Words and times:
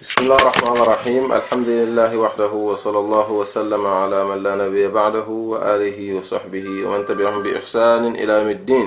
بسم 0.00 0.22
الله 0.24 0.36
الرحمن 0.36 0.76
الرحيم 0.82 1.32
الحمد 1.32 1.68
لله 1.68 2.16
وحده 2.16 2.52
وصلى 2.52 2.98
الله 2.98 3.28
وسلم 3.32 3.86
على 3.86 4.24
من 4.24 4.42
لا 4.42 4.54
نبي 4.56 4.88
بعده 4.88 5.28
وآله 5.28 5.98
وصحبه 6.16 6.66
ومن 6.86 7.06
تبعهم 7.06 7.42
بإحسان 7.42 8.14
إلى 8.16 8.32
يوم 8.32 8.48
الدين 8.50 8.86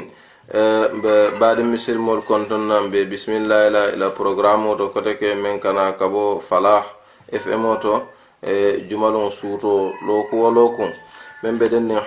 بعد 1.41 1.57
مثل 1.73 1.97
مول 1.97 2.21
كنتنا 2.29 2.79
بسم 3.13 3.31
الله 3.31 3.59
إلى 3.67 3.81
إلى 3.93 4.05
برنامج 4.19 4.81
وكتك 4.81 5.23
من 5.23 5.59
كان 5.59 5.77
كبو 6.01 6.39
فلاح 6.39 6.85
اف 7.33 7.47
ام 7.47 7.65
اوتو 7.65 7.95
جمل 8.89 9.31
سوتو 9.31 9.91
لوكو 10.07 10.37
ولوكو 10.37 10.85
من 11.43 11.55
بدن 11.59 11.99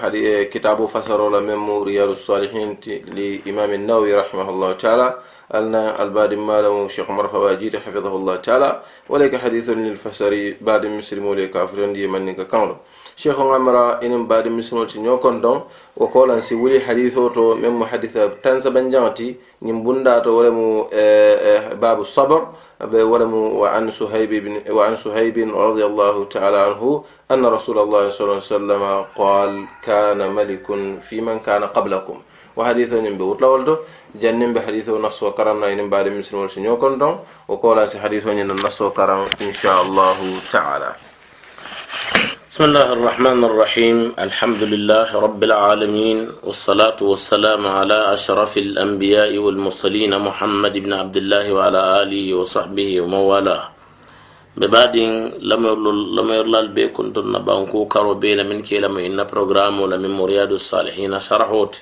كتاب 0.52 0.87
فسر 0.87 1.21
من 1.41 1.82
رياض 1.82 2.09
الصالحين 2.09 2.77
لإمام 3.16 3.70
النووي 3.73 4.14
رحمه 4.14 4.48
الله 4.51 4.73
تعالى. 4.73 5.09
ألنا 5.55 6.02
الباد 6.02 6.34
مالو 6.34 6.89
شيخ 6.89 7.11
عمر 7.11 7.29
فواجيت 7.29 7.77
حفظه 7.77 8.16
الله 8.16 8.37
تعالى. 8.37 8.70
ولك 9.09 9.37
حديث 9.37 9.69
للفسري 9.69 10.57
بعد 10.60 10.87
مسلم 10.87 11.27
ولك 11.27 11.51
كافرون 11.51 11.93
دي 11.93 12.09
من 12.09 12.33
كاونو 12.34 12.77
شيخ 13.16 13.41
عمر 13.41 14.02
إن 14.02 14.27
بعد 14.27 14.48
مسلم 14.48 14.84
تنيو 14.84 15.19
كوندون 15.19 15.60
وقال 15.96 16.43
سي 16.43 16.55
ولي 16.55 16.80
حديثه 16.80 17.29
تو 17.29 17.55
من 17.55 17.71
محدث 17.71 18.15
تنسى 18.43 18.71
بنجانتي 18.71 19.37
نمبوندا 19.62 20.18
تو 20.18 20.30
ولمو 20.30 20.88
باب 21.82 22.01
الصبر. 22.01 22.41
ولمو 22.80 23.43
وعن 23.62 23.91
سهيب 23.91 24.30
بن 24.45 24.55
وعن 24.69 24.97
سهيب 24.97 25.37
رضي 25.48 25.85
الله 25.85 26.25
تعالى 26.25 26.59
عنه 26.59 27.05
أن 27.30 27.47
رسول 27.47 27.79
الله 27.79 28.11
صلى 28.11 28.25
الله 28.25 28.41
عليه 28.45 28.55
وسلم 28.55 28.83
قال 29.16 29.51
كان 29.83 30.21
ملك 30.35 30.66
في 31.01 31.21
من 31.21 31.41
كان 31.41 31.65
قبلكم. 31.65 32.16
وحديث 32.57 32.93
نبي 32.93 33.23
وطلولدو 33.23 33.77
جنن 34.21 34.52
بحديث 34.52 34.89
نص 34.89 35.23
وكرم 35.23 35.65
إن 35.65 35.89
بعد 35.89 36.09
مسلم 36.09 36.41
والسنيو 36.41 36.77
كنتم 36.77 37.19
وقال 37.49 37.89
سي 37.89 38.01
حديث 38.01 38.27
نص 38.65 38.79
وكرم 38.80 39.29
إن 39.41 39.52
شاء 39.52 39.83
الله 39.83 40.19
تعالى. 40.52 40.91
بسم 42.57 42.73
الله 42.73 42.88
الرحمن 42.96 43.40
الرحيم. 43.45 43.96
الحمد 44.16 44.62
لله 44.73 45.12
رب 45.12 45.40
العالمين 45.45 46.40
والصلاة 46.40 46.96
والسلام 46.96 47.62
على 47.68 48.16
أشرف 48.16 48.52
الأنبياء 48.57 49.37
والمرسلين 49.37 50.16
محمد 50.16 50.74
بن 50.79 50.93
عبد 50.93 51.16
الله 51.21 51.52
وعلى 51.52 51.80
آله 52.02 52.24
وصحبه 52.40 52.90
ومن 53.04 53.23
والاه 53.29 53.62
ببعدين 54.57 55.12
لم 56.16 56.29
يرلل 56.38 56.68
بكم 56.73 57.12
تنبانكو 57.12 57.79
كارو 57.93 58.15
بين 58.24 58.40
من 58.49 58.65
كلام 58.65 58.96
إن 59.04 59.21
برنامج 59.29 59.80
ولا 59.84 59.96
من 60.01 60.16
مرياد 60.16 60.52
الصالحين 60.57 61.12
شرحوت. 61.21 61.74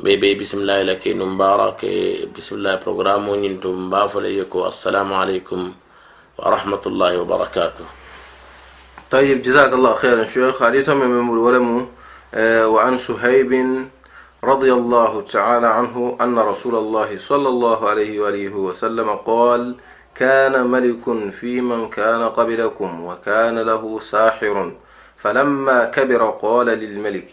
بيبي 0.00 0.40
بسم 0.40 0.64
الله 0.64 0.96
لك 0.96 1.04
مبارك 1.12 1.80
بسم 2.32 2.52
الله 2.56 2.74
برنامج 2.88 3.40
نتم 3.52 3.92
بافليكو. 3.92 4.58
السلام 4.72 5.08
عليكم 5.20 5.60
ورحمة 6.40 6.84
الله 6.86 7.12
وبركاته. 7.20 7.99
طيب 9.10 9.42
جزاك 9.42 9.72
الله 9.72 9.94
خيرا 9.94 10.24
شيخ. 10.24 10.62
حديث 10.62 10.88
من 10.88 11.28
ولم 11.28 11.86
آه، 12.34 12.68
وعن 12.68 12.96
سهيب 12.98 13.52
رضي 14.44 14.72
الله 14.72 15.22
تعالى 15.22 15.66
عنه 15.66 16.16
أن 16.20 16.38
رسول 16.38 16.74
الله 16.74 17.18
صلى 17.18 17.48
الله 17.48 17.88
عليه 17.88 18.20
وآله 18.20 18.54
وسلم 18.54 19.08
قال 19.10 19.74
كان 20.14 20.66
ملك 20.66 21.30
في 21.30 21.60
من 21.60 21.88
كان 21.88 22.22
قبلكم 22.22 23.04
وكان 23.06 23.58
له 23.58 23.98
ساحر 23.98 24.72
فلما 25.16 25.84
كبر 25.84 26.30
قال 26.30 26.66
للملك 26.66 27.28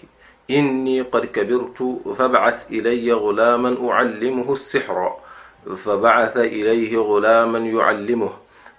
إني 0.50 1.02
قد 1.02 1.26
كبرت 1.26 2.00
فابعث 2.18 2.72
إلي 2.72 3.14
غلاما 3.14 3.92
أعلمه 3.92 4.54
السحر 4.54 5.14
فبعث 5.78 6.38
إليه 6.38 6.98
غلاما 6.98 7.60
يعلمه. 7.60 8.30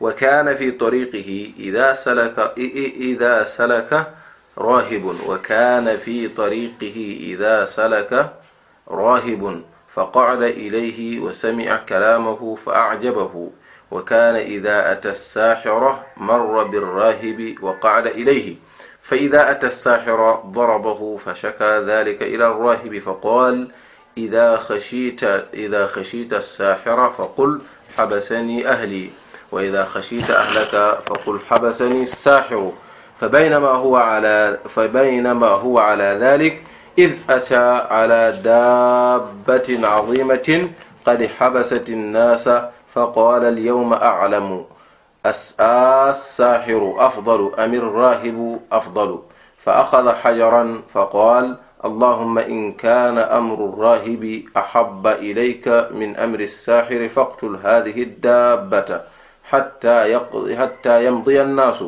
وكان 0.00 0.56
في 0.56 0.70
طريقه 0.70 1.52
إذا 1.58 1.92
سلك 1.92 2.52
إذا 3.00 3.44
سلك 3.44 4.12
راهب. 4.58 5.04
وكان 5.28 5.96
في 5.96 6.28
طريقه 6.28 7.18
إذا 7.20 7.64
سلك 7.64 8.32
راهب. 8.88 9.62
فقعد 9.94 10.42
إليه 10.42 11.20
وسمع 11.20 11.76
كلامه 11.76 12.54
فأعجبه. 12.54 13.50
وكان 13.91 14.34
إذا 14.34 14.92
أتى 14.92 15.10
الساحرة 15.10 16.06
مر 16.16 16.64
بالراهب 16.64 17.54
وقعد 17.62 18.06
إليه. 18.06 18.56
فإذا 19.03 19.50
أتى 19.50 19.66
الساحر 19.66 20.42
ضربه 20.47 21.16
فشكى 21.16 21.78
ذلك 21.87 22.22
إلى 22.22 22.47
الراهب 22.47 22.98
فقال 22.98 23.69
إذا 24.19 24.56
خشيت 24.56 25.25
إذا 25.54 25.87
خشيت 25.87 26.32
الساحر 26.32 27.10
فقل 27.10 27.60
حبسني 27.97 28.69
أهلي. 28.69 29.10
وإذا 29.53 29.84
خشيت 29.84 30.31
أهلك 30.31 30.98
فقل 31.06 31.38
حبسني 31.50 32.03
الساحر. 32.03 32.72
فبينما 33.20 33.69
هو 33.69 33.97
على 33.97 34.59
فبينما 34.69 35.47
هو 35.47 35.78
على 35.78 36.19
ذلك 36.20 36.62
إذ 36.98 37.12
أتى 37.31 37.66
على 37.91 38.38
دابة 38.44 39.88
عظيمة 39.88 40.69
قد 41.06 41.26
حبست 41.26 41.88
الناس 41.88 42.50
فقال 42.94 43.44
اليوم 43.44 43.92
أعلم. 43.92 44.64
الساحر 45.26 46.94
أفضل 46.98 47.53
أم 47.58 47.75
الراهب 47.75 48.60
أفضل؟ 48.72 49.19
فأخذ 49.64 50.12
حجرا 50.12 50.82
فقال 50.94 51.56
اللهم 51.84 52.38
إن 52.38 52.72
كان 52.72 53.19
أمر 53.19 53.54
الراهب 53.54 54.42
أحب 54.56 55.06
إليك 55.06 55.69
من 55.91 56.16
أمر 56.16 56.41
الساحر 56.41 57.08
فاقتل 57.08 57.58
هذه 57.64 58.03
الدابة. 58.03 59.00
حتى, 59.48 59.97
يقضي 60.12 60.56
حتى 60.56 61.06
يمضي 61.06 61.42
الناس. 61.42 61.84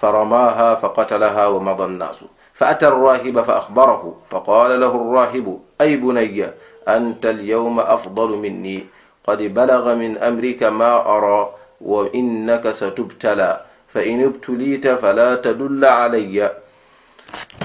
فرماها 0.00 0.74
فقتلها 0.74 1.46
ومضى 1.46 1.84
الناس. 1.84 2.24
فأتى 2.54 2.88
الراهب 2.88 3.40
فأخبره 3.40 4.16
فقال 4.30 4.80
له 4.80 4.92
الراهب 4.94 5.58
أي 5.80 5.96
بني 5.96 6.46
أنت 6.88 7.26
اليوم 7.26 7.80
أفضل 7.80 8.28
مني. 8.28 8.86
قد 9.26 9.42
بلغ 9.42 9.94
من 9.94 10.18
أمرك 10.18 10.62
ما 10.62 11.16
أرى 11.16 11.50
وإنك 11.80 12.70
ستبتلى. 12.70 13.60
فإن 13.94 14.24
ابتليت 14.24 14.88
فلا 14.88 15.34
تدل 15.34 15.84
علي. 15.84 16.50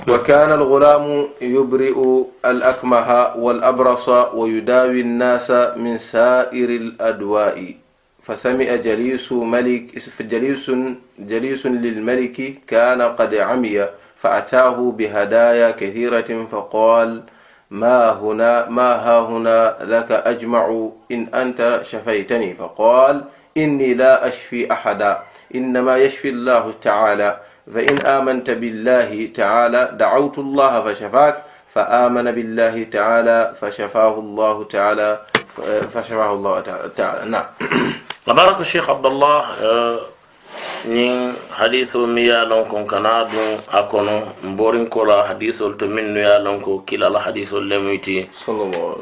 وكان 0.07 0.51
الغلام 0.51 1.28
يبرئ 1.41 1.97
الأكمه 2.45 3.35
والأبرص 3.35 4.09
ويداوي 4.09 5.01
الناس 5.01 5.51
من 5.75 5.97
سائر 5.97 6.69
الأدواء. 6.69 7.75
فسمع 8.24 8.75
جليس 8.75 9.31
ملك 9.31 9.85
جليس 10.22 10.72
جليس 11.19 11.66
للملك 11.66 12.53
كان 12.68 13.02
قد 13.02 13.35
عمي 13.35 13.88
فأتاه 14.18 14.91
بهدايا 14.97 15.72
كثيرة 15.72 16.46
فقال 16.52 17.24
ما 17.72 18.12
هنا 18.12 18.69
ما 18.69 18.91
ها 18.96 19.19
هنا 19.19 19.78
لك 19.81 20.12
أجمع 20.12 20.90
إن 21.12 21.28
أنت 21.34 21.79
شفيتني. 21.84 22.53
فقال 22.53 23.24
إني 23.58 23.94
لا 23.94 24.28
أشفي 24.28 24.72
أحدا 24.72 25.18
إنما 25.56 25.97
يشفي 25.97 26.29
الله 26.29 26.74
تعالى 26.81 27.38
فإن 27.74 27.97
آمنت 27.97 28.50
بالله 28.50 29.29
تعالى 29.35 29.96
دعوت 30.00 30.38
الله 30.40 30.74
فشفاك 30.81 31.44
فآمن 31.74 32.31
بالله 32.31 32.84
تعالى 32.84 33.53
فشفاه 33.62 34.19
الله 34.19 34.63
تعالى 34.63 35.19
فشفاه 35.94 36.34
الله 36.34 36.62
تعالى. 36.96 37.29
نعم. 37.29 37.46
بارك 38.34 38.62
الشيخ 38.62 38.90
عبد 38.90 39.06
الله 39.06 39.41
نين 40.85 41.34
حديث 41.59 41.95
ميا 41.95 42.44
لونكم 42.45 42.85
كنادو 42.85 43.45
أكونو 43.73 44.17
مبورين 44.44 44.85
كولا 44.88 45.23
حديث 45.29 45.62
قلت 45.63 45.84
من 45.84 46.17
يا 46.17 46.40
لونكو 46.40 46.85
كلا 46.90 47.07
الحديث 47.07 47.53
اللي 47.53 48.28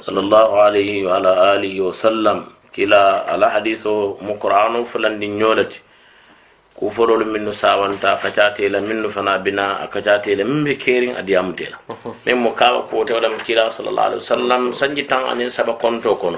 صلى 0.05 0.19
الله 0.19 0.49
عليه 0.65 0.93
وعلى 1.07 1.31
آله 1.55 1.75
وسلم 1.81 2.37
كلا 2.75 3.03
على 3.31 3.51
حديث 3.51 3.87
مقرآن 4.29 4.83
فلان 4.83 5.19
دي 5.19 5.27
نيولتي 5.27 5.79
kuforolu 6.77 7.25
minnu 7.25 7.53
sawanta 7.57 8.21
ka 8.21 8.29
catela 8.29 8.77
minnu 8.77 9.09
fana 9.09 9.41
bina 9.41 9.81
a 9.83 9.87
ka 9.89 9.97
catela 9.99 10.45
min 10.45 10.61
be 10.63 10.77
kerin 10.77 11.17
a 11.17 11.23
diyamutela 11.25 11.77
min 12.25 12.37
mo 12.37 12.51
kawa 12.53 12.85
wala 12.93 13.27
mo 13.33 13.39
kila 13.47 13.65
sallallahu 13.73 14.07
alaihi 14.13 14.21
wasallam 14.21 14.61
sanji 14.77 15.03
tan 15.09 15.25
anin 15.25 15.49
saba 15.49 15.73
konto 15.81 16.13
kono 16.21 16.37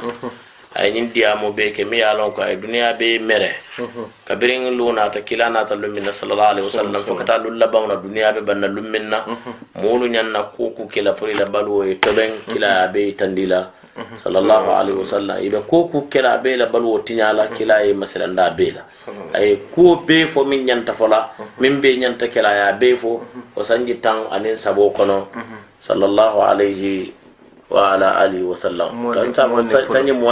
ay 0.75 0.93
ñin 0.93 1.09
diyamo 1.09 1.49
be 1.51 1.71
ke 1.73 1.81
mi 1.83 1.97
ye 1.97 2.09
lon 2.13 2.29
ko 2.31 2.41
ay 2.45 2.55
duniya 2.61 2.93
be 2.93 3.17
mere. 3.17 3.57
Uhuh. 3.81 4.05
Kabirin 4.27 4.69
lu 4.77 4.93
nata 4.93 5.21
kila 5.25 5.49
nata 5.49 5.73
lummin 5.73 6.05
na 6.05 6.11
sallallahu 6.13 6.51
alaihi 6.53 6.67
wasallam 6.69 7.01
fo 7.01 7.15
kata 7.17 7.41
lulla 7.41 7.65
na 7.65 7.95
duniya 7.97 8.33
be 8.37 8.41
banna 8.45 8.67
lummin 8.69 9.09
na 9.09 9.25
uhuh. 9.25 9.81
mulu 9.81 10.05
ñanna 10.05 10.43
kuku 10.53 10.85
kila 10.85 11.13
pour 11.17 11.29
ila 11.29 11.45
baluwo 11.49 11.85
ye 11.89 11.95
toben 11.97 12.29
uhuh. 12.37 12.53
kila 12.53 12.87
be 12.93 13.13
tandila. 13.17 13.71
Sallallahu 13.99 14.69
alaihi 14.71 14.95
wasallam. 15.01 15.37
Ibe 15.43 15.59
kuku 15.67 16.07
kila 16.07 16.37
be 16.37 16.55
la 16.55 16.65
baluwo 16.69 17.01
tiñala 17.01 17.49
kila 17.51 17.81
ye 17.83 17.91
masilanda 17.97 18.53
be 18.53 18.71
la. 18.71 18.85
Ay 19.33 19.57
kuwo 19.73 20.05
be 20.05 20.25
fo 20.29 20.45
min 20.45 20.63
ñanta 20.69 20.93
fola 20.93 21.33
min 21.59 21.81
be 21.81 21.97
ñanta 21.97 22.29
kila 22.29 22.53
ya 22.53 22.71
be 22.77 22.95
fo 22.95 23.25
o 23.57 23.63
sanji 23.65 23.97
tan 23.99 24.29
anin 24.31 24.55
sabo 24.55 24.93
kono. 24.93 25.27
Sallallahu 25.81 26.39
alaihi 26.45 27.18
wa 27.69 27.93
ala 27.93 28.17
alihi 28.19 28.43
wa 28.43 28.55
sallam. 28.57 28.89
Kan 29.13 29.33
sa 29.33 29.47
sanyi 29.89 30.11
mu 30.11 30.27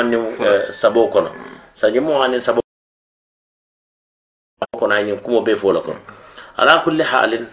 sabo 0.72 1.07
kono. 1.07 1.31
Sanye 1.75 2.00
muwanni 2.00 2.39
sabo 2.42 2.62
kono 4.78 4.94
añin 4.95 5.19
kumo 5.22 5.42
be 5.42 5.56
fola 5.56 5.81
kono. 5.81 6.00
Ala 6.57 6.81
kulli 6.84 7.04
halin 7.04 7.45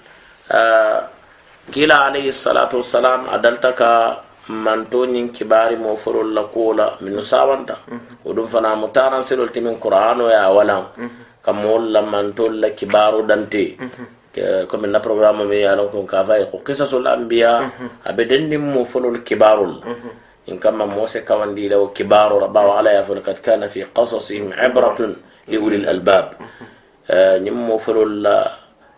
kila 1.71 2.07
alayhi 2.09 2.33
salatu 2.33 2.77
wassalam 2.81 3.29
adalta 3.29 3.73
ka 3.73 4.21
manto 4.49 5.07
ñin 5.07 5.33
kibari 5.33 5.77
mo 5.77 5.97
forol 5.97 6.33
la 6.33 6.45
kuwola 6.45 6.97
minnu 7.01 7.23
sawanta 7.23 7.79
wo 8.25 8.33
ɗum 8.33 8.49
fana 8.49 8.77
mo 8.77 8.89
taransirol 8.89 9.49
timin 9.53 9.77
qur'ano 9.81 10.29
ya 10.31 10.49
walan. 10.53 10.85
Ka 11.45 11.53
mool 11.53 11.93
la 11.93 12.01
mantol 12.01 12.57
la 12.57 12.71
kibaru 12.73 13.29
dante 13.29 13.77
comme 14.69 14.87
na 14.91 14.99
programme 15.01 15.47
mi 15.47 15.63
yalon 15.63 15.89
ko 15.89 16.03
ka 16.05 16.25
fay 16.25 16.45
ko 16.51 16.59
qisasul 16.67 17.07
anbiya 17.07 17.71
abe 18.05 18.27
dendim 18.27 18.63
mo 18.67 18.85
folol 18.85 19.23
kibarul 19.23 19.79
in 20.47 20.59
kama 20.59 20.87
mose 20.87 21.25
kawandi 21.25 21.71
law 21.71 21.89
kibaru 21.95 22.41
rabba 22.43 22.79
ala 22.79 22.93
ya 22.93 23.03
fol 23.03 23.21
kat 23.23 23.41
kana 23.41 23.69
fi 23.69 23.85
qasasihim 23.89 24.53
ibratun 24.53 25.17
li 25.49 25.57
ulil 25.57 25.87
albab 25.89 26.35
ñim 27.41 27.55
mo 27.55 27.79
folol 27.79 28.21
la 28.21 28.39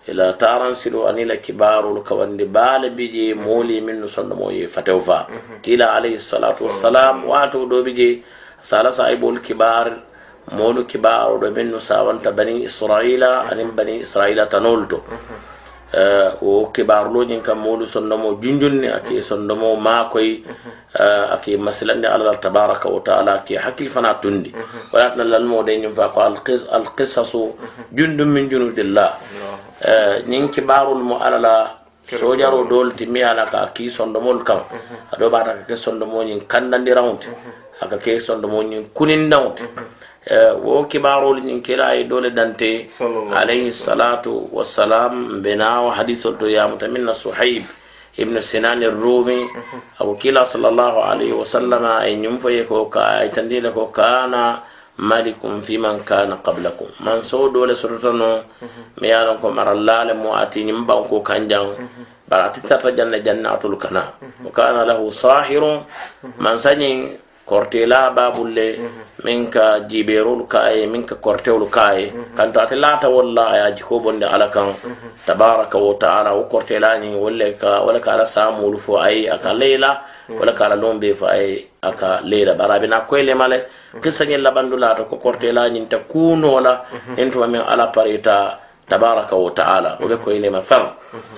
ila 0.09 0.33
taran 0.39 0.75
silo 0.75 1.07
ani 1.07 1.25
la 1.27 1.37
kibarul 1.37 2.03
kawandi 2.03 2.45
bala 2.47 2.89
bije 2.91 3.35
moli 3.35 3.81
min 3.81 4.03
sonno 4.09 4.35
mo 4.35 4.51
ye 4.51 4.67
fatew 4.67 4.99
fa 5.01 5.27
kila 5.63 5.95
alayhi 5.99 6.19
salatu 6.19 6.67
wassalam 6.67 7.27
wato 7.27 7.67
do 7.67 7.83
bije 7.83 8.23
sala 8.63 8.91
saibul 8.91 9.39
kibar 9.43 10.03
مولو 10.53 10.87
كبار 10.87 11.33
ومن 11.43 11.79
ساوانت 11.79 12.29
بني 12.29 12.65
إسرائيل 12.65 13.25
عن 13.25 13.71
بني 13.77 14.03
إسرائيل 14.03 14.47
تنولتو 14.47 14.99
آه، 15.95 16.45
و 16.45 16.67
كبار 16.75 17.09
لو 17.13 17.25
جنك 17.25 17.51
مولو 17.51 17.87
سنمو 17.87 18.37
جنجن 18.43 18.85
أكي 18.85 19.21
صنمو 19.21 19.75
ما 19.77 20.03
كوي 20.13 20.43
آه، 20.97 21.35
أكي 21.35 21.57
مسلن 21.57 22.05
على 22.07 22.23
الله 22.23 22.35
تبارك 22.43 22.87
وتعالى 22.87 23.35
أكي 23.35 23.59
حكي 23.59 23.89
فنا 23.89 24.13
تندي. 24.23 24.53
ويأتنا 24.93 25.23
للمو 25.23 25.63
دين 25.63 25.85
ينفاق 25.85 26.19
القصص, 26.19 26.63
القصص 26.69 27.33
جند 27.93 28.21
من 28.23 28.49
جنود 28.49 28.79
الله. 28.79 29.11
uh, 29.83 30.29
نين 30.29 30.49
كبار 30.49 30.93
المو 30.93 31.17
على 31.17 31.37
الله 31.37 31.87
sojaro 32.07 32.63
dol 32.71 32.95
ti 32.95 33.03
mi 33.07 33.19
ala 33.23 33.45
ka 33.51 33.67
ki 33.75 33.91
sondo 33.91 34.21
mol 34.23 34.39
kam 34.47 34.63
ado 35.13 35.27
bata 35.27 35.67
ke 35.67 35.75
sondo 35.75 36.07
mo 36.07 36.23
ni 36.23 36.39
kandandi 36.47 36.95
raunt 36.95 37.27
wo 40.59 40.85
kibarol 40.91 41.39
ñin 41.39 41.63
kira 41.63 41.95
ye 41.95 42.05
dole 42.05 42.31
dante 42.35 42.91
alayhi 43.31 43.71
salatu 43.71 44.51
wassalam 44.51 45.39
benawo 45.43 45.91
hadisol 45.95 46.35
to 46.35 46.47
yamuta 46.51 46.91
min 46.91 47.07
na 47.07 47.15
suhaib 47.15 47.63
ibnu 48.19 48.43
sinan 48.43 48.83
rumi 48.91 49.47
ako 50.03 50.19
kila 50.19 50.43
sallallahu 50.43 50.99
alayhi 50.99 51.31
wa 51.31 51.47
sallama 51.47 51.93
ay 52.03 52.19
ñum 52.19 52.43
foye 52.43 52.67
ko 52.67 52.91
ka 52.91 53.23
ay 53.23 53.31
tandile 53.31 53.71
ko 53.71 53.87
kana 53.95 54.67
malikum 54.99 55.63
fi 55.63 55.79
man 55.79 56.03
kana 56.03 56.41
qablakum 56.43 56.91
man 57.07 57.23
so 57.23 57.47
dole 57.53 57.77
sototano 57.79 58.43
mi 58.99 59.07
yalon 59.13 59.39
ko 59.39 59.53
marallale 59.55 60.11
mo 60.17 60.35
ati 60.35 60.65
ñim 60.67 60.83
banko 60.89 61.23
kanjang 61.23 61.71
bara 62.27 62.51
ati 62.51 62.65
tarta 62.67 62.91
janna 62.91 63.23
jannatul 63.23 63.79
kana 63.79 64.03
wa 64.43 64.51
kana 64.51 64.83
lahu 64.83 65.07
sahirun 65.07 65.85
man 66.43 66.57
sañi 66.59 67.15
kortela 67.47 68.11
babul 68.11 68.51
le 68.51 68.69
min 69.25 69.47
mhm. 69.47 69.51
ka 69.55 69.67
jiberolu 69.87 70.45
ka 70.51 70.67
min 70.91 71.07
ka 71.07 71.15
kortewolu 71.15 71.71
ka 71.71 71.95
ye 71.95 72.11
mhm. 72.11 72.35
kanto 72.37 72.59
ate 72.61 72.75
laata 72.75 73.07
wolla 73.09 73.45
a 73.55 73.71
jiko 73.71 74.01
bonde 74.03 74.27
ala 74.27 74.51
kan 74.51 74.75
mhm. 74.75 75.23
tabaraka 75.27 75.79
wa 75.79 75.95
taala 75.95 76.35
wo 76.35 76.43
kortela 76.51 76.99
wolle 76.99 77.55
ka 77.55 77.87
wala 77.87 78.01
ka 78.03 78.11
ala 78.19 78.25
saamolu 78.27 78.79
fo 78.79 78.99
aye 78.99 79.31
a 79.31 79.39
ka 79.39 79.53
leyla 79.55 79.91
wala 80.29 80.53
ka 80.59 80.67
ala 80.67 80.75
loŋ 80.83 80.99
be 80.99 81.15
fo 81.15 81.27
aye 81.31 81.67
a 81.83 81.91
leyla 82.27 82.53
bari 82.59 82.73
a 82.75 82.81
bena 82.83 82.99
koye 83.07 83.23
lema 83.23 83.47
labandu 83.47 84.77
laata 84.77 85.05
ko 85.07 85.17
kortela 85.17 85.71
ñiŋ 85.71 85.87
ta 85.87 85.99
kuunoo 86.11 86.59
la 86.61 86.83
niŋ 87.17 87.63
ala 87.73 87.87
parita 87.95 88.59
tabaraka 88.91 89.37
wa 89.39 89.51
taala 89.55 89.91
wo 90.03 90.09
be 90.11 90.17
koye 90.19 90.41
lema 90.43 90.61
fer 90.61 90.83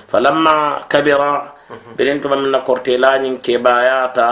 falamma 0.09 0.89
kabira 0.89 1.53
biriŋ 1.97 2.17
tuma 2.21 2.35
meŋ 2.35 2.49
na 2.49 2.59
kortela 2.65 3.09
ñiŋ 3.21 3.37
kebayata 3.45 4.27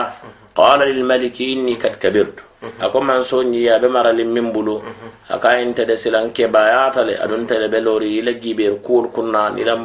قال 0.58 0.80
للملك 0.80 1.38
إني 1.42 1.74
قد 1.84 1.96
كبرت 2.02 2.38
أكو 2.86 3.00
من 3.00 3.22
سوني 3.30 3.64
يا 3.68 3.78
بمر 3.84 4.08
من 4.36 4.48
بلو 4.56 4.76
أكا 5.36 5.50
إنت 5.62 5.80
دسلان 5.90 6.28
كبايات 6.38 6.96
لي 7.08 7.14
أدون 7.24 7.46
تلبلوري 7.50 8.22
لجي 8.28 8.52
بير 8.58 8.74
كول 8.86 9.04
كنا 9.16 9.44
نلم 9.58 9.82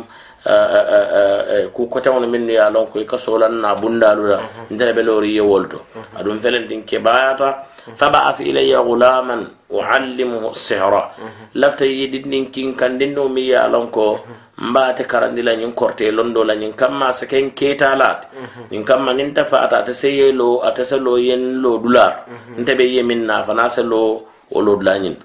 ku 1.72 1.86
koteŋo 1.86 2.18
min 2.26 2.48
ye 2.48 2.58
a 2.58 2.68
loŋ 2.70 2.86
ko 2.90 2.98
i 2.98 3.06
ka 3.06 3.16
solan 3.16 3.62
na 3.62 3.74
bundalu 3.78 4.24
la 4.26 4.38
ntele 4.70 4.92
be 4.92 5.02
loori 5.06 5.30
ye 5.38 5.40
wolto 5.40 5.78
aduŋ 6.18 6.36
felentin 6.42 6.82
kebayata 6.82 7.62
faba'ath 7.94 8.40
ilayya 8.42 8.82
gulaman 8.82 9.46
uallimuhu 9.70 10.50
sihra 10.50 11.14
lafta 11.54 11.86
ye 11.86 12.10
dindin 12.10 12.50
kinkandinno 12.50 13.28
mi 13.30 13.42
ye 13.50 13.56
a 13.56 13.68
loŋ 13.70 13.86
ko 13.94 14.18
mbaate 14.58 15.04
karandila 15.08 15.56
ñiŋ 15.56 15.72
korte 15.72 16.04
londo 16.12 16.44
la 16.44 16.54
ñiŋ 16.54 16.72
kamma 16.76 17.08
se 17.12 17.24
ken 17.26 17.50
keetalaate 17.56 18.26
ñiŋ 18.70 18.82
kamma 18.84 19.12
niŋ 19.16 19.32
ta 19.32 19.44
faata 19.44 19.78
ate 19.80 19.92
se 19.96 20.08
ye 20.12 20.32
lo 20.32 20.60
ate 20.60 20.84
se 20.84 20.96
lo 21.00 21.16
yen 21.16 21.60
lo 21.62 21.78
dular. 21.80 22.12
Nte 22.60 22.72
be 22.76 22.84
ye 22.84 23.02
miŋ 23.02 23.20
na 23.24 23.42
fana 23.42 23.68
se 23.68 23.82
lo 23.82 24.02
wo 24.52 24.58
lo 24.60 24.76
dula 24.76 24.94
ñiŋ 25.00 25.16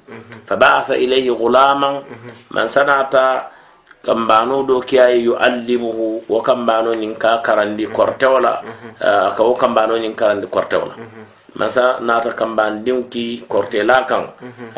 faba'atha 0.48 0.96
ilayhi 0.96 1.32
gulaman 1.36 1.96
man 2.56 2.68
sanata 2.68 3.52
kambano 4.06 4.64
do 4.64 4.80
kiyaye 4.80 5.20
yuallimuhu 5.28 6.24
wo 6.32 6.40
kambano 6.40 6.96
ñiŋ 6.96 7.14
ka 7.20 7.44
karandi 7.44 7.86
kortewo 7.92 8.40
la 8.40 8.54
ka 9.36 9.42
wo 9.44 9.54
kambano 9.54 10.00
ñiŋ 10.00 10.16
karandi 10.16 10.48
kortewo 10.48 10.86
la 10.88 10.96
masa 11.60 12.00
nata 12.08 12.32
kambandiŋ 12.40 13.10
ki 13.12 13.26
kortela 13.52 14.06
kaŋ. 14.10 14.24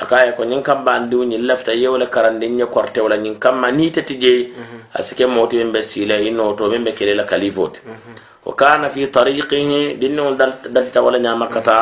A 0.02 0.04
ka 0.10 0.26
ye 0.26 0.31
ko 0.38 0.44
ñiŋ 0.44 0.62
kambandiŋ 0.64 1.22
ñiŋ 1.30 1.42
lafita 1.48 1.74
yewo 1.81 1.98
le 1.98 2.08
karandiŋ 2.08 2.52
ñe 2.60 2.66
kortewo 2.76 3.08
la 3.10 3.18
ñiŋ 3.18 3.36
kamma. 3.44 3.68
Ni 3.72 3.92
teti 3.92 4.16
je 4.24 4.34
a 4.98 5.00
si 5.06 5.16
ke 5.16 5.26
mooti 5.26 5.58
meŋ 5.60 5.72
be 5.76 5.81
siila 5.81 6.16
i 6.16 6.31
nooto 6.31 6.70
meŋ 6.72 6.84
be 6.86 6.92
kele 6.98 7.14
la 7.20 7.24
kalifo 7.24 7.68
ti. 7.74 7.80
Wa 8.46 8.54
kana 8.56 8.88
fi 8.90 9.08
tariqihi 9.16 10.00
dinniŋo 10.00 10.31
dalita 10.74 11.00
wala 11.04 11.20
ka 11.20 11.48
kata 11.56 11.76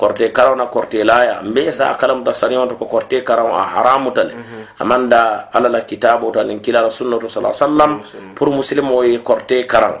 korte 0.00 0.32
karaw 0.32 0.56
na 0.56 0.66
korte 0.72 1.04
laya. 1.04 1.44
Mbe 1.44 1.68
sa 1.68 1.92
kalamuta 2.00 2.32
sariyaŋoto 2.32 2.74
ko 2.80 2.86
korte 2.88 3.20
karaw 3.20 3.52
a 3.52 3.62
haramuta 3.74 4.24
le 4.24 4.32
amanda 4.80 5.52
alla 5.52 5.68
la 5.68 5.80
kitabo 5.84 6.30
ta 6.32 6.42
nin 6.42 6.60
kilala 6.60 6.88
sunnato 6.88 7.28
sa 7.28 7.52
sallam 7.52 8.00
pour 8.34 8.48
musilimo 8.48 9.04
ye 9.04 9.18
korte 9.20 9.66
karaŋ 9.68 9.94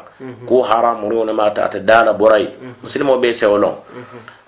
ko 0.48 0.62
haramuriŋo 0.62 1.24
ne 1.28 1.32
mata 1.32 1.64
ate 1.68 1.84
dala 1.84 2.12
borayi 2.12 2.48
musilimo 2.82 3.20
be 3.20 3.32
sewo 3.32 3.56
loŋ 3.60 3.74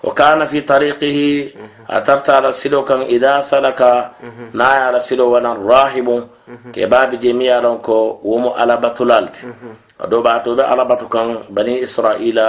wa 0.03 0.13
kana 0.13 0.45
fi 0.45 0.65
tariqihi 0.65 1.53
a 1.87 2.01
ala 2.01 2.51
silo 2.51 2.83
kaŋ 2.83 3.05
ida 3.09 3.41
salaka 3.41 4.17
na 4.53 4.67
ye 4.75 4.81
ala 4.89 4.99
silo 4.99 5.29
wanaŋ 5.29 5.57
rahibun 5.61 6.21
ke 6.73 6.87
baabi 6.89 7.17
je 7.21 7.31
ko 7.81 8.19
wo 8.23 8.37
mu 8.39 8.49
alabatulal 8.57 9.29
ti 9.29 9.45
a 9.99 10.07
do 10.07 10.21
baato 10.21 10.55
be 10.57 10.63
alabatu 10.65 11.05
kaŋ 11.05 11.27
bani 11.53 11.85
israila 11.85 12.47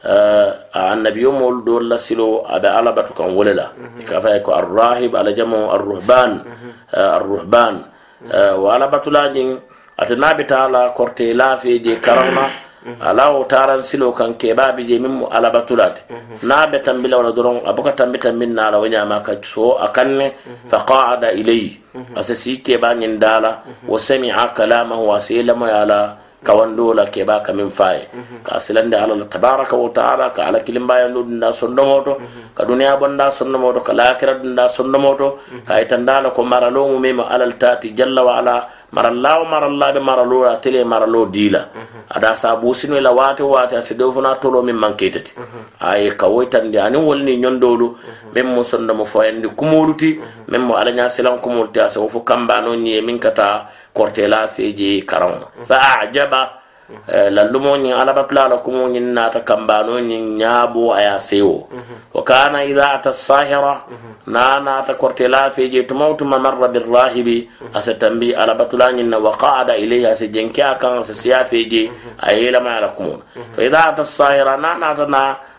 Eh, 0.00 0.50
annabiyo 0.72 1.28
moolu 1.32 1.60
doolu 1.60 1.88
la 1.92 1.98
silo 2.00 2.40
a 2.48 2.56
be 2.58 2.68
alla 2.72 2.92
batu 2.96 3.12
kaŋ 3.12 3.36
wo 3.36 3.44
le 3.44 3.52
la 3.52 3.68
ka 4.08 4.16
fa 4.20 4.32
ko 4.40 4.56
arrahib 4.56 5.12
ala 5.14 5.28
jamo 5.36 5.68
arruhban. 5.76 6.40
Eh, 6.88 7.10
arruhban. 7.20 7.84
Eh, 8.32 8.52
wo 8.56 8.72
alla 8.72 8.88
batula 8.88 9.28
ñiŋ 9.28 9.48
ate 10.00 10.14
naa 10.16 10.32
bi 10.34 10.44
taa 10.48 10.68
la 10.72 10.88
korte 10.96 11.34
laafee 11.36 11.84
je 11.84 12.00
karaŋ 12.00 12.30
na 12.32 12.44
ala 13.08 13.28
wo 13.36 13.44
taaraŋ 13.44 13.80
siloo 13.84 14.12
kaŋ 14.16 14.40
keebaa 14.40 14.72
bi 14.72 14.88
je 14.88 14.96
miŋ 15.04 15.14
mu 15.20 15.26
alla 15.28 15.50
batula 15.52 15.86
ti 15.92 16.00
naa 16.48 16.64
be 16.72 16.78
tambi 16.80 17.04
la 17.08 17.16
wo 17.20 17.22
la 17.28 17.32
doroŋ 17.36 17.56
a 17.68 17.70
buka 17.76 17.92
tambi 17.92 18.16
tambiŋ 18.24 18.50
naa 18.56 18.70
la 18.72 18.78
wo 18.80 18.86
ñaama 18.88 19.20
ka 19.20 19.32
soo 19.52 19.76
a 19.84 19.88
kaŋ 19.92 20.08
ne 20.16 20.26
fa 20.70 20.78
qaada 20.88 21.28
ilayi 21.36 21.76
a 22.16 22.22
se 22.24 22.32
sii 22.42 22.56
keebaa 22.64 22.94
ñiŋ 22.96 23.14
daa 23.20 23.38
la. 23.44 23.52
Wo 23.84 23.98
samia 24.00 24.48
kalamahu 24.56 25.12
a 25.12 25.20
se 25.20 25.42
lamoya 25.44 25.84
la 25.84 26.00
selamoyala 26.40 26.44
kawandola 26.44 27.04
keɓa 27.10 27.42
ka 27.44 27.52
min 27.52 27.70
faye 27.70 28.08
ka 28.44 28.58
silande 28.58 28.94
alala 28.96 29.24
tabaraka 29.24 29.76
wa 29.76 29.88
taala 29.90 30.30
ka 30.32 30.46
ala 30.46 30.60
kilimbayandu 30.60 31.24
ɗum 31.24 31.52
sondomoto 31.52 32.16
ka 32.54 32.64
duniya 32.64 32.96
bonda 32.98 33.30
sondomoto 33.30 33.80
ka 33.84 33.92
lakira 33.92 34.34
ɗa 34.40 34.68
sondomoto 34.68 35.38
ka 35.66 35.80
itandala 35.80 36.30
ko 36.34 36.42
maralo 36.44 36.88
mumima 36.88 37.28
alal 37.30 37.52
tati 37.58 37.92
jalla 37.94 38.24
wa 38.24 38.38
ala 38.38 38.66
marallao 38.92 39.44
marallade 39.44 40.00
maralo 40.00 40.46
atele 40.50 40.84
maralo 40.84 41.26
dila. 41.26 41.58
Mhm. 41.74 42.00
Ada 42.10 42.36
sabu 42.36 42.74
sino 42.74 43.00
la 43.00 43.10
wate 43.12 43.42
wate 43.42 43.76
asido 43.76 44.12
fana 44.12 44.34
tolo 44.36 44.62
min 44.62 44.76
manketati 44.76 45.34
mhm. 45.36 45.62
ay 45.80 46.10
kawoytande 46.10 46.80
ani 46.80 46.96
wolni 46.98 47.36
nyondolu. 47.36 47.96
Min 48.34 48.46
mo 48.46 48.62
sonda 48.62 48.94
mo 48.94 49.04
fayandi 49.04 49.48
kumoluti 49.48 50.20
mem 50.48 50.62
mo 50.62 50.74
mhm. 50.74 50.80
alanya 50.80 51.08
selan 51.08 51.38
kumoluti 51.38 51.80
asawo 51.80 52.08
fo 52.08 52.20
kambano 52.20 52.74
nyi 52.74 53.00
min 53.02 53.18
kata 53.18 53.66
kortela 53.94 54.48
feji 54.48 55.02
karam 55.02 55.32
fa 55.64 56.00
ajaba 56.00 56.59
Eh, 57.08 57.30
lallumo 57.30 57.76
ñiŋ 57.78 57.94
alabatula 58.02 58.48
la 58.50 58.56
kumo 58.58 58.84
ñiŋ 58.90 59.06
naata 59.14 59.40
kambano 59.48 59.94
ñiŋ 60.10 60.24
ñaabo 60.40 60.82
a 60.94 61.00
ye 61.06 61.14
sewo 61.28 61.66
mhm. 61.70 61.94
wa 62.14 62.22
kana 62.22 62.58
ida 62.64 62.86
ata 62.98 63.12
sahira 63.12 63.74
mhm. 63.86 64.10
na 64.32 64.60
naata 64.60 64.94
kortela 64.94 65.50
feje 65.50 65.82
tuma 65.88 66.06
wo 66.10 66.14
tuma 66.14 66.38
marra 66.38 66.68
birrahibi 66.68 67.38
mhm. 67.50 67.74
a 67.74 67.80
tambi 68.00 68.28
alabatula 68.34 68.86
ñiŋ 68.96 69.08
na 69.10 69.18
wa 69.18 69.32
qaada 69.42 69.74
ilayhi 69.78 70.06
a 70.06 70.14
se 70.14 70.26
jenke 70.34 70.62
a 70.62 70.74
se 71.02 71.14
siya 71.14 71.44
feje 71.44 71.90
a 72.18 72.32
ye 72.34 72.44
yelema 72.50 72.72
a 72.78 72.88
fa 73.54 73.60
ida 73.62 73.80
ata 73.90 74.04
sahira 74.04 74.56
na 74.56 74.74
na 74.78 74.90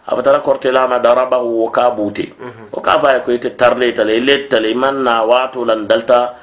a 0.08 0.16
fatara 0.16 0.40
kortelama 0.42 1.00
darabahu 1.00 1.62
wo 1.64 1.70
ka 1.70 1.92
buute 1.92 2.26
wa 2.72 2.82
ka 2.82 3.00
fa 3.00 3.14
ye 3.16 3.20
ko 3.24 3.32
ite 3.32 3.50
tarle 3.56 3.94
tale 3.94 4.18
ile 4.18 4.48
tala 4.50 4.92
na 4.92 5.24
lan 5.66 5.88
dalta 5.88 6.34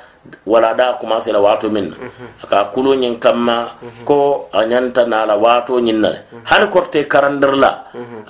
wala 0.48 0.72
da 0.74 0.96
commencé 0.96 1.32
la 1.36 1.40
wato 1.44 1.68
min 1.70 1.92
aka 2.44 2.72
kulo 2.74 2.96
nyin 2.96 3.20
kamma 3.20 3.76
ko 4.08 4.48
a 4.54 4.64
ñanta 4.64 5.04
nala 5.06 5.36
wato 5.36 5.80
ñin 5.84 6.00
na 6.00 6.10
hani 6.48 6.66
korte 6.72 7.04
karandir 7.12 7.52
la 7.60 7.72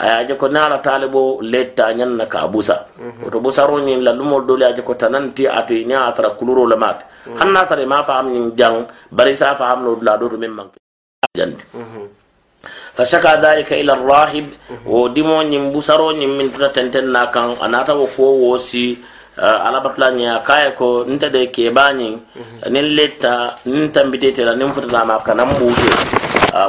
aya 0.02 0.26
je 0.26 0.34
ko 0.34 0.48
nala 0.50 0.80
talibo 0.82 1.38
letta 1.42 1.94
ñanna 1.94 2.26
ka 2.26 2.48
busa 2.48 2.86
woto 3.24 3.38
busaro 3.40 3.78
ñin 3.78 4.02
la 4.04 4.12
lumol 4.12 4.42
dole 4.46 4.66
aje 4.66 4.82
ko 4.82 4.94
tananti 4.98 5.46
ati 5.48 5.86
nya 5.86 6.08
atara 6.10 6.32
kuluro 6.34 6.66
la 6.66 6.76
mat 6.76 7.06
hanna 7.40 7.62
tare 7.70 7.86
ma 7.86 8.02
faham 8.04 8.34
ñin 8.34 8.46
jang 8.58 8.88
bari 9.12 9.36
sa 9.36 9.54
faham 9.54 9.84
no 9.86 9.92
la 10.02 10.18
do 10.18 10.30
min 10.38 10.50
man 10.52 10.68
jandi 11.38 11.62
فشكى 12.94 13.34
ذلك 13.42 13.74
إلى 13.74 13.94
الراهب 13.94 14.46
ودمو 14.86 15.42
نمبسرو 15.42 16.12
نمين 16.12 16.54
تنتن 16.74 17.10
ناكان 17.12 17.58
أناتا 17.66 17.94
وكو 17.94 18.54
وسي 18.54 18.98
alabatula 19.39 20.11
ña 20.11 20.43
kaye 20.43 20.75
ko 20.75 21.05
nta 21.07 21.29
de 21.31 21.47
kebañin 21.55 22.19
nin 22.71 22.87
letta 22.97 23.55
nin 23.67 23.91
tambitete 23.95 24.43
la 24.45 24.55
nin 24.55 24.73
futanama 24.73 25.19
kanan 25.23 25.49
ɓuute 25.59 25.91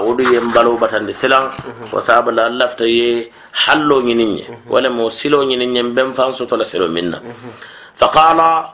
wodu 0.06 0.24
ye 0.34 0.40
mbalo 0.40 0.78
batande 0.78 1.14
silan 1.14 1.50
wo 1.92 2.00
sabula 2.02 2.50
lafta 2.50 2.86
ye 2.86 3.32
hallo 3.66 4.02
ñinin 4.02 4.32
ñe 4.38 4.44
wala 4.70 4.90
mo 4.90 5.10
silo 5.10 5.44
ñinin 5.44 5.72
ñe 5.74 5.82
ben 5.96 6.14
fan 6.14 6.32
sotola 6.32 6.64
silo 6.66 6.88
min 6.88 7.10
na 7.10 7.18
faqala 7.96 8.74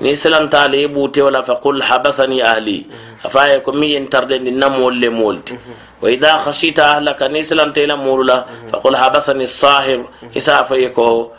ni 0.00 0.12
silanta 0.16 0.68
le 0.68 0.86
bute 0.88 1.20
wala 1.22 1.40
faqul 1.42 1.80
habasani 1.80 2.42
ahli 2.42 2.86
afaye 3.24 3.60
ko 3.64 3.72
mi 3.72 3.94
entarde 3.96 4.36
ni 4.42 4.50
namol 4.50 4.92
le 5.00 5.08
molti 5.08 5.54
wa 6.02 6.10
ida 6.10 6.36
khashita 6.44 6.96
ahlaka 7.00 7.28
ni 7.28 7.40
silanta 7.42 7.80
ila 7.80 7.96
mulula 7.96 8.44
faqul 8.70 8.96
habasani 8.96 9.46
sahir 9.46 10.04
isa 10.34 10.60
afaye 10.60 10.92
ko 10.92 11.32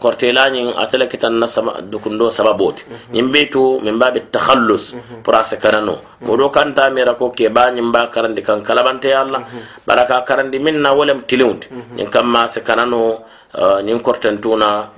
kortelañin 0.00 0.76
atele 0.76 1.08
kitan 1.08 1.40
na 1.40 1.46
dukundo 1.80 2.28
sababoti 2.30 2.84
ñin 3.12 3.32
be 3.32 3.48
to 3.50 3.80
min 3.80 3.96
babe 3.98 4.20
takhallus 4.30 4.92
pour 5.24 5.34
ase 5.34 5.56
karano 5.56 5.96
modo 6.20 6.50
kanta 6.50 6.90
mira 6.92 7.14
ko 7.16 7.30
ke 7.32 7.48
ba 7.48 7.72
ñin 7.72 7.90
ba 7.90 8.10
karandi 8.12 8.42
kan 8.42 8.60
kalabante 8.60 9.08
yalla 9.08 9.40
baraka 9.86 10.22
karandi 10.28 10.58
min 10.60 10.76
na 10.84 10.92
wolem 10.92 11.22
tiliwti 11.24 11.68
ñin 11.96 12.10
kamma 12.12 12.48
se 12.48 12.60
kanano 13.52 13.80
ñiŋ 13.82 14.00
kortentuna 14.00 14.88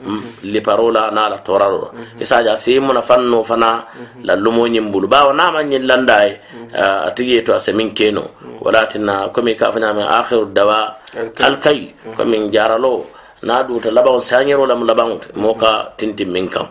liparola 0.42 1.10
na 1.10 1.28
la 1.28 1.38
toraro. 1.38 1.92
Isaja 2.20 2.56
si 2.56 2.78
muna 2.78 3.02
fanno 3.02 3.42
fana 3.42 3.84
la 4.22 4.34
lumo 4.36 4.66
ñiŋ 4.66 4.90
bulu 4.92 5.08
bawo 5.08 5.32
nama 5.32 5.62
ñiŋ 5.62 5.82
landa 5.86 6.24
ye 6.24 6.40
a 6.74 7.10
tigi 7.14 7.42
to 7.42 7.54
a 7.54 7.60
se 7.60 7.72
miŋ 7.72 7.90
keno. 7.94 8.22
Walatinna 8.60 9.28
komi 9.32 9.56
ka 9.56 9.70
fo 9.72 9.78
ñaame 9.78 10.02
akhiru 10.04 10.52
dawa 10.52 10.94
alkay 11.40 11.94
komi 12.16 12.50
jaralo 12.50 13.06
na 13.42 13.62
duta 13.62 13.90
labaŋo 13.90 14.20
sañiro 14.20 14.66
lamu 14.66 14.84
labaŋo 14.84 15.16
te 15.18 15.28
moo 15.34 15.54
ka 15.54 15.92
tintin 15.96 16.30
miŋ 16.30 16.46
kaŋ 16.48 16.66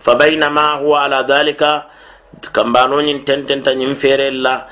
fa 0.00 0.14
baynama 0.14 0.78
huwa 0.82 1.04
ala 1.04 1.22
dhalika 1.22 1.86
kambano 2.52 3.00
ñiŋ 3.00 3.24
tententa 3.24 3.72
ñiŋ 3.72 3.94
feerel 3.94 4.36
la 4.42 4.66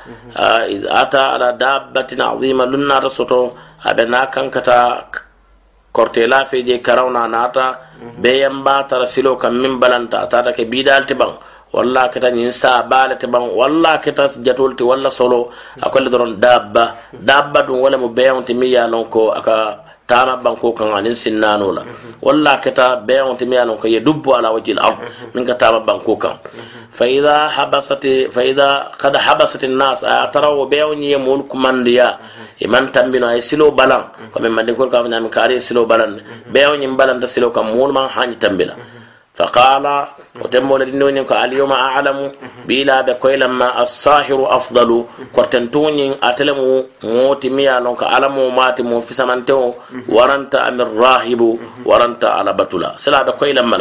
ata 0.91 1.33
ala 1.35 1.53
dabbatin 1.57 2.21
azima 2.21 2.67
lunnata 2.67 3.09
soto 3.09 3.55
abe 3.85 4.05
na 4.05 4.27
kankata 4.27 5.09
kortela 5.93 6.45
fe 6.45 6.63
je 6.67 6.79
karawna 6.81 7.29
nata 7.29 7.79
be 8.21 8.41
yamba 8.43 8.85
tara 8.89 9.07
silo 9.07 9.37
kam 9.37 9.61
min 9.61 9.79
balanta 9.79 10.27
tata 10.29 10.53
ke 10.53 10.65
bidal 10.65 11.05
te 11.07 11.15
bang. 11.15 11.35
Walla 11.73 12.09
keta 12.13 12.29
ñin 12.31 12.53
sa 12.53 12.83
bale 12.83 13.17
te 13.17 13.27
bang 13.27 13.49
walla 13.57 13.97
keta 13.99 14.27
jatol 14.45 14.77
te 14.77 14.85
walla 14.85 15.09
solo 15.11 15.49
akolle 15.81 16.11
doron 16.11 16.37
dabba. 16.37 16.85
Dabba 17.13 17.63
dum 17.67 17.81
wala 17.81 17.97
mo 17.97 18.09
beyon 18.09 18.45
te 18.45 18.53
mi 18.53 18.69
ya 18.69 18.87
lon 18.87 19.05
ko 19.09 19.31
aka 19.33 19.81
tama 20.13 20.37
banko 20.45 20.77
kan 20.77 20.93
anin 20.93 21.17
sinnano 21.17 21.73
la 21.73 21.83
walla 22.21 22.61
keta 22.61 23.01
beyon 23.09 23.33
te 23.41 23.45
mi 23.49 23.57
ya 23.57 23.65
lon 23.65 23.81
ko 23.81 23.89
ye 23.89 24.01
dubbo 24.05 24.37
ala 24.37 24.53
wajil 24.53 24.77
ard 24.77 24.99
min 25.33 25.43
ka 25.49 25.55
tama 25.57 25.81
banko 25.89 26.13
kan 26.21 26.37
fa 26.93 27.05
idha 27.09 27.49
habasat 27.57 28.05
fa 28.35 28.41
idha 28.45 28.69
qad 29.01 29.17
habasat 29.17 29.65
an-nas 29.65 30.05
ataraw 30.05 30.69
beyon 30.69 31.01
ye 31.01 31.17
mul 31.17 31.49
kumandiya 31.49 32.21
iman 32.69 32.93
tambino 32.95 33.27
ay 33.33 33.41
silo 33.41 33.73
balan 33.73 34.05
ko 34.31 34.37
min 34.45 34.53
mandin 34.53 34.77
ko 34.77 34.87
ka 34.93 35.03
fanya 35.03 35.19
min 35.25 35.33
kare 35.33 35.57
silo 35.59 35.89
balan 35.89 36.21
be 36.53 36.61
o 36.69 36.77
nyim 36.77 36.95
balan 37.01 37.17
ta 37.23 37.27
silo 37.27 37.49
kam 37.51 37.73
mun 37.75 37.91
man 37.97 38.07
hanyi 38.13 38.37
tambila 38.37 38.77
faqala 39.35 40.09
o 40.45 40.49
temmole 40.49 40.85
ɗinnoñin 40.85 41.25
ko 41.25 41.35
alyoma 41.35 41.97
alamu 41.97 42.29
ɓiila 42.69 43.03
ɓe 43.07 43.13
koylan 43.21 43.57
assahiru 43.83 44.45
afdalu 44.47 45.07
korten 45.33 45.69
tuñin 45.73 46.13
atele 46.21 46.53
mooti 47.03 47.49
miya 47.51 47.81
lon 47.81 47.97
ko 47.97 48.05
alamo 48.05 48.51
maati 48.51 48.83
mo 48.83 49.01
fisamanteo 49.01 49.75
waranta 50.09 50.65
amin 50.69 50.85
rahibu 51.01 51.59
waranta 51.85 52.37
ala 52.37 52.53
batula 52.53 52.93
sila 52.99 53.25
ɓe 53.25 53.33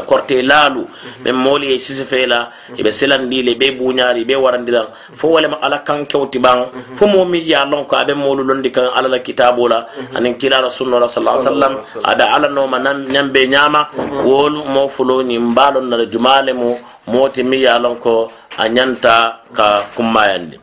korte 0.08 0.40
laalu 0.42 0.88
ɓen 1.24 1.34
mooli 1.36 1.74
e 1.76 1.78
sisifeela 1.80 2.48
eɓe 2.80 2.92
silandile 2.92 3.52
ɓe 3.60 3.76
buñaari 3.78 4.24
ɓe 4.24 4.36
warandiran 4.40 4.88
fo 5.14 5.28
walema 5.36 5.58
ala 5.62 5.80
kan 5.84 6.06
kewti 6.08 6.40
ɓan 6.40 6.66
fo 6.96 7.08
momi 7.08 7.44
lon 7.72 7.84
ko 7.86 7.96
aɓe 7.96 8.14
moolu 8.16 8.44
londi 8.44 8.72
kan 8.72 8.88
alala 8.96 9.20
kitabola 9.20 9.86
anin 10.16 10.36
kilala 10.40 10.70
sunnola 10.70 11.10
sa 11.10 11.20
sallam 11.38 11.76
aɗa 12.04 12.26
alanoma 12.36 12.80
ñambe 13.12 13.48
ñama 13.48 13.88
wolu 14.24 14.64
mo 14.64 14.88
fuloni 14.88 15.41
mbalon 15.42 15.90
na 15.90 16.06
jumale 16.06 16.54
mu 16.54 16.78
moti 17.08 17.42
mi 17.44 17.58
ye 17.66 17.74
lon 17.80 17.98
ko 17.98 18.32
a 18.58 18.64
ñanta 18.70 19.42
ka 19.58 19.68
kummayandi 19.96 20.58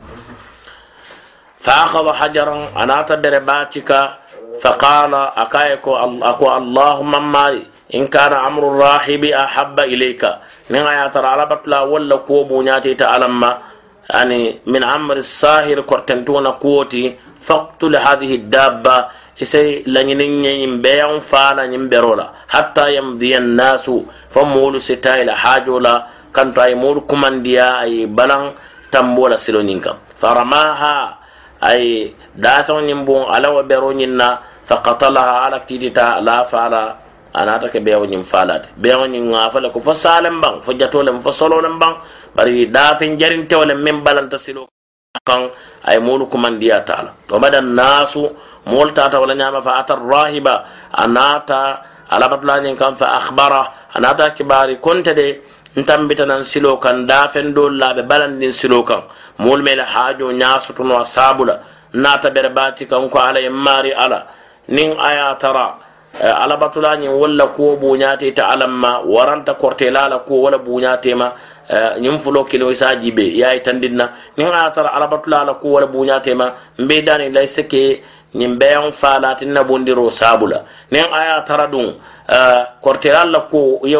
fa 1.59 1.73
akhadha 1.85 2.13
hajaran 2.19 2.61
anata 2.75 3.17
bere 3.17 3.39
bacika 3.43 4.17
fa 4.61 4.71
qala 4.79 5.35
akaye 5.35 5.77
ko 5.83 5.95
ako 6.31 6.45
allahumma 6.49 7.19
mari 7.19 7.67
in 7.91 8.07
kana 8.07 8.45
amru 8.47 8.79
rahibi 8.79 9.33
ahabba 9.33 9.83
ilayka 9.85 10.39
nin 10.69 10.85
aya 10.87 11.09
tara 11.09 11.33
alabatla 11.35 11.83
walla 11.89 12.17
kuwo 12.23 12.43
buñati 12.45 12.95
ta 12.95 13.11
alamma 13.11 13.59
yani 14.09 14.59
min 14.65 14.83
amri 14.83 15.21
sahir 15.23 15.83
kortentuna 15.85 16.51
ise 19.39 19.83
lañinin 19.87 20.43
ye 20.43 20.67
beyan 20.83 21.19
fana 21.23 21.63
ñin 21.67 21.87
berola 21.89 22.33
hatta 22.47 22.91
yamdiya 22.91 23.39
nnasu 23.39 24.05
fo 24.29 24.43
moolu 24.45 24.79
sita 24.79 25.15
hajola 25.15 25.35
hajo 25.35 25.79
la 25.79 25.93
kanto 26.31 26.61
aye 26.61 26.75
moolu 26.75 27.01
kumandiya 27.07 27.79
ay 27.79 28.05
balan 28.07 28.51
tambo 28.91 29.27
la 29.31 29.37
silo 29.37 29.61
ñin 29.63 29.79
kam 29.79 29.95
faramaha 30.15 31.17
aye 31.61 32.13
dasaŋo 32.35 32.81
ñin 32.83 33.05
bon 33.05 33.25
ala 33.31 33.49
wo 33.51 33.63
bero 33.63 33.91
ñin 33.95 34.11
na 34.19 34.39
fakatalaha 34.67 35.47
ala 35.47 35.59
kitita 35.63 36.19
ala 36.19 36.43
fala 36.43 36.97
anata 37.33 37.69
ke 37.69 37.79
bewo 37.79 38.05
ñin 38.05 38.23
falati 38.23 38.69
bewo 38.75 39.05
ñin 39.07 39.29
ŋafa 39.31 39.59
le 39.61 39.69
ko 39.71 39.79
fo 39.79 39.93
salem 39.93 40.41
baŋ 40.41 40.61
fo 40.61 40.73
jato 40.73 41.01
lem 41.01 41.19
fo 41.23 41.31
solo 41.31 41.61
lem 41.61 41.79
baŋ 41.79 41.93
bari 42.35 42.67
dafin 42.67 43.15
jarintewo 43.17 43.65
min 43.77 44.03
balanta 44.03 44.37
silo. 44.37 44.67
kan 45.25 45.49
ay 45.89 45.97
molu 45.97 46.29
kuman 46.29 46.61
diya 46.61 46.85
to 46.85 47.33
madan 47.41 47.73
nasu 47.73 48.29
mol 48.69 48.93
tata 48.93 49.17
wala 49.17 49.33
nyama 49.33 49.57
fa 49.57 49.81
atar 49.81 49.97
rahiba 49.97 50.69
anata 50.93 51.81
alabatla 52.13 52.61
nyin 52.61 52.77
kan 52.77 52.93
fa 52.93 53.17
akhbara 53.17 53.89
anata 53.97 54.29
kibari 54.37 54.77
konta 54.77 55.09
de 55.17 55.41
ntambita 55.73 56.25
nan 56.29 56.43
silo 56.45 56.77
kan 56.77 57.07
da 57.09 57.25
fen 57.25 57.53
do 57.57 57.69
labe 57.73 58.05
balandin 58.05 58.53
silo 58.53 58.83
kan. 58.85 59.01
Mol 59.41 59.61
mele 59.65 59.81
hajo 59.81 60.29
nyasu 60.29 60.73
tuno 60.77 61.01
sabula 61.01 61.57
nata 61.93 62.29
berbati 62.29 62.85
kan 62.85 63.09
ko 63.09 63.17
ala 63.17 63.41
mari 63.49 63.89
ala. 63.89 64.27
Nin 64.69 64.93
aya 64.93 65.33
tara 65.41 65.73
eh, 66.21 66.29
alabatla 66.43 67.01
nyin 67.01 67.17
walla 67.17 67.47
ko 67.49 67.77
bunyate 67.81 68.29
ta 68.35 68.53
alamma 68.53 69.01
waranta 69.01 69.57
korte 69.57 69.89
lala 69.89 70.19
ko 70.21 70.35
wala 70.45 70.59
bunyate 70.61 71.17
ma 71.17 71.33
ñiŋ 72.01 72.17
fulo 72.17 72.43
kiliŋo 72.49 72.71
isa 72.71 72.95
jibe 72.97 73.21
ye 73.37 73.45
a 73.45 73.53
ye 73.53 73.61
tandinna 73.61 74.09
niŋ 74.37 74.49
a 74.49 74.71
tara 74.73 74.89
alabatula 74.97 75.45
la 75.45 75.53
ku 75.53 75.73
wala 75.73 75.87
buñatema 75.87 76.53
mbe 76.79 77.01
dani 77.05 77.29
la 77.29 77.45
seke 77.45 78.01
ñiŋ 78.33 78.57
beyaŋ 78.57 78.91
faalaati 78.91 79.45
na 79.45 79.63
bondiro 79.63 80.09
saabu 80.09 80.47
la 80.47 80.59
niŋ 80.91 81.07
a 81.13 81.19
ye 81.27 81.33
tara 81.45 81.67
duŋ 81.67 81.87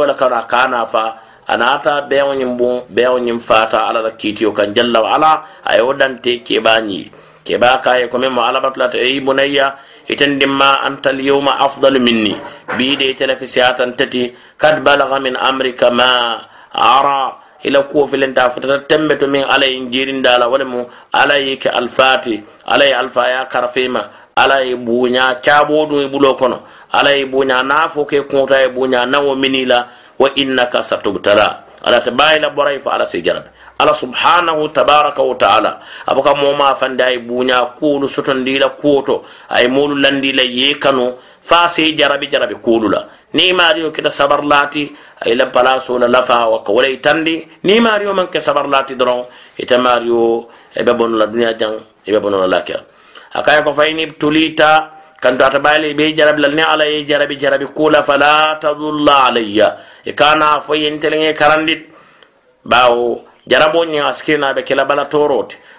wala 0.02 0.14
kana 0.14 0.42
kana 0.50 0.86
fa 0.86 1.04
anata 1.48 2.02
beyaŋo 2.10 2.34
ñiŋ 2.42 2.52
buŋ 2.58 2.74
beyaŋo 2.90 3.18
ñiŋ 3.26 3.40
faata 3.40 3.86
ala 3.88 4.02
la 4.02 4.12
kiitiyo 4.18 4.52
kan 4.52 4.74
jalla 4.74 5.00
ala 5.16 5.32
a 5.64 5.76
ye 5.78 5.82
wo 5.82 5.94
dante 5.94 6.42
keba 6.42 6.82
ñii 6.82 7.06
keba 7.46 7.82
ka 7.82 7.98
ye 7.98 8.06
komi 8.08 8.30
mo 8.30 8.42
alabatula 8.46 8.90
ta 8.90 8.98
eyi 8.98 9.22
bunayya 9.22 9.78
itandimma 10.10 10.82
anta 10.82 11.10
alyawma 11.14 11.62
afdalu 11.62 12.02
minni. 12.02 12.34
Biide 12.78 13.14
de 13.14 13.36
siyatan 13.46 13.94
tati 13.94 14.34
kad 14.58 14.82
balaga 14.82 15.22
min 15.22 15.38
amrika 15.38 15.90
ma 15.94 16.42
ara 16.74 17.49
ila 17.64 17.82
kuwo 17.84 18.06
filenta 18.08 18.50
futata 18.50 18.80
tembe 18.80 19.16
to 19.16 19.28
min 19.28 19.44
ala 19.44 19.66
ye 19.66 19.80
jirindala 19.90 20.48
wala 20.48 20.66
mu 20.66 20.86
ala 21.12 21.38
ye 21.38 21.58
ke 21.58 21.70
alfati 21.70 22.44
ala 22.66 22.86
ye 22.86 22.94
alfaya 22.94 23.46
karafema 23.46 24.10
ala 24.36 24.62
ye 24.62 24.76
buña 24.76 25.42
cabo 25.42 25.86
ɗum 25.86 26.06
e 26.06 26.08
bulo 26.08 26.34
kono 26.36 26.62
ala 26.92 27.12
ye 27.12 27.26
buña 27.26 27.64
nafo 27.64 28.06
ke 28.06 28.22
kunta 28.22 28.62
ye 28.62 28.70
buña 28.70 29.06
nawo 29.06 29.36
minila 29.36 29.88
wa 30.20 30.30
innaka 30.36 30.84
satubtala. 30.84 31.64
Ala 31.80 32.02
ta 32.02 32.12
bayila 32.12 32.50
boray 32.52 32.80
fo 32.80 32.92
ala 32.92 33.06
se 33.06 33.22
jarabe. 33.24 33.48
Ala 33.80 33.94
subhanahu 33.94 34.68
tabaraka 34.76 35.24
wa 35.24 35.36
taala. 35.36 35.80
Abaka 36.06 36.36
moma 36.36 36.76
fande 36.76 37.02
ay 37.04 37.20
buña 37.20 37.80
kuulu 37.80 38.08
sotondila 38.08 38.70
kuwoto 38.76 39.24
ay 39.50 39.68
molu 39.68 39.96
landila 39.96 40.44
ye 40.44 40.76
kanu 40.76 41.16
fa 41.40 41.68
se 41.70 41.96
jarabi 41.96 42.28
jarabi 42.28 42.56
kuulula 42.56 43.00
ni 43.00 43.19
mario 43.34 43.92
kita 43.94 44.10
sabar 44.10 44.42
lati 44.42 44.90
ay 45.22 45.36
la 45.36 45.48
palaso 45.54 45.98
la 46.00 46.08
lafa 46.08 46.50
wa 46.50 46.64
ko 46.64 46.74
wala 46.74 46.90
tandi 46.98 47.46
ni 47.64 47.80
mario 47.80 48.14
man 48.14 48.28
ke 48.28 48.42
sabar 48.42 48.66
lati 48.66 48.96
doron 48.98 49.26
ita 49.58 49.78
mario 49.78 50.50
e 50.74 50.82
be 50.84 50.94
bonu 50.94 51.18
la 51.18 51.26
dunya 51.26 51.54
jang 51.54 51.78
e 52.06 52.10
be 52.12 52.20
bonu 52.20 52.42
la 52.42 52.48
lakira 52.50 52.82
akaya 53.34 53.62
ko 53.62 53.74
fayni 53.74 54.18
tulita 54.18 54.98
kanto 55.22 55.46
ata 55.46 55.60
bayle 55.60 55.94
be 55.94 56.10
jarabi 56.14 56.42
lal 56.42 56.54
ni 56.58 56.64
ala 56.66 56.86
ye 56.90 57.06
jarabi 57.06 57.38
jarabi 57.38 57.70
kula 57.70 58.02
fala 58.02 58.58
tadulla 58.58 59.30
alayya 59.30 59.78
e 60.04 60.14
kana 60.14 60.60
fo 60.62 60.74
yentelenge 60.74 61.38
karandit 61.38 61.86
bawo 62.66 63.29
jarabo 63.50 63.84
ñiŋ 63.86 64.54
be 64.56 64.62
kela 64.64 64.86
bala 64.86 65.08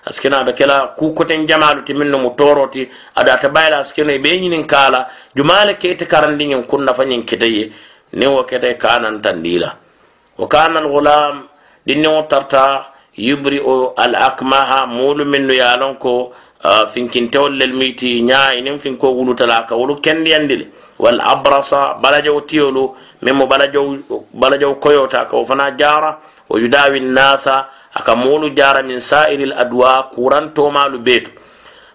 asikina 0.06 0.44
be 0.44 0.52
kela 0.52 0.94
kukoten 0.98 1.46
jamalu 1.46 1.82
ti 1.84 1.94
minnu 1.94 2.18
mu 2.18 2.30
toroti 2.36 2.88
ada 3.16 3.34
ata 3.34 3.48
bayla 3.48 3.78
asikino 3.78 4.10
be 4.22 4.30
ñinin 4.40 4.66
kala 4.66 5.06
jumale 5.36 5.74
kete 5.78 6.04
karandi 6.06 6.44
ñiŋ 6.50 6.66
kunna 6.66 6.92
fa 6.92 7.04
ñiŋ 7.04 7.22
niŋ 8.12 8.30
wo 8.34 8.42
kete 8.44 8.74
kanantandi 8.82 9.58
la 9.58 9.70
wo 10.38 10.46
kana 10.48 10.80
alghulam 10.80 11.46
dinniŋo 11.86 12.22
tarta 12.28 12.90
yubri 13.16 13.58
o 13.60 13.94
al 13.96 14.14
akmaha 14.14 14.86
mulu 14.86 15.24
minnu 15.24 15.52
ye 15.54 15.76
lon 15.78 15.94
ko 15.98 16.32
finkintewol 16.92 17.56
lel 17.56 17.72
miti 17.72 18.20
ña 18.22 18.54
inin 18.58 18.78
finko 18.78 19.08
wulutala 19.16 19.64
ka 19.66 19.74
wolu 19.76 19.96
kendiyandi 20.00 20.68
wal 20.98 21.20
abrasa 21.20 21.94
balajaw 22.02 22.40
tiyolu 22.44 22.94
min 23.22 23.34
mo 23.34 23.46
balajaw 23.46 24.74
koyota 24.80 25.24
ka 25.24 25.36
wo 25.36 25.44
fana 25.44 25.70
jara 25.78 26.18
wa 26.50 26.60
yudawi 26.60 27.00
nnasa 27.00 27.66
aka 27.94 28.16
molu 28.16 28.50
jara 28.50 28.82
min 28.82 29.00
sa'iri 29.00 29.44
l 29.44 29.54
kurantomalu 30.14 30.98
beetu 30.98 31.30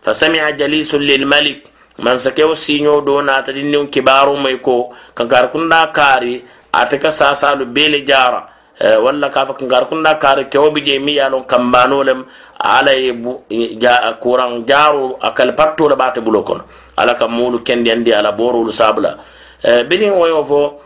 fa 0.01 0.13
samia 0.13 0.51
lilmalik 0.51 1.75
mansakewo 1.99 2.55
siño 2.55 3.01
do 3.05 3.21
nata 3.21 3.51
ɗinnin 3.51 3.87
kibaru 3.89 4.37
may 4.37 4.57
ko 4.59 4.93
kankar 5.15 5.51
kunda 5.51 5.87
kaari 5.93 6.43
ate 6.73 6.97
ka 6.99 7.11
sasalu 7.11 7.65
bele 7.65 8.01
jara 8.05 8.47
eh, 8.79 8.97
walla 9.03 9.29
kafa 9.29 9.53
kankar 9.53 9.87
kunda 9.87 10.15
kaari 10.15 10.45
kewoɓe 10.51 10.83
je 10.85 10.99
mi 10.99 11.15
yalon 11.15 11.43
kambanolem 11.45 12.25
ja, 13.79 14.13
kuran 14.19 14.65
jaro 14.67 15.17
akal 15.21 15.55
pattole 15.55 15.95
bate 15.95 16.19
bulo 16.21 16.43
kono 16.43 16.63
ala 16.97 17.15
kam 17.15 17.31
molu 17.31 17.59
kendi 17.63 17.91
andi 17.91 18.11
ala 18.13 18.31
borolu 18.31 18.71
sabla 18.71 19.17
eh, 19.63 19.83
birin 19.87 20.11
woyo 20.11 20.43
fo 20.43 20.79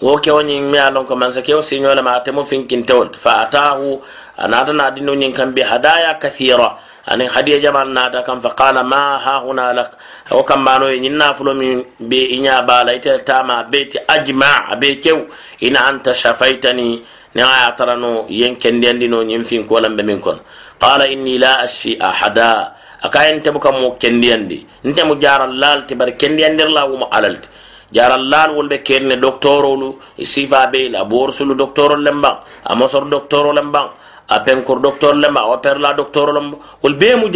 wo 0.00 0.18
kewo 0.22 0.42
ñiŋ 0.42 0.62
mi 0.70 0.76
ye 0.78 0.82
a 0.82 0.90
loŋ 0.90 1.04
ko 1.06 1.14
mansa 1.16 1.42
kewo 1.42 1.62
siño 1.62 1.90
le 1.94 2.02
ma 2.02 2.16
ate 2.22 2.30
mo 2.30 2.44
finkintewol 2.44 3.10
fa 3.18 3.42
atahu 3.42 3.98
a 4.38 4.46
naata 4.48 4.72
na 4.72 4.90
dino 4.90 5.14
ñiŋ 5.14 5.32
kam 5.34 5.50
be 5.54 5.62
hadaya 5.62 6.14
kathira 6.22 6.78
aniŋ 7.06 7.28
hadiya 7.34 7.58
jamal 7.58 7.88
naata 7.90 8.22
kam 8.22 8.38
fa 8.40 8.54
qala 8.54 8.82
ma 8.86 9.18
hahuna 9.18 9.72
lak 9.74 9.90
wo 10.30 10.42
kambano 10.46 10.86
ye 10.86 11.00
ñiŋ 11.02 11.14
nafulo 11.18 11.54
miŋ 11.54 11.82
be 12.08 12.18
i 12.30 12.38
ña 12.38 12.62
bala 12.62 12.94
ite 12.94 13.10
tama 13.26 13.64
be 13.66 13.88
ti 13.90 13.98
ajma 14.06 14.70
a 14.70 14.76
be 14.76 15.00
kew 15.02 15.26
ina 15.66 15.80
anta 15.90 16.14
shafaitani 16.14 17.02
niŋ 17.34 17.44
a 17.46 17.56
ye 17.66 17.70
tara 17.76 17.96
no 17.96 18.26
yen 18.30 18.54
kendiyandino 18.56 19.22
ñiŋ 19.26 19.42
finko 19.42 19.80
lambe 19.80 20.02
miŋ 20.06 20.20
kono 20.20 20.40
qala 20.78 21.10
inni 21.10 21.38
la 21.38 21.58
ashfi 21.66 21.98
ahada 21.98 22.74
a 23.02 23.08
ka 23.10 23.26
ye 23.26 23.34
nte 23.34 23.50
buka 23.50 23.72
mo 23.74 23.98
kendiyandi 23.98 24.66
nte 24.86 25.02
mu 25.02 25.18
jaral 25.18 25.50
lal 25.58 25.86
ti 25.86 25.94
bari 25.98 26.14
kendiyandir 26.14 26.70
la 26.70 26.86
wumo 26.86 27.10
alal 27.10 27.34
ti 27.42 27.48
jarallal 27.92 28.50
wolɓe 28.56 28.82
kenne 28.82 29.16
doctorolu 29.20 29.98
sifa 30.22 30.66
beyl 30.72 30.94
a 30.96 31.04
borsulu 31.04 31.54
doctorol 31.54 32.02
lemban 32.02 32.36
a 32.64 32.74
mosor 32.76 33.04
doctorol 33.08 33.54
lemban 33.54 33.88
a 34.28 34.40
penkor 34.44 34.80
doctor 34.82 35.14
lemba 35.14 35.40
a 35.40 35.56
perla 35.58 35.94
doctor 35.96 36.32
lemba 36.34 36.58
wol 36.82 36.94
be 36.94 37.14
mu 37.16 37.28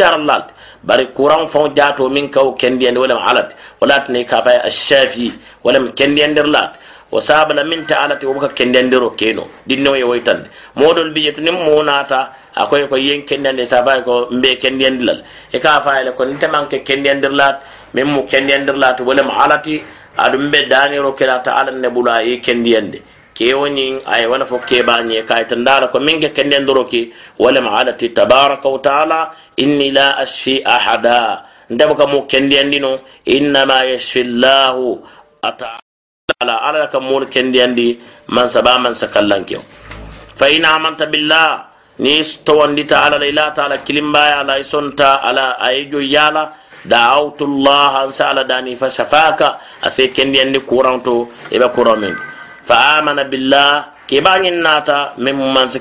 bari 0.84 1.06
courant 1.14 1.48
fon 1.48 1.74
jato 1.74 2.08
min 2.08 2.28
kaw 2.28 2.52
kendiyande 2.54 2.98
wolem 2.98 3.16
alat 3.18 3.54
walatani 3.80 4.26
ka 4.28 4.42
fay 4.42 4.58
ashafi 4.68 5.32
wolem 5.64 5.88
kendiyandir 5.98 6.46
lat 6.46 6.76
wo 7.10 7.18
sabala 7.18 7.64
min 7.64 7.86
ta 7.86 8.04
alati 8.04 8.26
wo 8.26 8.34
buka 8.34 8.48
kendiyandiro 8.48 9.16
keno 9.16 9.48
dinno 9.66 9.94
ye 9.96 10.04
woytande 10.04 10.48
modol 10.76 11.10
bije 11.14 11.32
to 11.34 11.40
nim 11.40 11.54
mo 11.54 11.82
nata 11.82 12.28
akoy 12.56 12.86
ko 12.88 12.96
yen 12.96 13.22
kendiyande 13.24 13.64
sa 13.66 13.82
fay 13.86 14.02
ko 14.04 14.28
mbe 14.30 14.60
kendiyandilal 14.60 15.24
e 15.52 15.58
ka 15.58 15.80
fayle 15.80 16.12
ko 16.12 16.24
kendiyandir 16.84 17.32
lat 17.32 17.62
min 17.94 18.04
mu 18.04 18.26
kendiyandir 18.28 18.76
lat 18.76 19.00
alati 19.00 19.80
aɗum 20.16 20.50
ɓe 20.50 20.68
daniro 20.68 21.12
kelata 21.12 21.52
ala 21.54 21.72
nebula 21.72 22.22
ye 22.22 22.40
kendiyande 22.40 23.02
kewoñin 23.34 24.04
ay 24.06 24.26
wala 24.28 24.44
fo 24.44 24.58
keɓañe 24.58 25.24
kayta 25.24 25.56
ndara 25.56 25.88
ko 25.88 25.98
min 25.98 26.20
ke 26.20 26.28
kendendoroki 26.36 27.12
walema 27.38 27.80
alati 27.80 28.12
tabaraka 28.12 28.68
wa 28.68 28.78
taala 28.78 29.18
inni 29.56 29.90
la 29.90 30.16
ashfi 30.20 30.62
ahada. 30.64 31.48
Ndeba 31.72 31.94
ka 31.96 32.06
mo 32.06 32.28
kendiyandino 32.28 33.00
innama 33.24 33.88
yashfi 33.88 34.28
llahu 34.28 35.00
ataala 35.40 36.54
ala 36.68 36.86
ka 36.92 37.00
mol 37.00 37.24
kendiyandi 37.32 37.96
man 38.28 38.48
saba 38.48 38.76
man 38.78 38.92
sakallanke 38.92 39.56
fa 40.36 40.46
in 40.52 40.64
amanta 40.68 41.06
billah 41.08 41.64
ni 42.04 42.20
towandita 42.44 43.00
ala 43.00 43.16
la 43.16 43.26
ila 43.26 43.44
taala 43.56 43.78
kilimbaya 43.80 44.44
ala 44.44 44.60
sonta 44.60 45.24
ala 45.24 45.56
da'awtu 46.84 47.46
llaha 47.46 48.04
an 48.06 48.12
sala 48.12 48.44
dani 48.44 48.76
fa 48.76 48.86
shafaka. 48.86 49.58
Ase 49.82 50.08
kendi 50.12 50.38
andi 50.38 50.60
kuranto 50.60 51.28
e 51.50 51.58
ba 51.58 51.68
kuramin. 51.70 52.14
Fa 52.62 52.98
amana 52.98 53.24
billah 53.24 54.06
ke 54.06 54.20
bañin 54.22 54.62
o 54.62 55.20
min 55.20 55.36
mansa 55.52 55.78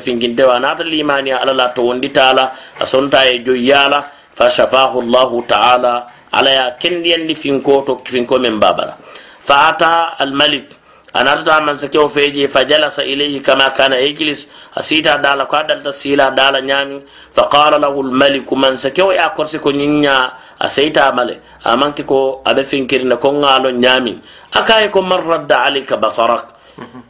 fingin 0.00 0.34
de 0.36 0.44
wa. 0.44 0.58
Nata 0.58 0.84
limani 0.84 1.32
ala 1.32 1.52
la 1.52 1.72
towonditala 1.72 2.52
a 2.80 2.86
sonta 2.86 3.24
e 3.26 3.42
joyyala 3.42 4.04
fa 4.30 4.50
shafahu 4.50 5.02
llahu 5.02 5.46
taala 5.46 6.06
ala 6.32 6.50
ya 6.50 6.70
kendiyandi 6.78 7.34
finko 7.34 7.82
to 7.86 8.02
finko 8.04 8.38
mem 8.38 8.60
babala. 8.60 8.96
Fa 9.40 9.68
ata 9.72 10.18
almalik 10.18 10.83
anarta 11.14 11.60
man 11.62 11.78
sakewo 11.78 12.08
feeje 12.08 12.48
fa 12.48 12.64
jalasa 12.64 13.04
ilayhi 13.04 13.40
kama 13.40 13.70
kana 13.70 13.96
yajlis 13.96 14.46
a 14.74 14.82
siita 14.82 15.18
dala 15.22 15.46
ko 15.46 15.56
adalta 15.56 15.92
sila 15.92 16.30
dala 16.34 16.60
ñaami 16.60 16.98
fa 17.30 17.46
qala 17.46 17.78
lahu 17.78 18.02
lmaliku 18.02 18.56
man 18.56 18.76
sakewo 18.76 19.12
ya 19.14 19.30
korsi 19.30 19.58
ko 19.62 19.70
ñiña 19.70 20.32
a 20.58 20.66
seytamale 20.68 21.38
amanke 21.64 22.02
ko 22.02 22.42
aɓe 22.44 22.64
finkirine 22.64 23.16
ko 23.16 23.30
ŋaalo 23.30 23.70
ñaami 23.70 24.18
akaye 24.52 24.90
ko 24.90 25.02
man 25.02 25.22
radda 25.22 25.62
alayka 25.70 25.96
basarak 25.96 26.50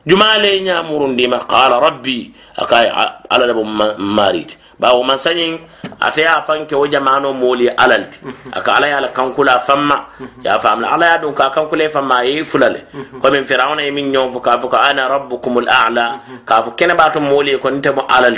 jumale 0.07 0.61
ñamurundima 0.61 1.39
qala 1.49 1.81
rabbi 1.81 2.29
akaye 2.61 2.93
ala 3.31 3.45
lebo 3.47 3.65
mariti 3.65 4.57
bawo 4.85 5.03
masañin 5.03 5.57
ate 6.01 6.27
a 6.29 6.43
fanke 6.43 6.75
wo 6.77 6.87
jamano 6.87 7.33
moolu 7.33 7.65
ye 7.65 7.71
ala 7.71 7.97
le 7.99 8.05
ti. 8.13 8.19
A 8.53 8.61
ka 8.61 8.77
ala 8.77 8.87
ye 8.89 9.09
kankula 9.17 9.59
famma. 9.59 10.05
Ye 10.45 10.51
a 10.51 10.59
faamla 10.59 10.93
ala 10.93 11.15
ye 11.15 11.21
dun 11.23 11.33
kankula 11.33 11.89
famma 11.89 12.21
a 12.21 12.25
ye 12.25 12.45
fula 12.45 12.69
le 12.69 12.81
komin 13.21 13.45
firawuna 13.45 13.81
min 13.91 14.13
ñoŋ 14.13 14.31
fo 14.31 14.41
ka 14.41 14.59
fo 14.61 14.69
ana 14.77 15.09
rabbukum 15.09 15.63
l 15.65 15.69
ala. 15.69 16.21
Ka 16.45 16.61
fo 16.63 16.73
kene 16.73 16.93
baato 16.95 17.19
moolu 17.21 17.49
ye 17.49 17.59
ko 17.59 17.71
nte 17.71 17.91
mo 17.97 18.05
ala 18.09 18.29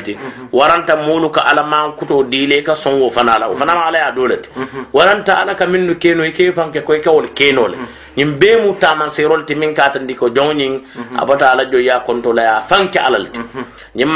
waranta 0.52 0.94
moolu 0.96 1.30
ka 1.30 1.40
ala 1.50 1.64
man 1.64 1.92
kuto 1.98 2.22
diile 2.22 2.62
ka 2.62 2.74
soŋ 2.76 3.00
wo 3.00 3.11
fana 3.11 3.38
la. 3.40 3.48
Wo 3.48 3.54
fana 3.54 3.74
ma 3.74 3.87
ala 3.88 3.98
ye 3.98 4.04
a 4.04 4.38
waranta 4.92 5.42
ala 5.42 5.54
ka 5.56 5.66
minnu 5.66 5.98
keno 5.98 6.22
i 6.22 6.30
ke 6.30 6.52
fanke 6.52 6.85
ko 6.85 6.94
i 6.94 7.00
ka 7.00 7.11
keno 7.35 7.66
le. 7.66 7.76
Ñiŋ 8.16 8.38
bee 8.38 8.56
mu 8.62 8.74
taamanseerolu 8.78 9.44
ti 9.44 9.54
miŋ 9.54 9.74
ka 9.74 9.90
tandi 9.90 10.14
ko 10.14 10.30
joŋ 10.30 10.54
ñiŋ 10.54 10.72
ala 11.18 11.64
joyi 11.66 11.87
ye 11.87 11.90
a 11.90 12.00
konto 12.06 12.32
fanke 12.68 12.98
ala 12.98 13.18
le 13.18 13.28
ti. 13.35 13.40
Ñiŋ 13.96 14.09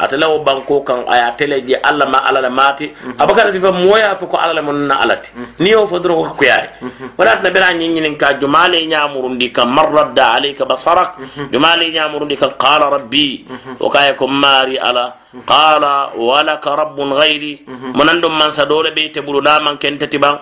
atala 0.00 0.28
wo 0.32 0.40
banko 0.42 0.80
kan 0.82 1.04
aya 1.08 1.32
tele 1.36 1.60
je 1.62 1.76
alla 1.76 2.06
ma 2.08 2.24
ala 2.24 2.40
la 2.40 2.50
mati 2.50 2.88
abakar 3.18 3.52
fi 3.52 3.60
fa 3.60 3.70
moya 3.72 4.16
fi 4.16 4.24
ko 4.26 4.36
ala 4.40 4.52
la 4.56 4.62
mun 4.64 4.88
na 4.88 4.96
alati 5.04 5.30
ni 5.60 5.70
yo 5.70 5.84
fodro 5.86 6.24
ko 6.34 6.40
yaay 6.44 6.80
wala 7.18 7.36
ta 7.36 7.50
bira 7.52 7.72
nyi 7.76 7.88
nyi 7.92 8.16
ka 8.16 8.34
jumale 8.40 8.80
nyamurundi 8.86 9.52
kan 9.52 9.68
marradda 9.68 10.40
alayka 10.40 10.64
basarak 10.64 11.20
jumale 11.52 11.92
nyamurundi 11.92 12.36
kan 12.40 12.56
qala 12.56 12.88
rabbi 12.90 13.44
wa 13.78 13.88
kay 13.92 14.16
ko 14.16 14.24
mari 14.26 14.80
ala 14.80 15.19
قال 15.46 15.84
ولك 16.30 16.64
رب 16.80 16.98
غيري. 17.00 17.54
منند 17.98 18.24
من 18.40 18.50
سدول 18.58 18.86
بيت 18.96 19.16
بلو 19.26 19.40
نام 19.40 19.66
كنت 19.82 20.02
تبان. 20.12 20.36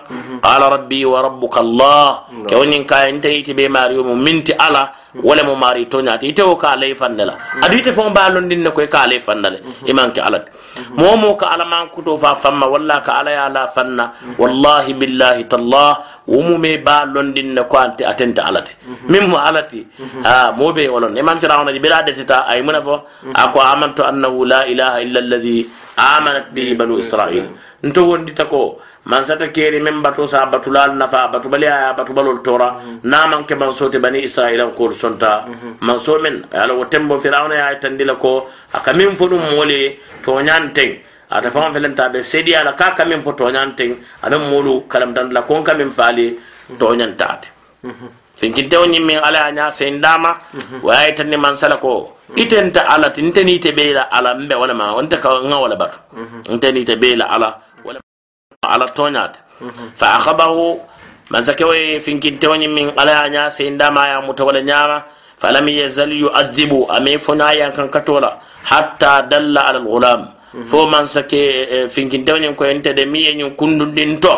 قال 0.45 0.61
ربي 0.75 1.01
وربك 1.05 1.55
الله. 1.65 2.05
كوني 2.49 2.77
كا 2.89 3.09
أنت 3.09 3.25
يتبي 3.25 3.67
ماريو 3.75 4.03
منت 4.25 4.49
على 4.61 4.83
ولا 5.27 5.43
مماري 5.49 5.85
تونات 5.91 6.23
يتو 6.23 6.55
كا 6.61 6.75
لي 6.81 6.93
فندلا 7.01 7.33
أدي 7.65 7.79
تفون 7.85 8.13
بالون 8.13 8.45
دين 8.49 8.69
كوي 8.69 8.87
كا 8.93 9.09
لي 9.09 9.17
فندلا 9.27 9.59
إمانك 9.89 10.17
على 10.25 10.39
مومو 11.01 11.31
كا 11.39 11.45
على 11.51 11.65
مان 11.71 11.85
كتو 11.93 12.13
فا 12.23 12.33
فما. 12.33 12.65
ولا 12.73 12.97
كا 13.05 13.11
على 13.17 13.33
لا 13.55 13.63
فن 13.75 13.99
والله 14.41 14.85
بالله 14.99 15.35
تالله. 15.51 15.91
ومومي 16.29 16.77
بالون 16.85 17.27
دين 17.33 17.57
كو 17.71 17.77
أنت 17.77 17.99
أتنت 18.11 18.39
على 18.45 18.61
ميمو 19.11 19.37
على 19.45 19.65
آه 20.25 20.49
موبي 20.59 20.85
ولون. 20.93 21.17
أمان 21.17 21.37
فرعون 21.41 21.67
بلا 21.83 22.05
دتا 22.07 22.37
أي 22.51 22.61
منفو 22.67 22.95
أكو 23.43 23.59
امنت 23.73 23.99
أنه 24.09 24.33
لا 24.51 24.61
إله 24.71 24.78
illa 25.05 25.19
alladhi 25.23 25.57
amanat 25.97 26.53
bihi 26.55 26.77
banu 26.77 26.99
israil. 27.03 27.45
Nto 27.83 28.01
wondita 28.09 28.45
ko 28.53 28.61
man 29.05 29.23
sata 29.23 29.47
keri 29.55 29.79
men 29.79 30.01
bato 30.05 30.27
sa 30.27 30.45
batulal 30.53 30.95
nafa 31.01 31.21
batubali 31.33 31.67
aya 31.75 31.93
batubalol 31.99 32.39
tora 32.43 32.69
na 33.03 33.27
man 33.27 33.43
ke 33.43 33.55
man 33.61 33.71
sote 33.71 33.99
bani 34.05 34.23
israila 34.29 34.69
ko 34.75 34.91
sonta. 35.03 35.33
Man 35.81 35.99
so 35.99 36.19
men 36.19 36.45
ala 36.53 36.73
wo 36.79 36.85
tembo 36.85 37.17
firawna 37.17 37.55
ya 37.61 37.67
tandila 37.83 38.15
ko 38.19 38.47
aka 38.73 38.93
min 38.93 39.11
fodum 39.19 39.43
mole 39.51 39.81
to 40.23 40.31
nyanteng 40.47 40.93
ata 41.31 41.49
fama 41.51 41.69
felenta 41.73 42.09
be 42.11 42.19
sedi 42.31 42.55
ala 42.59 42.73
ka 42.73 42.87
ka 42.97 43.05
min 43.05 43.21
fo 43.21 43.31
nyanteng 43.55 43.93
adam 44.23 44.49
molu 44.51 44.73
kalam 44.91 45.13
tan 45.13 45.29
la 45.35 45.41
kon 45.49 45.63
ka 45.63 45.73
min 45.79 45.89
fali 45.97 46.27
to 46.79 46.85
nyantate 46.99 47.51
finkintewo 48.39 48.85
ñimmin 48.87 49.19
ala 49.19 49.39
a 49.47 49.51
ña 49.51 49.65
sen 49.71 49.99
dama 50.01 50.39
wayaytanni 50.83 51.35
man 51.37 51.55
sala 51.59 51.75
ko 51.77 52.15
itenta 52.35 52.87
ala 52.87 53.09
ti 53.11 53.21
ntenite 53.21 53.71
ɓeyla 53.75 54.07
ala 54.11 54.33
mbe 54.35 54.55
walama 54.55 54.95
onte 54.95 55.19
ka 55.19 55.29
ŋa 55.43 55.57
wala 55.59 55.75
batu 55.75 55.99
ntenite 56.55 56.95
ɓeyla 56.95 57.25
ala 57.35 57.49
wala 57.83 57.99
ala 58.63 58.85
toñate 58.95 59.39
fa 59.99 60.15
akhabahu 60.17 60.79
man 61.29 61.43
sakewo 61.43 61.73
ye 61.75 61.99
finkintewo 61.99 62.55
ñimmin 62.55 62.95
ala 62.95 63.19
a 63.23 63.27
ña 63.29 63.49
sen 63.51 63.77
dama 63.77 64.07
ya 64.07 64.21
muta 64.23 64.43
wala 64.47 64.61
ñama 64.63 65.03
falam 65.37 65.67
yazal 65.67 66.11
yuadibu 66.13 66.87
ame 66.95 67.17
fona 67.19 67.51
yankan 67.53 67.89
katola 67.91 68.39
hatta 68.63 69.21
dalla 69.27 69.67
ala 69.67 69.79
alghulam 69.83 70.21
fo 70.70 70.86
man 70.86 71.06
sake 71.08 71.88
finkintewñin 71.90 72.54
ko 72.54 72.64
entede 72.64 73.06
mi 73.06 73.24
ye 73.26 73.34
ñin 73.34 73.56
kundundin 73.56 74.20
to 74.20 74.30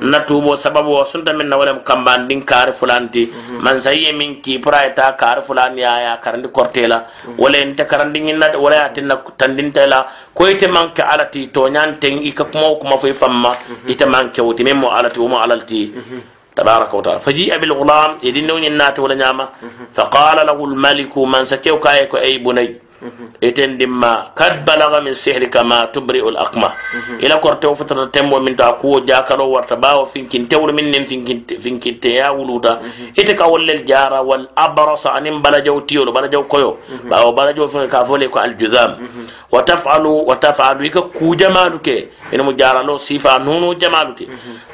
na 0.00 0.20
tubo 0.20 0.56
sababu 0.56 0.92
o 0.98 1.04
sunta 1.04 1.32
min 1.32 1.48
na 1.48 1.56
walem 1.56 1.78
kambandin 1.88 2.42
kaari 2.44 2.72
fulanti 2.72 3.30
man 3.62 3.80
sa 3.80 3.90
yiye 3.94 4.12
min 4.12 4.40
ki 4.42 4.58
pura 4.58 4.84
eta 4.88 5.12
kaari 5.20 5.42
fulani 5.42 5.80
ya 5.80 5.92
ya 6.06 6.12
karandi 6.24 6.48
kortela 6.48 7.06
wala 7.38 7.58
ente 7.58 7.84
karandi 7.86 8.20
ñinna 8.20 8.50
wala 8.58 8.76
ya 8.76 8.88
tinna 8.90 9.14
tandintela 9.38 10.06
ko 10.34 10.48
ite 10.48 10.66
manke 10.68 11.02
alati 11.02 11.48
to 11.54 11.68
ñanten 11.68 12.20
ika 12.26 12.44
kuma 12.44 12.74
kuma 12.80 12.98
fo 12.98 13.08
famma 13.14 13.54
ite 13.86 14.04
manke 14.04 14.40
wuti 14.42 14.64
min 14.64 14.76
mo 14.76 14.90
alati 14.90 15.18
wo 15.20 15.28
mo 15.28 15.38
alalti 15.38 15.92
تبارك 16.56 16.94
وتعالى 16.94 17.20
فجيء 17.22 17.56
بالغلام 17.62 18.10
يدين 18.26 18.76
نات 18.76 18.98
ولا 18.98 19.14
نعمة 19.14 19.48
فقال 19.96 20.38
له 20.46 20.58
الملك 20.64 21.14
من 21.18 21.44
سكيو 21.46 21.78
كايك 21.80 22.14
أي 22.14 22.38
بني 22.44 22.83
eten 23.41 23.77
dimma 23.77 24.31
kad 24.35 24.65
balaga 24.65 25.01
min 25.01 25.13
sihrika 25.13 25.63
ma 25.63 25.87
tubri'u 25.87 26.29
al 26.33 26.37
aqma 26.45 26.69
ila 27.19 27.39
korte 27.39 27.65
futata 27.75 28.07
tembo 28.11 28.39
min 28.39 28.55
ta 28.55 28.73
kuwo 28.73 28.99
jakalo 29.05 29.51
warta 29.51 29.75
bawo 29.75 30.05
finkin 30.05 30.47
tewru 30.47 30.73
min 30.73 30.89
nen 30.91 31.05
finkin 31.05 31.43
finkin 31.59 31.99
te 31.99 32.15
ya 32.19 32.31
wuluta 32.33 32.79
ite 33.15 33.35
ka 33.35 33.47
wallel 33.47 33.83
jara 33.85 34.21
wal 34.23 34.47
abrasa 34.55 35.13
anim 35.13 35.41
bala 35.41 35.61
jaw 35.61 35.79
tiyolo 35.81 36.11
bala 36.11 36.27
jaw 36.27 36.43
koyo 36.43 36.77
bawo 37.09 37.31
bala 37.33 37.53
jaw 37.53 37.67
fin 37.67 37.87
ka 37.87 38.03
fole 38.03 38.27
ko 38.29 38.39
al 38.39 38.55
juzam 38.57 38.97
wa 39.51 39.61
taf'alu 39.63 40.25
wa 40.27 40.35
taf'alu 40.35 40.89
ka 40.91 41.01
ku 41.13 41.35
jamalu 41.35 41.79
ke 41.79 42.09
ina 42.33 42.43
mu 42.43 42.53
jara 42.53 42.83
lo 42.83 42.97
sifa 42.97 43.37
nunu 43.39 43.75
jamalu 43.75 44.13
ke 44.15 44.25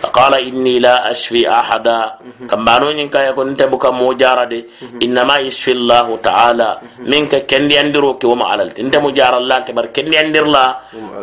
fa 0.02 0.08
qala 0.10 0.39
inni 0.41 0.80
la 0.80 1.04
ashfi 1.12 1.46
ahada 1.46 2.17
kambano 2.48 2.89
nyin 2.94 3.10
kaya 3.10 3.34
ko 3.34 3.44
nte 3.46 3.67
buka 3.70 3.91
mo 3.91 4.13
jara 4.17 4.46
de 4.46 4.65
inna 5.02 5.26
ma 5.26 5.38
yashfi 5.39 5.72
allah 5.78 6.08
ta'ala 6.22 6.70
minka 7.06 7.41
kendi 7.46 7.78
andiro 7.78 8.13
ke 8.22 8.28
woma 8.32 8.46
alalti 8.54 8.84
nte 8.86 8.98
mu 9.04 9.10
jarallante 9.18 9.74
bar 9.74 9.88
kendi 9.96 10.16
andirla 10.24 10.64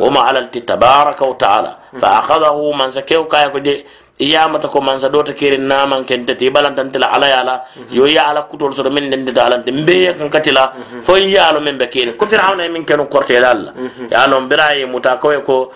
woma 0.03 0.27
alalti 0.29 0.61
tabaraka 0.69 1.23
wa 1.31 1.35
taala 1.43 1.71
fa 2.01 2.07
akhadahu 2.19 2.75
man 2.75 2.91
sakew 2.91 3.23
kaya 3.31 3.49
ko 3.55 3.59
de 3.67 3.73
iyamata 4.19 4.67
ko 4.67 4.81
mansa 4.81 5.07
dota 5.07 5.31
keri 5.31 5.55
naman 5.57 6.03
kentati 6.03 6.51
balantantila 6.51 7.07
ala 7.15 7.27
yala 7.35 7.55
yo 7.89 8.03
ya 8.05 8.27
ala 8.29 8.41
kutol 8.51 8.73
soto 8.75 8.91
min 8.91 9.07
dendita 9.09 9.45
alante 9.47 9.71
mbeya 9.71 10.11
kan 10.19 10.27
katila 10.29 10.73
fo 11.01 11.15
yalo 11.15 11.61
men 11.63 11.77
be 11.79 11.87
keri 11.87 12.11
ko 12.19 12.25
firawna 12.27 12.67
min 12.67 12.83
kenu 12.83 13.07
kortela 13.07 13.51
alla 13.55 13.71
yalo 14.11 14.41
biraye 14.49 14.83
muta 14.91 15.15
koy 15.23 15.39
ko 15.47 15.71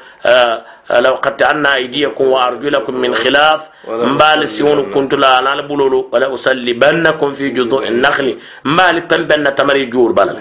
law 1.05 1.15
qatta'anna 1.23 1.69
aydiyakum 1.79 2.35
wa 2.35 2.43
arjulakum 2.51 2.99
min 2.99 3.13
khilaf 3.15 3.71
mbali 3.87 4.45
siwonu 4.47 4.91
kuntula 4.91 5.39
ala 5.39 5.63
bululu 5.63 6.11
wala 6.11 6.27
usallibannakum 6.27 7.31
fi 7.31 7.47
judu'in 7.55 7.95
nakhli 8.03 8.35
mbali 8.65 9.07
pembenna 9.07 9.55
tamari 9.55 9.87
jur 9.87 10.11
balal 10.11 10.35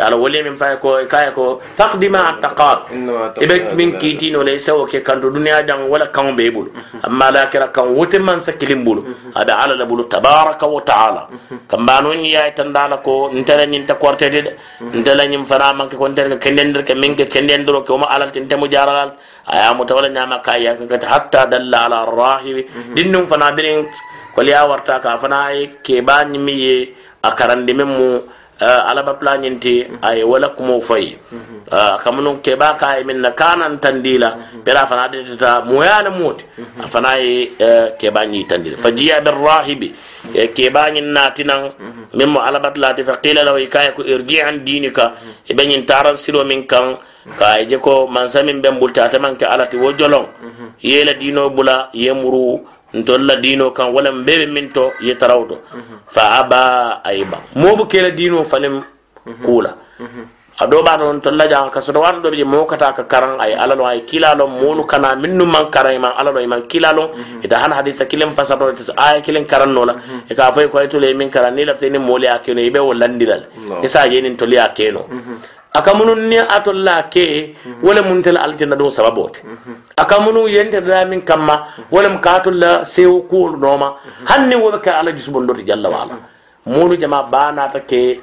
على 0.00 0.14
ولي 0.14 0.42
من 0.42 0.54
فاي 0.54 0.76
كو 0.76 1.06
كاي 1.12 1.30
كو 1.30 1.60
فقد 1.78 2.04
ما 2.04 2.20
اتقاب 2.28 2.78
إبك 3.42 3.74
من 3.78 3.98
كيتين 3.98 4.36
وليس 4.36 4.70
وك 4.70 4.96
كان 4.96 5.20
دنيا 5.20 5.60
جان 5.60 5.80
ولا 5.90 6.06
كان 6.06 6.36
بيبول 6.36 6.66
أما 7.06 7.30
لا 7.30 7.44
كرا 7.44 7.66
كان 7.66 7.86
وت 7.98 8.16
من 8.16 8.40
سكلم 8.40 8.84
بول 8.84 8.98
هذا 9.36 9.52
على 9.54 9.84
بول 9.84 10.08
تبارك 10.08 10.62
وتعالى. 10.62 11.22
كما 11.70 12.00
نون 12.00 12.16
يا 12.16 12.48
تندال 12.48 13.02
كو. 13.02 13.30
إنت 13.34 13.50
لا 13.50 13.66
نتا 13.66 13.94
كورتي 13.94 14.28
دي 14.28 14.50
إنت 14.94 15.08
لا 15.08 15.26
نيم 15.26 15.44
فرا 15.44 15.72
مانك 15.72 15.94
كو 15.94 16.06
انت 16.06 16.20
كندندر 16.20 16.80
كمنك 16.80 17.22
كندندر 17.34 17.80
كو 17.80 17.96
ما 17.96 18.06
إنت 18.36 18.54
مجارال 18.54 19.10
أيا 19.52 19.72
متولا 19.72 20.08
نياما 20.08 20.36
كاي 20.46 20.78
حتى 21.04 21.40
دل 21.50 21.74
على 21.74 22.02
الراهب. 22.02 22.64
دينم 22.94 23.24
فنا 23.24 23.50
بين 23.50 23.86
كوليا 24.34 24.62
ورتا 24.62 24.98
كافنا 24.98 25.48
إيه 25.48 25.70
كي 25.84 26.00
با 26.00 26.22
نيمي 26.24 26.88
ا 27.24 27.30
Eh, 28.60 28.80
alaba 28.90 29.14
plañinti 29.14 29.86
aye 30.02 30.24
wala 30.24 30.48
kumo 30.48 30.80
fayi 30.80 31.14
eh, 31.70 31.94
kamunum 32.02 32.42
keɓa 32.42 32.74
kaye 32.76 33.04
min 33.04 33.20
na 33.22 33.30
kanantandila 33.30 34.34
pera 34.64 34.84
fana 34.84 35.04
adetata 35.04 35.62
moyana 35.64 36.10
moti. 36.10 36.44
Afana 36.82 37.14
ye 37.22 37.50
eh, 37.56 37.94
keɓañi 38.00 38.48
tandila. 38.48 38.76
Fa 38.76 38.90
jiya 38.90 39.20
be 39.20 39.30
rahibi. 39.30 39.94
Keɓañin 40.34 41.06
natinan 41.06 41.70
min 42.14 42.26
mo 42.26 42.40
alabatlati 42.40 43.04
fa 43.04 43.14
qila 43.22 43.44
law 43.44 43.54
kaye 43.70 43.92
ko 43.94 44.02
irji 44.02 44.42
an 44.42 44.58
dinika 44.64 45.12
eɓeñin 45.48 45.86
taran 45.86 46.16
silo 46.16 46.42
min 46.44 46.66
kan. 46.66 46.98
Kaye 47.38 47.68
je 47.68 47.76
ko 47.78 48.08
mansa 48.08 48.42
min 48.42 48.60
ɓen 48.60 48.80
ɓulta 48.80 49.04
atamanke 49.04 49.44
alati 49.46 49.76
wo 49.76 49.92
jolon 49.92 50.26
yela 50.82 51.14
dino 51.14 51.50
bula 51.50 51.90
yemuru 51.94 52.66
ntolla 52.94 53.36
dino 53.36 53.70
kan 53.76 53.92
wala 53.92 54.10
mbebe 54.12 54.46
min 54.56 54.70
to 54.72 54.92
ye 55.00 55.14
tarawto 55.14 55.58
fa 56.06 56.40
aba 56.40 57.00
ayba 57.04 57.38
mobu 57.54 57.86
kela 57.86 58.10
dino 58.10 58.44
fanim 58.44 58.82
kula 59.44 59.72
a 60.60 60.66
do 60.66 60.82
ba 60.82 60.96
don 60.98 61.20
tolla 61.20 61.46
jang 61.48 61.70
ka 61.70 61.80
so 61.80 61.92
wato 61.92 62.18
do 62.22 62.34
je 62.34 62.44
mo 62.44 62.64
kata 62.64 62.92
ka 62.96 63.02
karan 63.12 63.38
ay 63.44 63.52
alalo 63.54 63.84
ay 63.86 64.00
kilalo 64.10 64.48
molu 64.48 64.84
kana 64.90 65.14
minnu 65.14 65.44
man 65.46 65.70
karan 65.70 66.00
man 66.00 66.12
alalo 66.18 66.40
man 66.52 66.62
kilalo 66.72 67.04
ida 67.44 67.58
han 67.62 67.72
hadisa 67.78 68.06
kilen 68.10 68.32
fasado 68.38 68.72
ay 68.96 69.20
kilen 69.22 69.44
karan 69.46 69.70
nola 69.76 69.94
e 70.30 70.34
ka 70.34 70.50
fay 70.56 70.66
ko 70.72 70.78
ay 70.78 70.88
to 70.88 70.98
le 70.98 71.12
min 71.14 71.30
karan 71.30 71.54
ni 71.54 71.64
lafte 71.68 71.86
ni 71.92 71.98
moli 71.98 72.26
akeno 72.26 72.60
ibe 72.60 72.80
wolandilal 72.88 73.42
isa 73.86 74.06
yenin 74.08 74.34
to 74.36 74.46
li 74.46 74.56
akeno 74.58 75.02
aka 75.74 75.94
munu 75.94 76.14
ni 76.14 76.38
atolla 76.38 77.08
ke 77.10 77.54
wala 77.82 78.02
mun 78.02 78.22
tel 78.22 78.36
aljanna 78.36 78.76
do 78.76 78.90
sababote. 78.90 79.42
Akamunu 79.96 80.48
yente 80.48 80.80
da 80.80 81.04
min 81.04 81.20
kamma 81.22 81.66
wala 81.90 82.08
mun 82.08 82.20
katolla 82.20 82.84
sew 82.84 83.22
ko 83.30 83.50
noma 83.56 83.94
hanni 84.26 84.56
wo 84.56 84.70
ka 84.78 84.98
ala 85.00 85.12
jusbon 85.12 85.46
do 85.46 85.54
jalla 85.54 85.88
wala 85.90 86.14
mulu 86.66 86.96
jama 86.96 87.22
bana 87.30 87.68
ta 87.72 87.80
ke 87.80 88.20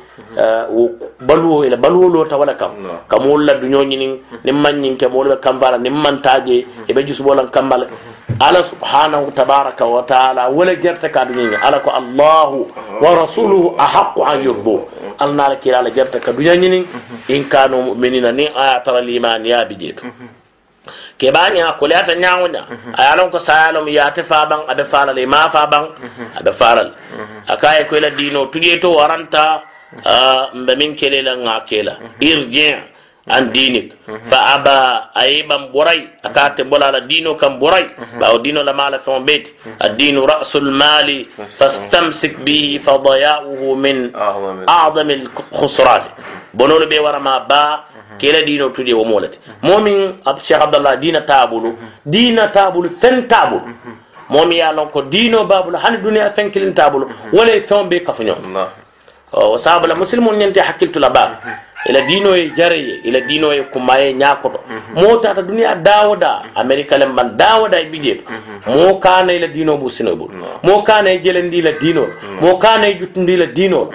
wo 0.70 0.90
baluwo 1.22 1.66
ila 1.66 1.78
baluwo 1.78 2.10
lo 2.10 2.26
ta 2.26 2.38
wala 2.38 2.56
kam. 2.56 2.72
Kamul 3.10 3.46
la 3.46 3.54
dunyo 3.54 3.84
ni 3.86 3.98
nim 4.44 4.56
man 4.62 4.82
nyin 4.82 4.98
ke 4.98 5.08
mulu 5.08 5.38
kam 5.42 5.60
fara 5.60 5.78
nim 5.78 5.94
man 5.94 6.22
taje 6.22 6.66
e 6.88 6.94
be 6.94 7.04
jusbolan 7.04 7.50
kambal 7.50 7.88
ala 8.40 8.64
subhanahu 8.64 9.32
tabaraka 9.32 9.86
wa 9.86 10.02
taala 10.04 10.50
wala 10.50 10.76
jarta 10.76 11.10
ka 11.10 11.26
duñañe 11.26 11.58
ala 11.62 11.80
ko 11.80 11.90
allahu 11.94 12.68
wa 13.02 13.10
rasuluhu 13.22 13.76
ahaqu 13.78 14.20
an 14.26 14.42
yurdu. 14.44 14.82
Alna 15.20 15.46
ala 15.48 15.56
kila 15.56 15.80
ala 15.80 15.90
jarta 15.94 16.20
ka 16.20 16.32
duñañinin 16.34 16.84
in 17.30 17.44
kanu 17.46 17.94
muminina 17.94 18.32
nin 18.34 18.50
aya 18.56 18.82
tara 18.84 19.02
ya 19.06 19.66
jeetu 19.70 20.10
ke 21.18 21.32
baña 21.32 21.72
ko 21.80 21.88
lata 21.88 22.14
nyaawna 22.16 22.62
ayalon 23.00 23.32
ko 23.32 23.40
sayalom 23.40 23.88
yate 23.88 24.22
faban 24.24 24.68
ma 25.28 25.48
fa 25.50 25.66
ban 25.68 25.86
ada 26.36 26.52
aɓe 26.52 26.54
falal 26.54 26.90
akaye 27.48 27.86
koyla 27.88 28.10
dino 28.12 28.46
tuƴe 28.52 28.80
to 28.82 28.92
waranta 28.92 29.64
ah, 30.06 30.50
mbe 30.54 30.76
min 30.76 30.92
kelela 30.96 31.38
ngakela 31.38 31.94
an 33.28 33.50
dinik 33.50 33.98
fa 34.30 34.54
aba 34.56 35.10
ayiban 35.18 35.74
burai 35.74 36.06
akate 36.22 36.62
bolala 36.64 37.02
dino 37.02 37.34
kan 37.36 37.58
burai 37.58 37.90
bawo 38.22 38.38
dino 38.38 38.62
la 38.62 38.74
mala 38.74 39.00
fon 39.00 39.26
beti 39.26 39.50
ad-dinu 39.82 40.26
ra'sul 40.30 40.70
mali 40.70 41.26
fastamsik 41.58 42.38
bihi 42.46 42.78
fa 42.78 42.98
daya'uhu 43.02 43.74
min 43.76 44.14
a'zam 44.14 45.10
al-khusran 45.10 46.04
bonolo 46.54 46.86
be 46.86 47.00
warama 47.02 47.40
ba 47.50 47.84
kela 48.22 48.46
dino 48.46 48.70
tudi 48.70 48.94
wo 48.94 49.04
molati 49.04 49.40
momin 49.62 50.22
ab 50.24 50.38
cheikh 50.46 50.62
abdallah 50.62 50.96
dina 51.02 51.22
tabulu 51.26 51.74
dina 52.06 52.48
tabulu 52.54 52.90
fen 52.94 53.26
tabulu 53.28 53.66
momi 54.30 54.58
ya 54.62 54.72
lon 54.72 54.90
ko 54.94 55.02
dino 55.02 55.46
babulu 55.46 55.78
hani 55.82 55.98
duniya 55.98 56.30
fen 56.30 56.52
kilin 56.54 56.74
tabulu 56.74 57.10
wala 57.34 57.58
fen 57.62 57.90
be 57.90 58.00
kafunyo 58.06 58.38
o 59.34 59.58
sabala 59.58 59.96
muslimun 59.96 60.38
nyante 60.38 60.62
hakiltu 60.62 61.00
la 61.00 61.10
ba 61.10 61.40
ila 61.86 62.02
dino 62.02 62.36
ye 62.36 62.50
jare 62.52 62.78
ye 62.78 62.96
ila 63.04 63.22
dino 63.22 63.54
ye 63.54 63.64
kuma 63.64 63.98
ye 63.98 64.14
ñakoto 64.14 64.60
mo 64.96 65.18
tata 65.18 65.42
duniya 65.42 65.76
dawoda 65.76 66.44
america 66.56 66.98
le 66.98 67.06
ban 67.06 67.38
dawoda 67.38 67.80
e 67.80 67.86
bijeto 67.86 68.24
mo 68.68 69.00
kana 69.00 69.34
ila 69.34 69.48
dino 69.48 69.78
bu 69.78 69.90
sino 69.90 70.16
bu 70.16 70.30
mo 70.64 70.82
kana 70.84 71.10
e 71.12 71.20
jelendi 71.20 71.58
ila 71.58 71.72
dino 71.72 72.08
mo 72.42 72.58
kana 72.58 72.88
e 72.88 72.94
juttundi 73.00 73.34
ila 73.34 73.46
dino 73.46 73.90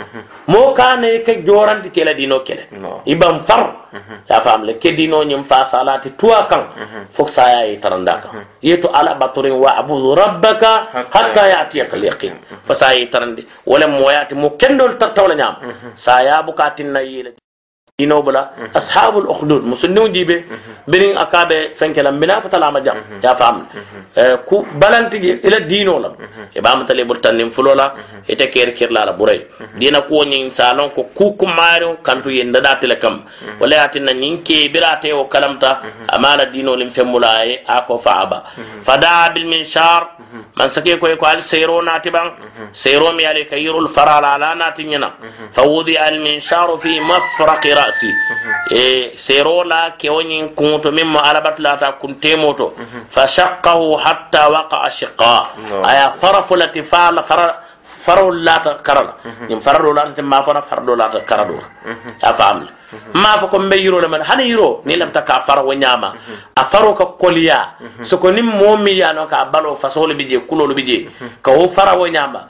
mo 0.46 0.72
kana 0.72 1.07
e 1.09 1.18
ke 1.22 1.42
joranti 1.46 1.90
ke 1.90 2.00
ila 2.03 2.14
dino 2.14 2.40
kele. 2.40 2.66
Ibam 3.07 3.38
far. 3.38 3.87
Ya 4.29 4.40
fam 4.40 4.64
le 4.64 4.74
ke 4.83 4.96
dino 4.96 5.22
nyum 5.22 5.44
fa 5.44 5.64
salati 5.64 6.11
tuwa 6.11 6.46
kan 6.50 6.66
fok 7.11 7.29
saya 7.29 7.66
e 7.70 7.76
taranda 7.79 8.14
ka. 8.18 8.29
Yeto 8.62 8.90
ala 8.90 9.14
baturin 9.14 9.55
wa 9.55 9.76
abudu 9.79 10.14
rabbaka 10.14 11.07
hatta 11.11 11.46
yatiyaka 11.46 11.96
yaqin 11.96 12.35
fa 12.62 12.74
saya 12.74 12.98
e 12.98 13.07
tarandi. 13.07 13.46
Wala 13.66 13.87
mo 13.87 14.11
yati 14.11 14.35
mo 14.35 14.50
kendol 14.59 14.98
tartawla 14.98 15.35
nyam 15.35 15.55
saya 15.94 16.42
bukatin 16.42 16.90
nayi 16.90 17.16
yele 17.16 17.31
dino 18.01 18.23
bula 18.27 18.43
ashabul 18.81 19.27
ukhdud 19.35 19.63
musunniw 19.71 20.09
jibe 20.17 20.37
binin 20.91 21.17
akabe 21.25 21.59
fenkela 21.79 22.11
mina 22.21 22.41
fatala 22.45 22.73
ma 22.75 22.81
jam 22.87 22.97
ya 23.25 23.35
fam 23.41 23.57
ku 24.49 24.65
balanti 24.83 25.19
ila 25.47 25.61
dino 25.73 25.95
la 26.05 26.09
e 26.59 26.61
ba 26.65 26.71
mutale 26.79 27.05
bultan 27.11 27.37
nim 27.41 27.51
fulola 27.57 27.87
ite 28.33 28.47
ker 28.55 28.69
ker 28.79 28.91
la 28.97 29.13
buray 29.21 29.41
dina 29.81 30.01
ko 30.09 30.25
nyin 30.33 30.51
salon 30.59 30.91
ko 30.97 31.03
ku 31.19 31.27
ku 31.41 31.47
maru 31.59 31.91
kantu 32.07 32.31
yenda 32.39 32.61
da 32.67 32.73
tele 32.81 32.97
kam 33.03 33.17
wala 33.61 33.75
yatin 33.81 34.05
na 34.09 34.13
nyin 34.23 34.39
ke 34.47 34.59
birate 34.73 35.09
o 35.13 35.25
kalamta 35.35 35.71
amala 36.17 36.47
dino 36.55 36.75
lim 36.81 36.91
femulaye 36.97 37.55
ako 37.77 37.99
faaba 38.07 38.39
fada 38.89 39.15
bil 39.35 39.47
minshar 39.53 40.03
man 40.57 40.69
sake 40.71 40.93
ko 41.01 41.07
ko 41.21 41.27
al 41.27 41.41
sayro 41.51 41.77
natiban 41.89 42.29
sayro 42.83 43.13
mi 43.19 43.25
ale 43.31 43.43
kayrul 43.51 43.89
farala 43.97 44.33
la 44.43 44.51
natinyana 44.63 45.11
fawudi 45.57 45.97
al 46.07 46.19
minshar 46.27 46.69
fi 46.83 46.93
mafraq 47.11 47.65
ra'si 47.90 48.11
e 48.70 49.12
sayro 49.18 49.64
la 49.66 49.90
ke 49.98 50.09
woni 50.09 50.55
kunto 50.55 50.92
mimma 50.94 51.20
alabat 51.26 51.59
la 51.59 51.76
ta 51.76 51.92
kuntemoto 52.00 52.74
fa 53.11 53.26
shaqqahu 53.26 53.98
hatta 53.98 54.48
waqa 54.55 54.88
shiqa 54.88 55.35
aya 55.85 56.11
farafulati 56.14 56.83
fala 56.83 57.22
fara 57.22 57.66
farol 57.85 58.38
lata 58.42 58.79
karala 58.87 59.14
ñim 59.48 59.61
farado 59.61 59.92
lata 59.92 60.22
ma 60.22 60.42
fana 60.42 60.62
fardo 60.62 60.94
lata 60.96 61.20
karado 61.20 61.59
ya 62.22 62.33
famle 62.33 62.68
ma 63.14 63.38
fo 63.38 63.46
ko 63.48 63.59
mbe 63.59 63.76
yiro 63.79 64.00
le 64.00 64.09
man 64.09 64.20
hani 64.22 64.48
yiro 64.48 64.83
ni 64.85 64.96
lafta 64.96 65.22
ka 65.22 65.40
faro 65.40 65.64
wo 65.64 65.72
nyama. 65.74 66.14
A 66.57 66.64
faro 66.64 66.92
ka 66.94 67.07
koliya 67.18 67.74
so 68.03 68.18
ko 68.18 68.31
nim 68.31 68.46
momi 68.46 68.96
ya 68.98 69.12
no 69.12 69.26
ka 69.26 69.44
balo 69.46 69.74
fasole 69.74 70.14
bije 70.14 70.40
kulolo 70.46 70.74
bije. 70.74 71.09
Ka 71.42 71.50
wo 71.53 71.68
fara 71.68 71.96
wo 71.96 72.07
nyama 72.09 72.48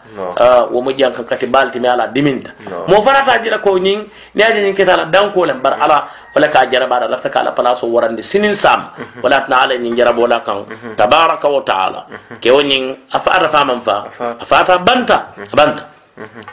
wo 0.71 0.81
mo 0.81 0.93
janka 0.93 1.25
kati 1.25 1.47
balti 1.47 1.81
mi 1.81 1.89
ala 1.89 2.07
diminta. 2.09 2.53
Mo 2.89 3.03
fara 3.03 3.23
ta 3.25 3.39
jira 3.43 3.59
ko 3.61 3.77
nyin 3.79 4.05
ni 4.35 4.43
aje 4.43 4.63
nyin 4.63 4.75
ketala 4.75 5.05
danko 5.11 5.45
le 5.45 5.55
bar 5.55 5.77
ala 5.81 6.09
wala 6.35 6.49
ka 6.49 6.67
jaraba 6.71 7.01
da 7.01 7.09
lafta 7.09 7.29
ka 7.29 7.41
ala 7.41 7.53
palaso 7.53 7.87
warande 7.91 8.23
sinin 8.23 8.55
sam 8.55 8.91
wala 9.23 9.41
tna 9.43 9.63
ala 9.67 9.77
nyin 9.79 9.97
jarabo 9.97 10.27
la 10.27 10.41
kan 10.41 10.65
tabaraka 10.97 11.49
wa 11.49 11.61
taala. 11.63 12.07
Ke 12.41 12.51
wo 12.51 12.61
nyin 12.63 12.97
afa 13.13 13.31
arafa 13.31 13.65
man 13.65 13.81
fa 13.81 14.07
afa 14.41 14.65
ta 14.65 14.79
banta. 14.79 15.35
Banta. 15.53 15.85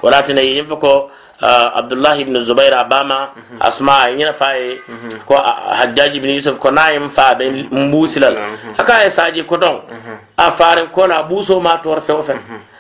Wala 0.02 0.24
tna 0.24 0.42
yin 0.42 0.66
fa 0.66 0.76
ko 0.76 1.10
abdullahi 1.42 2.22
ibn 2.22 2.40
zubair 2.42 2.74
abama 2.74 3.30
mm 3.36 3.42
-hmm. 3.42 3.68
asma 3.68 4.10
ñina 4.12 4.34
faye 4.34 4.80
ko 5.26 5.36
hajjaj 5.80 6.16
ibn 6.16 6.30
yusuf 6.30 6.60
ko 6.60 6.72
nayim 6.72 7.10
fa 7.10 7.36
be 7.36 7.50
mbusilal 7.72 8.38
aka 8.78 9.06
e 9.06 9.10
saji 9.10 9.44
ko 9.46 9.58
don 9.58 9.82
mm 9.92 10.18
a 10.38 10.52
faren 10.52 10.88
kola 10.94 11.24
buso 11.24 11.60
ma 11.60 11.78
tor 11.82 12.00
fe 12.02 12.14
ofen. 12.14 12.38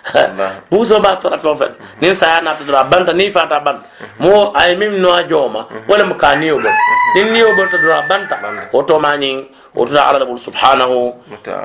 Buso 0.71 0.99
ma 1.01 1.15
tor 1.17 1.37
fe 1.37 1.47
ofen. 1.47 1.71
Nin 2.01 2.13
saya 2.15 2.39
nata 2.41 2.63
to 2.63 2.71
banta 2.89 3.13
ni 3.13 3.31
fata 3.31 3.59
banta. 3.59 3.83
Mo 4.19 4.51
ay 4.53 4.75
mim 4.77 5.01
no 5.01 5.09
joma. 5.27 5.65
Mm 5.65 5.77
-hmm. 5.77 5.89
wala 5.89 6.03
mo 6.05 6.15
ka 6.15 6.35
niyo 6.35 6.61
bo 6.61 6.69
nin 7.15 7.33
niyo 7.33 7.49
bo 7.57 7.65
to 7.65 7.77
banta. 8.09 8.37
O 8.73 8.83
to 8.83 8.99
ma 8.99 9.17
ni 9.17 9.49
o 9.75 9.85
to 9.85 9.97
ala 9.97 10.21
subhanahu 10.37 11.13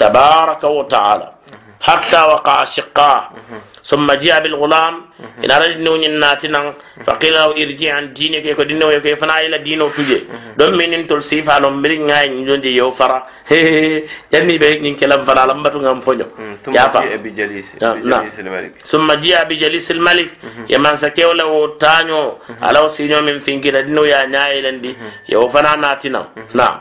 tabaraka 0.01 0.67
wa 0.69 0.85
ta'ala. 0.89 1.27
Hatta 1.81 2.21
waqa 2.29 2.65
shiqqa 2.65 3.29
ثم 3.85 4.13
جاء 4.13 4.43
بالغلام. 4.43 4.95
إن 5.45 5.51
أراد 5.51 5.73
دينو 5.79 5.97
ناتنا 5.97 6.75
فقيل 7.07 7.33
له 7.33 7.45
ارجع 7.63 7.91
عن 7.95 8.13
دينك. 8.15 8.47
يكو 8.47 8.63
دينو 8.63 8.91
يكو 8.91 9.15
فنا 9.15 9.41
إلى 9.47 9.59
دينو 9.59 9.89
تجي. 9.89 10.19
دم 10.59 10.73
من 10.79 10.93
انتو 10.95 11.17
السيف 11.17 11.51
على 11.51 11.71
مبرين 11.71 12.11
غاي 12.11 12.29
نجون 12.29 12.61
دي 12.61 12.71
يو 12.77 12.91
فرا. 12.91 13.19
يعني 14.33 14.59
بيك 14.63 14.81
نين 14.81 14.95
كلام 14.95 15.21
فرا. 15.27 15.47
لما 15.47 15.69
تنغم 15.69 16.01
فنو 16.01 16.27
ثم 16.63 16.73
جاء 16.73 17.17
بجليس. 17.25 17.69
بجليس 17.83 18.41
الملك. 18.41 18.73
ثم 18.93 19.09
جاء 19.13 19.45
بجليس 19.49 19.91
الملك. 19.91 20.31
يمان 20.71 20.97
سكيو 20.97 21.33
له 21.33 21.51
تانيو. 21.83 22.39
على 22.63 22.89
سينيو 22.89 23.21
من 23.21 23.39
فينكي 23.39 23.71
دينو 23.71 24.05
يا 24.05 24.27
ناي 24.27 24.61
لندي. 24.65 24.97
يو 25.29 25.49
فنا 25.49 25.77
ناتنا 25.77 26.23
نعم. 26.55 26.77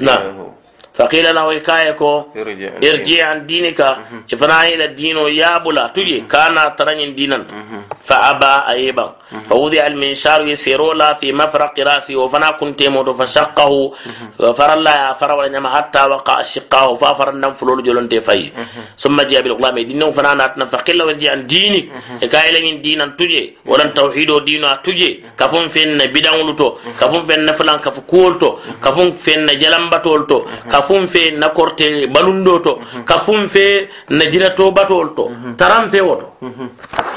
نعم. 0.00 0.57
فقيل 0.98 1.26
له 1.34 1.58
كايكو 1.58 2.12
ارجع 2.90 3.26
عن 3.30 3.46
دينك. 3.46 3.80
إفنا 4.34 4.58
إلى 4.66 4.84
الدين 4.90 5.18
يا 5.40 5.58
بلا 5.64 5.86
تجي 5.94 6.26
كان 6.32 6.56
ترن 6.76 7.14
دينا. 7.14 7.38
فأبى 8.08 8.52
أيبا. 8.74 9.06
فوضع 9.50 9.86
المنشار 9.86 10.40
يسيرو 10.46 10.92
لا 10.92 11.12
في 11.12 11.32
مفرق 11.32 11.74
راسي. 11.78 12.16
وفنا 12.16 12.50
كنت 12.60 12.82
موت 12.82 13.08
فشقه. 13.20 13.70
فر 14.58 14.70
الله 14.74 15.12
فر 15.12 15.30
ولا 15.38 15.68
حتى 15.74 16.02
وقع 16.12 16.42
شقه 16.42 16.94
ففر 16.94 17.28
النم 17.30 17.52
فلول 17.52 17.82
جلون 17.86 18.08
تفاي 18.08 18.52
ثم 18.98 19.16
جاء 19.22 19.40
بالغلام 19.42 19.78
دين 19.78 20.02
فنا 20.10 20.34
ناتنا 20.34 20.64
فقيل 20.64 20.98
له 20.98 21.04
ارجع 21.04 21.30
عن 21.32 21.46
دينك. 21.46 21.84
كاي 22.32 22.50
لين 22.52 22.82
دينا 22.82 23.06
تجي. 23.18 23.42
ولن 23.70 23.94
توحيد 23.94 24.30
دين 24.44 24.64
تجي. 24.82 25.10
كفون 25.38 25.68
فين 25.68 25.98
بدان 25.98 26.34
لتو 26.48 26.68
كفون 27.00 27.22
فين 27.22 27.52
فلان 27.52 27.78
كفو 27.78 28.02
كولتو 28.10 28.50
كفون 28.84 29.10
فين 29.10 29.46
جلمبتولتو 29.46 30.38
كفون 30.72 30.87
fun 30.88 31.06
fe 31.06 31.22
na 31.40 31.48
korte 31.58 31.88
balundo 32.14 32.54
to 32.66 32.72
mhm. 32.80 33.04
ka 33.04 33.18
fun 33.26 33.46
fe 33.54 33.64
na 34.10 34.24
jina 34.32 34.50
to 34.58 34.70
batol 34.72 35.08
to 35.16 35.24
mhm. 35.28 35.54
taran 35.60 35.90
fe 35.92 36.00
woto. 36.08 36.26
Mhm. 36.42 36.68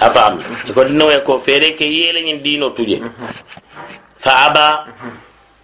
A 0.06 0.10
faami 0.16 0.44
iko 0.70 0.84
dinnowo 0.88 1.16
ko 1.28 1.38
feere 1.46 1.72
ke 1.80 1.86
yeeleñin 1.98 2.42
diino 2.46 2.70
tuje. 2.78 2.98
Fa 4.24 4.34
aba 4.48 4.66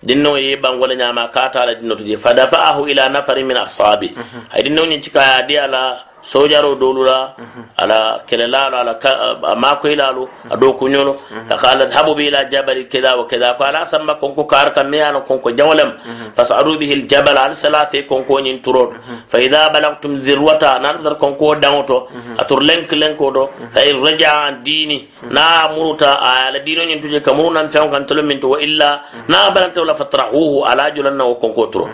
dinnowo 0.07 0.37
ye 0.37 0.55
bangola 0.63 0.95
ñama 0.95 1.27
katala 1.35 1.75
diino 1.75 1.95
tuje. 1.99 2.15
Fa 2.17 2.33
dafa'ahu 2.33 2.87
ila 2.91 3.09
nafarin 3.09 3.45
min 3.45 3.57
ashabi 3.57 4.09
ay 4.53 4.63
dinnowo 4.63 4.87
ñin 4.87 5.01
cikaya 5.03 5.41
di 5.47 5.57
ala 5.57 5.83
sojaro 6.31 6.75
dolula 6.81 7.17
ala 7.81 7.99
kelelalo 8.27 8.75
ala 8.83 8.93
makoylalu 9.63 10.23
a 10.53 10.55
do 10.61 10.73
kuñolo 10.79 11.13
faqala 11.49 11.83
adhabu 11.87 12.15
bi 12.17 12.27
ila 12.29 12.43
jabali 12.51 12.83
keda 12.91 13.15
wa 13.19 13.23
keda 13.31 13.55
ko 13.57 13.63
ala 13.69 13.85
samba 13.91 14.13
konko 14.21 14.43
kar 14.51 14.67
kam 14.75 14.89
me 14.91 14.99
ala 15.09 15.21
konko 15.29 15.49
jawlem 15.59 15.91
fasaru 16.35 16.75
bihi 16.79 16.93
aljabal 16.99 17.37
al 17.45 17.53
salafi 17.63 18.03
konko 18.11 18.39
nyin 18.45 18.59
turot 18.65 18.91
fa 19.31 19.37
idha 19.39 19.61
balagtum 19.73 20.19
dhirwata 20.25 20.71
nadar 20.83 21.15
konko 21.23 21.55
dangoto 21.63 21.97
atur 22.41 22.59
lenk 22.69 22.91
lenko 23.01 23.27
do 23.35 23.43
fa 23.73 23.81
in 23.89 23.95
raja 24.03 24.31
an 24.47 24.55
dini 24.67 24.99
na 25.31 25.45
muruta 25.71 26.11
ala 26.19 26.59
dino 26.67 26.83
nyin 26.83 26.99
tuje 27.03 27.19
kamuru 27.23 27.53
nan 27.55 27.67
fen 27.73 27.87
kan 27.93 28.03
tolo 28.05 28.21
min 28.29 28.39
to 28.43 28.47
wa 28.53 28.57
illa 28.67 28.89
na 29.31 29.47
balanta 29.55 29.79
wala 29.83 29.95
fatrahuhu 29.95 30.65
ala 30.69 30.91
julanna 30.95 31.23
konko 31.43 31.63
turot 31.71 31.91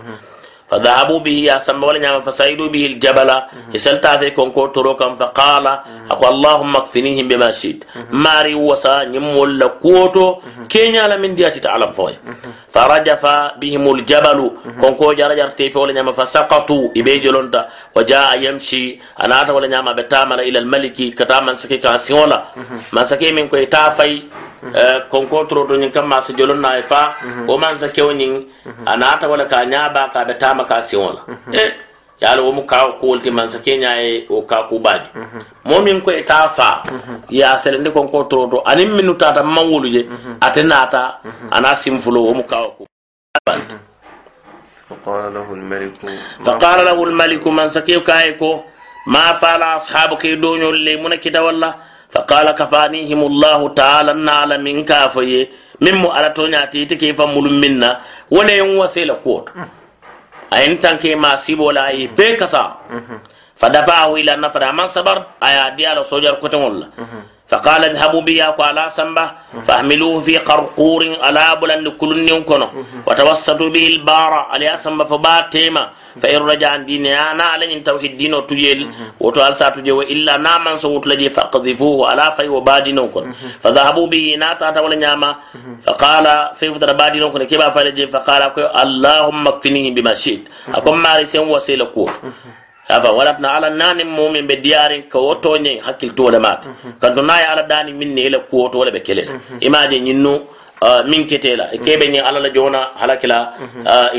فذهبوا 0.73 1.21
به 1.21 1.37
يا 1.49 1.59
سما 1.59 1.87
ولا 1.87 1.99
نعم 1.99 2.21
فسيدوا 2.21 2.69
به 2.69 2.87
الجبل 2.87 3.31
يسلتا 3.75 4.17
في 4.17 4.31
كونكو 4.31 4.67
تروكم 4.67 5.15
فقال 5.15 5.67
أقول 6.11 6.29
اللهم 6.35 6.77
اكفنيهم 6.77 7.29
بما 7.29 7.51
شئت 7.51 7.85
ماري 8.13 8.55
وسا 8.55 9.05
نمول 9.05 9.65
كوتو 9.83 10.27
كينيا 10.69 11.09
لمن 11.09 11.35
دياتي 11.35 11.61
تعلم 11.61 11.87
فوي 11.99 12.15
فرجف 12.75 13.25
بهم 13.61 13.85
الجبل 13.95 14.39
كونكو 14.81 15.13
جرى 15.13 15.35
جرتي 15.41 15.71
في 15.71 15.79
ولا 15.79 15.93
نعم 15.93 16.13
فسقطوا 16.13 16.89
إبيجلونتا 16.97 17.69
وجاء 17.97 18.29
يمشي 18.43 18.85
أنا 19.25 19.43
أتا 19.43 19.53
ولا 19.53 19.67
نعم 19.69 19.93
بتامل 19.97 20.41
إلى 20.41 20.59
الملك 20.59 20.93
كتامن 21.19 21.57
سكي 21.57 21.77
كاسيولا 21.77 22.39
من 22.93 23.05
سكي 23.05 23.33
من 23.33 23.49
كوي 23.49 23.67
تافي 23.67 24.23
konko 25.11 25.45
toroto 25.47 25.77
ñin 25.77 25.91
kam 25.93 26.07
masa 26.11 26.33
jolon 26.35 26.61
na 26.61 26.83
fa 26.83 27.15
o 27.47 27.57
man 27.59 27.79
sa 27.79 27.89
kew 27.89 28.11
ñin 28.13 28.47
anata 28.87 29.29
wala 29.29 29.45
ka 29.47 29.65
ñaba 29.65 30.11
ka 30.13 30.25
be 30.25 30.35
tama 30.63 30.65
ka 30.65 30.81
siwon 30.83 31.15
la 31.17 31.23
e 31.63 31.65
yala 32.23 32.43
wo 32.43 32.53
mu 32.53 32.63
ka 32.71 32.79
ko 33.01 33.07
wolti 33.07 33.31
man 33.31 33.51
sa 33.51 33.59
kenya 33.59 33.91
e 34.03 34.27
o 34.31 34.43
ka 34.43 34.67
ku 34.69 34.79
baji 34.79 35.09
mo 35.65 35.81
min 35.87 36.01
ko 36.01 36.11
eta 36.11 36.49
fa 36.49 36.83
ya 37.31 37.57
selende 37.63 37.91
konko 37.91 38.25
toroto 38.31 38.63
anim 38.71 38.91
minu 38.97 39.15
tata 39.15 39.43
mawulu 39.43 39.89
je 39.95 40.03
atenata 40.41 41.03
ana 41.51 41.75
simfulo 41.75 42.21
wo 42.27 42.35
mu 42.35 42.45
ka 42.45 42.59
ku 42.77 42.87
فقال 44.89 45.35
له 45.35 45.49
الملك 45.53 45.93
فقال 46.45 46.79
له 46.85 47.05
الملك 47.05 47.47
من 47.47 47.69
سكيو 47.69 48.01
كايكو 48.01 48.61
ما 49.07 49.33
فعل 49.33 49.63
أصحابك 49.63 50.27
دون 50.27 50.63
اللي 50.63 50.97
من 50.97 51.15
كده 51.15 51.45
والله 51.45 51.75
فقال 52.11 52.51
كفانيهم 52.51 53.21
الله 53.31 53.61
تعالى 53.69 54.13
نعلم 54.13 54.65
من 54.65 54.85
كافي 54.85 55.49
مم 55.81 56.07
على 56.07 56.31
تونياتي 56.31 56.85
تكيف 56.85 57.21
مول 57.21 57.53
منا 57.55 58.01
ولا 60.54 60.66
يوم 60.66 60.78
وسيل 60.78 60.78
قوت 60.78 60.78
أين 60.78 60.82
تنكي 60.82 61.16
ما 61.16 61.36
سيبو 61.36 61.72
لا 61.72 61.90
بكسا 62.18 62.64
فدفعه 63.56 64.16
إلى 64.16 64.34
النفر. 64.34 64.72
من 64.72 64.88
صبر 64.88 65.18
أيا 65.44 65.70
ديالو 65.70 66.04
سوجر 66.04 66.34
كتم 66.34 66.62
الله 66.62 66.88
فقال 67.48 67.82
اذهبوا 67.86 68.22
بي 68.22 68.42
على 68.42 68.86
سنبه 68.90 69.32
فاحملوه 69.68 70.20
في 70.20 70.38
قرقور 70.38 71.02
على 71.22 71.46
بلند 71.62 71.88
كل 71.88 72.28
كنو 72.50 72.70
وتوسطوا 73.08 73.70
به 73.70 73.86
البار 73.88 74.34
على 74.34 74.78
سنبه 74.78 75.04
فباتيما. 75.04 75.90
فإن 76.14 76.42
رجع 76.46 76.70
عن 76.70 76.86
دين 76.86 77.06
أنا 77.06 77.44
على 77.44 77.74
إن 77.74 77.84
توحيد 77.84 78.18
دينه 78.18 78.42
تجيل. 78.42 78.90
وتوال 79.20 79.56
ساتجي 79.56 79.92
وإلا 79.92 80.38
نامن 80.38 80.78
صوت 80.78 81.08
لجي 81.08 81.30
فقذفوه 81.30 82.10
على 82.10 82.34
في 82.38 82.48
وبادينو 82.48 83.08
كن 83.10 83.34
فذهبوا 83.62 84.08
به 84.08 84.36
ناتا 84.40 84.80
ولا 84.80 84.96
نعمة 84.96 85.36
فقال 85.86 86.26
في 86.56 86.74
فترة 86.74 86.92
بادينو 86.92 87.32
كن 87.34 87.44
كيف 87.44 87.62
فلجي 87.62 88.08
فقال 88.08 88.42
اللهم 88.60 89.48
اكفنيه 89.48 89.92
بما 89.96 90.14
شئت. 90.14 90.44
أكم 90.70 91.02
ماري 91.02 91.26
سين 91.26 91.50
وسيلة 91.50 91.86
كور. 91.86 92.12
afa 92.90 93.12
wala 93.12 93.34
tana 93.34 93.54
ala 93.54 93.70
nani 93.70 94.04
mumin 94.04 94.48
be 94.48 94.56
diyarin 94.58 95.04
ka 95.10 95.20
woto 95.20 95.58
nye 95.58 95.80
hakkil 95.80 96.12
tole 96.16 96.40
mata 96.40 96.70
mhm. 96.70 96.92
kanto 97.00 97.22
naye 97.22 97.46
ala 97.46 97.64
dani 97.64 97.94
minni 97.94 98.22
ila 98.28 98.40
kuwoto 98.40 98.80
wala 98.80 98.92
be 98.92 99.00
kelele. 99.00 99.32
Mhm. 99.32 99.58
Imaje 99.62 100.00
min 101.12 101.22
ketela 101.30 101.66
e 101.76 101.78
kebe 101.86 102.06
ni 102.14 102.20
ala 102.20 102.40
la 102.46 102.50
jona 102.58 102.82
halakila 103.02 103.38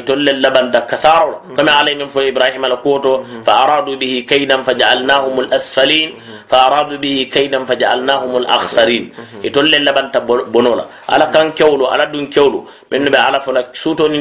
itolle 0.01 0.33
labanda 0.45 0.81
kasaro 0.91 1.35
kama 1.57 1.73
alay 1.81 1.95
min 2.01 2.09
fo 2.15 2.21
ibrahim 2.33 2.65
ala 2.69 2.77
koto 2.87 3.13
fa 3.47 3.53
aradu 3.65 3.93
bihi 4.01 4.19
kaydan 4.31 4.61
faj'alnahum 4.69 5.35
al 5.45 5.51
asfalin 5.59 6.11
fa 6.51 6.57
aradu 6.69 6.95
bihi 7.05 7.29
kaydan 7.35 7.63
faj'alnahum 7.71 8.33
al 8.43 8.47
akhsarin 8.57 9.05
itolle 9.49 9.79
labanta 9.89 10.21
bonola 10.55 10.85
ala 11.15 11.27
kan 11.35 11.53
kewlu 11.59 11.85
ala 11.93 12.07
dun 12.13 12.27
kewlu 12.35 12.61
min 12.91 13.05
be 13.15 13.19
ala 13.27 13.39
fola 13.47 13.63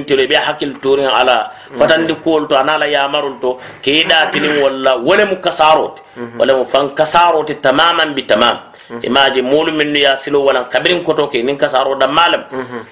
tele 0.10 0.24
be 0.32 0.36
hakil 0.48 0.72
turin 0.84 1.08
ala 1.20 1.38
fatandi 1.80 2.16
kol 2.26 2.44
to 2.50 2.56
anala 2.62 2.86
yamarul 2.96 3.36
to 3.44 3.50
keda 3.86 4.20
tinin 4.32 4.56
walla 4.64 4.92
wala 5.08 5.24
mu 5.32 5.38
kasarot 5.46 5.96
wala 6.40 6.52
mu 6.60 6.66
fan 6.72 6.86
kasarot 7.00 7.50
tamaman 7.66 8.10
bi 8.18 8.24
tamam 8.32 8.58
imaji 9.02 9.42
mulu 9.42 9.72
minnu 9.74 9.98
ya 9.98 10.14
silo 10.18 10.44
wala 10.46 10.68
kabirin 10.70 11.02
koto 11.04 11.28
ke 11.32 11.42
nin 11.42 11.58
kasaro 11.58 11.96
da 11.98 12.08
malam 12.08 12.44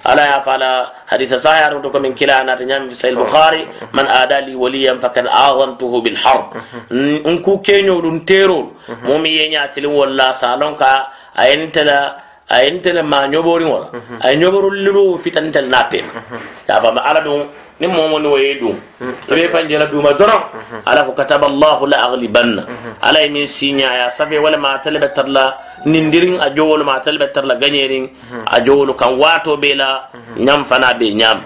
ala 0.05 0.23
ya 0.25 0.39
fala 0.41 0.89
hadisa 1.05 1.37
sahih 1.37 1.77
to 1.81 1.89
ko 1.93 1.99
min 1.99 2.13
kila 2.17 2.41
na 2.47 2.55
tanyam 2.57 2.89
fi 2.89 2.95
sahih 2.95 3.15
bukhari 3.19 3.67
man 3.93 4.07
adali 4.07 4.55
waliyan 4.55 4.97
fakad 4.97 5.27
aghantuhu 5.29 6.01
bil 6.01 6.17
harb 6.17 6.55
un 7.29 7.35
ku 7.45 7.61
kenyo 7.61 8.01
dun 8.01 8.25
tero 8.25 8.73
mumi 9.05 9.37
yenya 9.37 9.67
tilin 9.73 9.93
walla 9.93 10.33
salon 10.33 10.73
ka 10.75 11.11
ayentala 11.37 12.17
ayentala 12.49 13.03
ma 13.03 13.27
nyobori 13.27 13.65
wala 13.65 13.87
ay 14.25 14.35
nyoboru 14.41 14.71
liru 14.85 15.05
fitantel 15.21 15.67
naten 15.69 16.05
ya 16.67 16.81
fa 16.83 16.89
ala 16.91 17.21
dun 17.21 17.45
ni 17.81 17.87
momo 17.89 18.19
ni 18.21 18.27
waye 18.29 18.53
dum 18.61 18.77
be 19.27 19.47
fanjela 19.49 19.89
duma 19.89 20.13
doron 20.13 20.41
ala 20.85 21.01
ko 21.03 21.11
kataba 21.17 21.47
allah 21.49 21.77
la 21.89 21.97
aghlibanna 22.07 22.63
ala 23.01 23.19
min 23.33 23.47
sinya 23.49 23.89
ya 23.99 24.07
safe 24.09 24.37
wala 24.37 24.57
ma 24.61 24.77
talaba 24.77 25.09
tarla 25.09 25.57
nindirin 25.85 26.37
a 26.39 26.49
jowolu 26.53 26.85
ma 26.85 27.01
talaba 27.01 27.27
tarla 27.33 27.55
ganyerin 27.57 28.05
a 28.45 28.61
jowolu 28.61 28.93
kan 28.93 29.17
wato 29.17 29.57
be 29.57 29.73
la 29.73 30.07
nyam 30.37 30.61
fana 30.63 30.93
be 30.93 31.09
nyam 31.13 31.41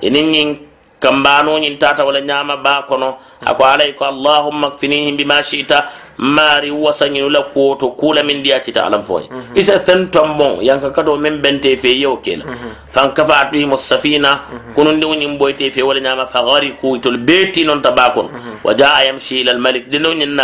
inin 0.00 0.56
yin 0.94 1.00
kambano 1.00 1.58
nyin 1.58 1.78
tata 1.78 2.04
wala 2.04 2.20
ñama 2.20 2.56
ba 2.62 2.84
kono 2.88 3.16
ako 3.44 3.64
alay 3.64 3.92
ko 3.94 4.04
allahumma 4.04 4.70
kfinihim 4.70 5.16
bima 5.16 5.42
shi'ta. 5.42 5.84
Mari 6.16 6.70
wasañinu 6.70 7.28
la 7.28 7.42
kuwoto 7.42 7.90
kula 7.98 8.22
min 8.22 8.40
diya 8.40 8.60
cita 8.62 8.86
alam 8.86 9.02
foye. 9.02 9.26
Isa 9.56 9.80
fen 9.80 10.06
tombon 10.10 10.62
yanka 10.62 10.90
kato 10.94 11.16
min 11.16 11.42
bente 11.42 11.74
fe 11.76 11.88
yewo 11.98 12.18
kela. 12.22 12.44
Fan 12.88 13.10
kafa 13.12 13.50
atuhim 13.50 13.76
safina 13.76 14.40
kunundi 14.76 15.06
ñin 15.06 15.36
boyte 15.38 15.70
fe 15.72 15.82
wala 15.82 16.00
ñama 16.00 16.26
fa 16.26 16.42
gariku 16.44 16.96
itol 16.96 17.18
beti 17.18 17.64
non 17.64 17.82
tabakon 17.82 18.30
wa 18.62 18.74
jaa 18.74 19.02
yamshi 19.04 19.40
ila 19.40 19.52
almalik 19.52 19.90
dino 19.90 20.14
ñin 20.14 20.38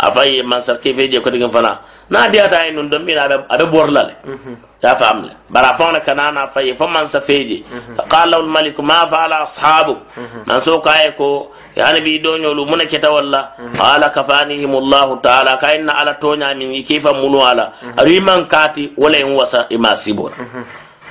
a 0.00 0.10
fa 0.12 0.24
ye 0.26 0.42
mansar 0.42 0.76
kefe 0.80 1.08
je 1.10 1.18
digin 1.20 1.50
fana. 1.50 1.78
Na 2.10 2.28
diyata 2.28 2.56
e 2.66 2.68
ay 2.68 2.70
nun 2.74 2.88
don 2.90 3.04
mina 3.04 3.22
abe 3.48 3.66
borla 3.70 4.02
le 4.02 4.14
mhm. 4.26 4.56
ya 4.82 4.96
fam 4.96 5.22
le 5.22 5.30
bara 5.48 5.74
fa 5.78 5.92
na 5.92 6.00
kana 6.00 6.32
na 6.32 6.46
fa 6.46 6.60
ye 6.60 6.74
fa 6.74 6.86
feje 7.20 7.62
fa 7.94 8.02
qala 8.10 8.36
al 8.36 8.46
malik 8.46 8.78
ma 8.80 9.06
fa 9.06 9.24
ala 9.24 9.42
ashabu 9.46 9.94
mhm. 10.16 10.42
manso 10.46 10.80
kaye 10.80 11.12
ko 11.16 11.52
yani 11.76 12.00
bi 12.00 12.18
do 12.18 12.36
nyolu 12.38 12.66
mun 12.66 12.80
keta 12.90 13.10
walla? 13.12 13.52
Mhm. 13.58 13.76
Qala 13.78 14.10
kafanihim 14.10 14.74
allah 14.74 15.18
ta'ala 15.22 15.56
ka 15.58 15.70
inna 15.76 15.92
ala 15.94 16.14
tonya 16.18 16.50
min 16.56 16.82
kifa 16.82 17.14
munu 17.14 17.38
ala 17.46 17.72
ari 17.96 18.18
man 18.20 18.46
kati 18.46 18.92
wala 18.96 19.16
in 19.18 19.30
wasa 19.36 19.66
e 19.70 19.74
imasibur 19.78 20.32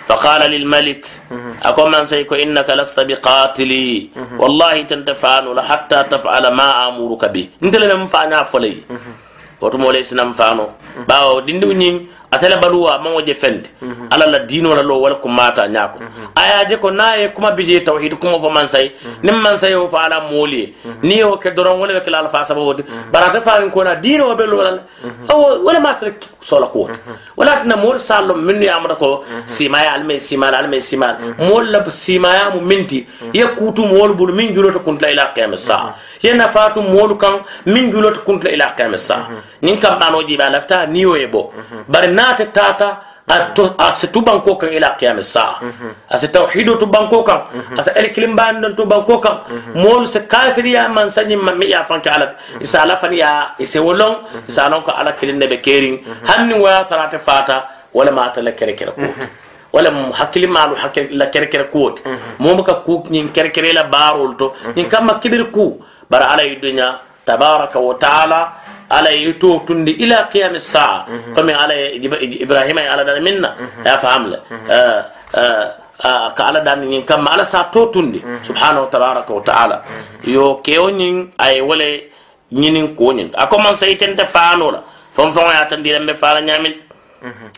فقال 0.10 0.42
للملك 0.52 1.06
أكو 1.70 1.86
من 1.86 2.06
سيكو 2.10 2.36
إنك 2.36 2.70
لست 2.70 3.00
بقاتلي. 3.00 4.10
والله 4.42 4.82
تنتفعن 4.90 5.46
حتى 5.62 6.00
تفعل 6.04 6.46
ما 6.60 6.68
آمرك 6.88 7.24
به. 7.30 7.46
إنت 7.64 7.76
لم 7.76 8.10
فعنا 8.10 8.44
فلي. 8.44 8.76
وتمولي 9.62 10.04
سنم 10.04 10.32
فانو 10.34 10.68
bawo 11.08 11.42
dindi 11.42 11.66
nyin 11.76 12.08
atela 12.32 12.58
baluwa 12.58 13.00
man 13.02 13.14
waje 13.14 13.34
fende 13.34 13.70
mhm. 13.82 14.08
ala 14.10 14.26
la 14.28 14.40
dino 14.40 14.76
la 14.76 14.82
lo 14.84 15.02
wala 15.02 15.16
ko 15.16 15.28
mata 15.30 15.68
nyako 15.68 16.00
mhm. 16.00 16.28
aya 16.36 16.66
je 16.66 16.78
ko 16.78 16.92
naye 16.92 17.30
kuma 17.30 17.52
bije 17.52 17.80
tawhid 17.84 18.14
kuma 18.20 18.40
fo 18.40 18.50
man 18.50 18.68
say 18.68 18.92
mhm. 18.92 19.24
nim 19.24 19.42
man 19.42 19.58
say 19.58 19.74
o 19.74 19.88
fa 19.88 20.04
ala 20.06 20.20
moli 20.30 20.76
ni 21.02 21.24
o 21.24 21.38
ke 21.38 21.50
doron 21.56 21.80
wala 21.80 22.00
ke 22.02 22.10
la 22.12 22.28
fa 22.28 22.44
sababu 22.44 22.84
barata 23.12 23.42
fa 23.42 23.58
ko 23.70 23.84
na 23.84 23.96
dino 23.96 24.36
be 24.36 24.46
lo 24.46 24.58
wala. 24.58 24.84
O 25.34 25.64
wala 25.66 25.80
ma 25.80 25.94
fa 25.96 26.08
sola 26.42 26.68
ko 26.68 26.90
wala 27.38 27.64
moolu 27.66 27.78
mor 27.84 28.00
sallo 28.00 28.36
minnu 28.36 28.64
ya 28.64 28.78
amata 28.78 28.96
ko 28.96 29.24
simaya 29.46 29.94
alme 29.94 30.20
simal 30.20 30.54
alme 30.54 30.80
simal 30.82 31.18
mol 31.40 31.66
la 31.72 31.84
simaya 31.90 32.52
mu 32.54 32.62
minti. 32.62 33.08
Ye 33.34 33.46
kutu 33.58 33.86
mol 33.86 34.14
bulu 34.14 34.34
min 34.34 34.54
julota 34.54 34.80
kuntla 34.80 35.12
ila 35.12 35.34
qiyamis 35.34 35.66
sa. 35.66 35.94
Ye 36.22 36.34
nafatu 36.34 36.82
mol 36.82 37.18
kan 37.18 37.42
min 37.66 37.92
julota 37.92 38.20
kuntla 38.28 38.52
ila 38.52 38.68
qiyamis 38.78 39.04
sa. 39.08 39.28
Nin 39.62 39.78
kam 39.80 40.00
banoji 40.00 40.38
ba 40.38 40.50
lafta 40.50 40.79
ni 40.86 41.06
o 41.06 41.16
yebo. 41.16 41.54
Bari 41.88 42.08
naate 42.14 42.52
tata 42.54 43.02
ase 43.78 44.08
tu 44.12 44.22
banko 44.22 44.56
kan 44.56 44.70
ila 44.74 44.96
qiyam 44.98 45.22
saa. 45.22 45.60
Ase 46.10 46.28
tawhido 46.34 46.78
tu 46.80 46.86
banko 46.86 47.24
kan. 47.24 47.42
Ase 47.78 47.92
el 47.96 48.10
kilimban 48.14 48.76
tu 48.76 48.86
banko 48.86 49.20
kan. 49.20 49.46
Mol 49.76 50.08
se 50.08 50.20
kafiri 50.26 50.74
ya 50.74 50.88
man 50.90 51.10
sanyi 51.10 51.36
mammi 51.36 51.70
ya 51.70 51.84
fanka 51.84 52.10
ala 52.16 52.36
isa 52.60 52.82
ala 52.82 52.98
faniya 52.98 53.54
ise 53.60 53.78
wolon 53.80 54.26
isa 54.48 54.70
non 54.70 54.82
ko 54.82 54.92
ala 54.92 55.14
kilin 55.14 55.40
be 55.40 55.58
kerin 55.62 56.00
hanni 56.26 56.54
wa 56.60 56.84
tarate 56.90 57.20
fata 57.20 57.70
wala 57.94 58.12
ma 58.12 58.30
ta 58.30 58.42
la 58.42 58.52
kere 58.52 58.74
kere 58.74 58.92
ko 58.92 59.02
wala 59.74 59.90
hakkili 60.20 60.48
maalu 60.48 60.76
la 61.12 61.26
kere 61.30 61.48
kere 61.48 61.70
ko 61.70 61.96
mo 62.40 62.64
ka 62.64 62.82
ku 62.86 63.04
ñin 63.10 63.30
kere 63.32 63.52
kere 63.52 63.74
la 63.74 63.84
barol 63.84 64.36
to. 64.38 64.54
Ñin 64.76 64.90
kam 64.90 65.06
makibir 65.06 65.52
ku 65.52 65.78
bara 66.10 66.34
ala 66.34 66.44
yudunya 66.44 66.98
tabaraka 67.26 67.80
wa 67.80 67.94
taala 67.94 68.40
ala 68.90 69.10
yuto 69.14 69.62
tundi 69.68 69.92
ila 70.04 70.28
qiyam 70.32 70.56
as-sa'a 70.56 71.06
comme 71.36 71.54
ala 71.54 71.74
ibrahima 72.44 72.82
ala 72.90 73.04
dan 73.06 73.22
minna 73.24 73.50
ya 73.86 73.98
fahamla 74.02 74.38
ka 76.38 76.44
ala 76.50 76.60
dan 76.64 76.82
nyin 76.88 77.04
kam 77.06 77.28
ala 77.28 77.44
sa 77.44 77.64
to 77.74 77.92
tundi 77.94 78.20
subhanahu 78.42 78.88
tabaraka 78.90 79.32
wa 79.34 79.44
ta'ala 79.44 79.78
yo 80.24 80.62
kewo 80.64 80.90
nyin 80.90 81.32
ay 81.38 81.62
wala 81.62 81.86
nyinin 82.52 82.96
ko 82.96 83.12
nyin 83.14 83.30
akoma 83.36 83.76
sai 83.76 83.96
tente 84.00 84.26
fanola 84.26 84.80
fon 85.12 85.30
fon 85.32 85.52
ya 85.52 85.66
tan 85.70 85.84
dilambe 85.84 86.16
fara 86.16 86.42
nyamin 86.42 86.90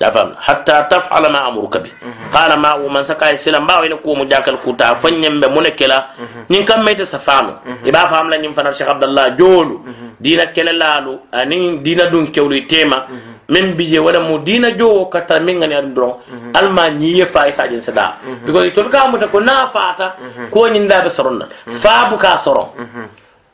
تفهم 0.02 0.42
حتى 0.42 0.90
تفعل 0.90 1.30
ما 1.30 1.46
امرك 1.54 1.78
به 1.86 1.92
قال 2.34 2.50
ما 2.58 2.74
ومن 2.82 3.04
سكا 3.06 3.38
سلام 3.38 3.70
با 3.70 3.78
وين 3.86 3.94
كوم 4.02 4.26
جاكل 4.26 4.58
كوتا 4.66 4.98
فنيم 4.98 5.38
be 5.38 5.46
munekela 5.54 6.10
nin 6.50 6.66
kam 6.66 6.82
mete 6.82 7.06
safano 7.06 7.62
iba 7.86 8.10
fam 8.10 8.26
la 8.34 8.42
nim 8.42 8.58
fanar 8.58 8.74
cheikh 8.74 8.90
abdallah 8.90 9.38
jolu 9.38 9.86
dina 10.24 10.46
kelelaalu 10.56 11.14
ani 11.40 11.60
dina 11.86 12.06
dun 12.12 12.26
kewlu 12.36 12.62
tema 12.72 12.98
mhm. 13.10 13.32
men 13.54 13.74
bije 13.78 14.00
wala 14.06 14.20
mu 14.28 14.38
dina 14.48 14.70
jowo 14.80 15.06
kata 15.14 15.40
men 15.40 15.58
ngani 15.60 15.76
adun 15.80 15.94
dron. 15.96 16.14
Mhm. 16.34 16.52
Alma 16.60 16.90
ni 16.90 17.18
ye 17.20 17.26
fa 17.26 17.48
isa 17.48 17.68
jin 17.68 17.82
sada 17.82 18.06
mhm. 18.24 18.46
because 18.46 18.72
to 18.76 18.84
ka 18.90 19.08
muta 19.12 19.28
ko 19.28 19.40
na 19.40 19.68
fata 19.68 20.08
ko 20.54 20.68
nyin 20.70 20.88
da 20.88 21.10
soronna 21.10 21.46
fa 21.82 21.96
bu 22.10 22.18
ka 22.18 22.38
soron. 22.38 22.70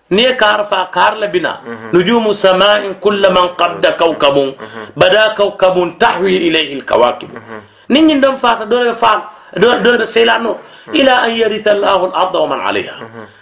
Ni 0.10 0.24
kar 0.42 0.64
fa 0.70 0.88
kar 0.92 1.16
la 1.22 1.28
bina. 1.28 1.54
Nujumu 1.94 2.32
sama'in 2.34 2.94
kullaman 3.04 3.48
qabda 3.60 3.92
kawkabun. 4.00 4.56
Bada 4.96 5.36
kawkabun 5.36 5.98
tahwi 6.00 6.48
ilayhi 6.48 6.76
alkawakib 6.80 7.30
ni 7.90 8.02
nyin 8.02 8.20
dan 8.22 8.36
fata 8.38 8.66
dole 8.66 8.94
fa 8.94 9.12
dole 9.56 9.98
be 9.98 10.06
selano 10.06 10.58
ila 10.94 11.14
an 11.26 11.32
yaritha 11.42 11.72
allah 11.72 12.00
al-ardha 12.12 12.38
wa 12.44 12.48
man 12.52 12.60
'alayha 12.60 12.96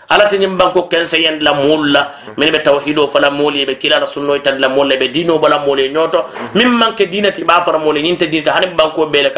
alati 0.10 0.38
ñiŋ 0.38 0.58
banko 0.58 0.88
kense 0.88 1.18
yen 1.22 1.40
la 1.42 1.54
mulla. 1.54 2.12
Min 2.38 2.52
be 2.52 2.60
tawhido 2.64 3.08
fala 3.08 3.30
moolu 3.32 3.66
be 3.66 3.76
kila 3.76 3.98
kilala 4.02 4.08
sunnoy 4.08 4.40
tandi 4.42 4.62
la 4.62 4.70
moolu 4.70 4.98
be 5.00 5.08
diino 5.10 5.38
bala 5.40 5.58
moolu 5.60 5.88
nyoto. 5.92 6.26
Min 6.56 6.70
manke 6.70 7.06
dinati 7.08 7.12
ba 7.12 7.12
diina 7.12 7.32
ti 7.32 7.44
baa 7.44 7.62
fara 7.62 7.80
te 8.20 8.26
diinata 8.28 8.52
hani 8.54 8.68
banko 8.76 9.06
bee 9.08 9.24
le 9.24 9.32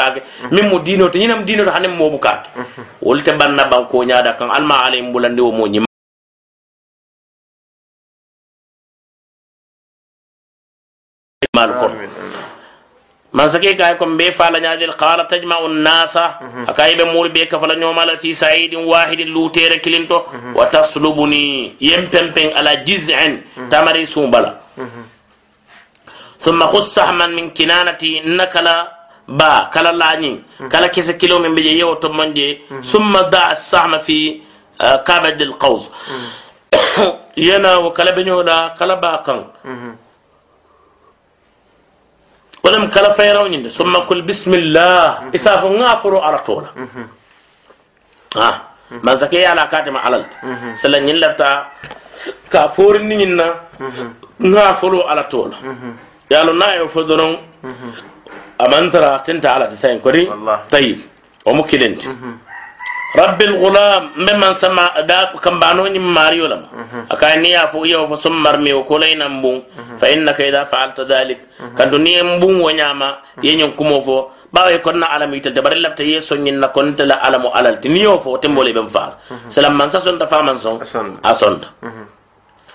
min 0.51 0.69
mo 0.69 0.69
miŋ 0.69 0.69
mu 0.69 0.79
diino 0.83 1.09
te 1.09 1.19
to 1.65 1.71
hani 1.71 1.87
mo 1.87 2.17
kaa 2.19 2.43
ke 2.43 2.49
wolu 3.01 3.21
te 3.23 3.31
banna 3.31 3.65
banko 3.65 4.03
ñaada 4.03 4.33
kan 4.37 4.49
alma 4.51 4.83
ala 4.85 4.95
ye 4.95 5.01
wo 5.41 5.51
mo 5.51 5.67
ñim 5.67 5.83
kono. 11.79 12.16
Sake 13.45 13.77
kay 13.77 13.93
ko 13.99 14.05
be 14.17 14.31
fala 14.33 14.57
nyaadil 14.59 14.95
qala 14.97 15.23
tajma'u 15.29 15.65
an-nasa 15.69 16.25
akay 16.71 16.95
be 16.97 17.05
mur 17.13 17.29
be 17.29 17.45
ka 17.45 17.59
fala 17.61 17.75
nyomala 17.77 18.17
fi 18.17 18.33
sa'idin 18.33 18.81
wahidin 18.89 19.29
lutere 19.35 19.77
kilinto 19.85 20.25
wa 20.57 20.65
taslubuni 20.73 21.75
yempempen 21.79 22.49
ala 22.57 22.73
jiz'in 22.87 23.43
tamari 23.69 24.07
sumbala 24.07 24.51
thumma 26.39 26.65
khus 26.71 26.87
sahman 26.97 27.31
min 27.37 27.51
kinanati 27.51 28.21
nakala 28.25 28.75
ba 29.27 29.69
kala 29.73 29.91
lani 29.91 30.31
kala 30.71 30.89
kese 30.89 31.13
kilo 31.21 31.39
min 31.39 31.53
be 31.55 31.61
yewo 31.61 31.95
to 32.01 32.09
manje 32.09 32.61
thumma 32.89 33.29
da 33.29 33.41
as-sahma 33.53 33.99
fi 33.99 34.41
kabad 35.07 35.37
al-qaws 35.41 35.83
yana 37.35 37.79
wa 37.85 37.91
kala 37.93 38.11
be 38.15 38.23
nyola 38.23 38.73
kala 38.79 38.95
ba 38.95 39.21
kan 39.25 39.39
ولم 42.67 42.85
كلا 42.91 43.11
فيرون 43.15 43.67
ثم 43.67 43.93
كل 44.09 44.21
بسم 44.27 44.51
الله. 44.53 45.31
إساف 45.35 45.63
غافر 45.63 46.13
على 46.25 46.37
طول 46.47 46.63
ها 48.35 48.51
ما 48.91 49.15
زكي 49.15 49.45
على 49.45 49.63
كاتم 49.71 49.95
على 49.97 50.25
سلن 50.75 51.07
يلفتا 51.09 51.49
كافور 52.51 52.97
نينا 52.97 53.47
غافر 54.43 54.93
على 55.09 55.23
طول 55.31 55.51
يا 56.31 56.43
لو 56.43 56.53
نايو 56.53 56.87
فدرون 56.87 57.33
أمانترا 58.65 59.17
تنت 59.25 59.45
على 59.45 59.65
تسين 59.71 59.99
كوري. 59.99 60.23
طيب. 60.75 60.99
ومو 61.45 61.63
كلنتي 61.63 62.07
رب 63.17 63.41
الغلام 63.41 64.03
ممن 64.17 64.53
سما 64.53 65.01
دا 65.09 65.33
كمبانو 65.43 65.87
ني 65.89 65.99
ماريو 65.99 66.45
لما 66.45 66.67
اكاني 67.11 67.49
يافو 67.49 67.85
يو 67.85 68.07
فسم 68.07 68.33
مرمي 68.43 68.73
وكولين 68.73 69.21
مبون 69.27 69.57
فانك 69.97 70.41
اذا 70.41 70.63
فعلت 70.63 70.99
ذلك 71.11 71.39
كان 71.77 71.89
دنيا 71.89 72.23
مبون 72.23 72.55
ونياما 72.61 73.09
ينيون 73.43 73.71
كومو 73.77 73.99
فو 73.99 74.17
bawa 74.47 74.71
ko 74.79 74.95
na 74.95 75.11
alamu 75.11 75.35
itel 75.35 75.51
te 75.51 75.59
bari 75.59 75.75
lafta 75.83 76.03
ye 76.07 76.23
sonyin 76.23 76.57
na 76.63 76.71
kon 76.71 76.95
tala 76.95 77.19
alamu 77.19 77.51
alal 77.51 77.75
ti 77.83 77.91
niyo 77.91 78.15
fo 78.23 78.39
tembole 78.39 78.71
ben 78.71 78.87
faal 78.87 79.19
salam 79.51 79.75
man 79.75 79.89
sa 79.91 79.99
son 79.99 80.15
ta 80.15 80.25
fa 80.25 80.39
man 80.41 80.55
son 80.55 80.79
asonda 81.19 81.67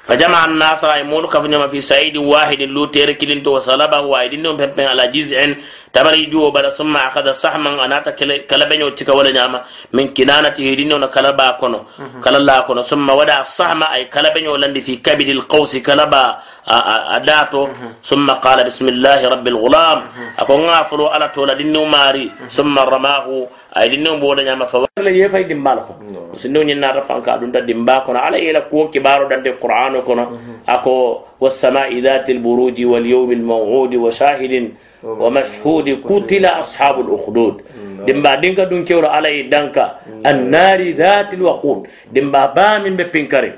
فجمع 0.03 0.45
الناس 0.45 0.85
أي 0.85 1.03
مولو 1.03 1.29
كفنما 1.29 1.67
في 1.67 1.81
سعيد 1.81 2.17
واحد 2.17 2.61
لو 2.75 2.85
تيرك 2.85 3.25
لنتو 3.25 3.51
وصلبه 3.57 4.01
واحد 4.01 4.35
نوم 4.35 4.57
بمبن 4.57 4.85
على 4.85 5.07
جزء 5.15 5.39
تبري 5.93 6.27
جو 6.27 6.51
بلا 6.51 6.71
ثم 6.71 6.97
أخذ 6.97 7.27
سحما 7.33 7.85
أناتا 7.85 8.11
كلبني 8.51 8.85
وتكا 8.85 9.13
ولا 9.13 9.31
نعمة 9.31 9.63
من 9.93 10.09
كنانة 10.17 10.55
هيدين 10.59 11.07
كلبا 11.07 11.49
كونو. 11.61 11.81
كلا 12.25 12.61
كونو. 12.67 12.83
ثم 12.83 13.07
ودع 13.11 13.41
السحما 13.41 13.95
أي 13.95 14.05
كلبني 14.11 14.49
ولندي 14.49 14.81
في 14.81 14.97
كبد 14.97 15.29
القوس 15.29 15.77
كلبا 15.77 16.25
أداتو. 17.17 17.63
ثم 18.05 18.27
قال 18.31 18.59
بسم 18.65 18.87
الله 18.89 19.21
رب 19.29 19.47
الغلام. 19.49 19.99
أكو 20.39 20.55
غافلو 20.67 21.07
على 21.15 21.29
تولا 21.35 21.55
دينو 21.55 21.85
ماري 21.85 22.27
ثم 22.49 22.75
رماه 22.79 23.27
أي 23.77 23.89
دينو 23.89 24.17
بولا 24.23 24.43
نعمة 24.45 24.65
فولا 24.73 25.11
يفاي 25.23 25.45
دمبالكم 25.51 25.95
سنو 26.43 26.63
نينا 26.69 26.89
رفان 26.97 27.21
كادون 27.27 27.53
دمبا 27.53 28.05
على 28.25 28.37
إلى 28.51 28.61
كو 28.71 28.79
كبارو 28.93 29.29
دندي 29.31 29.51
القرآن 29.55 29.95
كونو 30.07 30.25
أكو 30.69 30.95
والسماء 31.43 31.91
ذات 32.07 32.27
البروج 32.35 32.77
واليوم 32.93 33.31
الموعود 33.39 33.93
وشاهد 34.05 34.55
ومشهود 35.23 35.87
قتل 36.09 36.45
أصحاب 36.63 36.97
الأخدود 37.05 37.55
دمبا 38.09 38.35
دينكا 38.43 38.65
دون 38.71 38.85
كيورو 38.85 39.09
على 39.17 39.43
دانكا 39.53 39.85
النار 40.31 40.81
ذات 41.03 41.31
الوقود 41.39 41.81
دمبا 42.15 42.43
بامن 42.57 42.93
ببنكري 42.99 43.53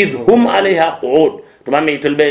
إذ 0.00 0.08
هم 0.28 0.42
عليها 0.54 0.88
قعود 1.02 1.32
تمام 1.66 1.88
يتلبي 1.88 2.28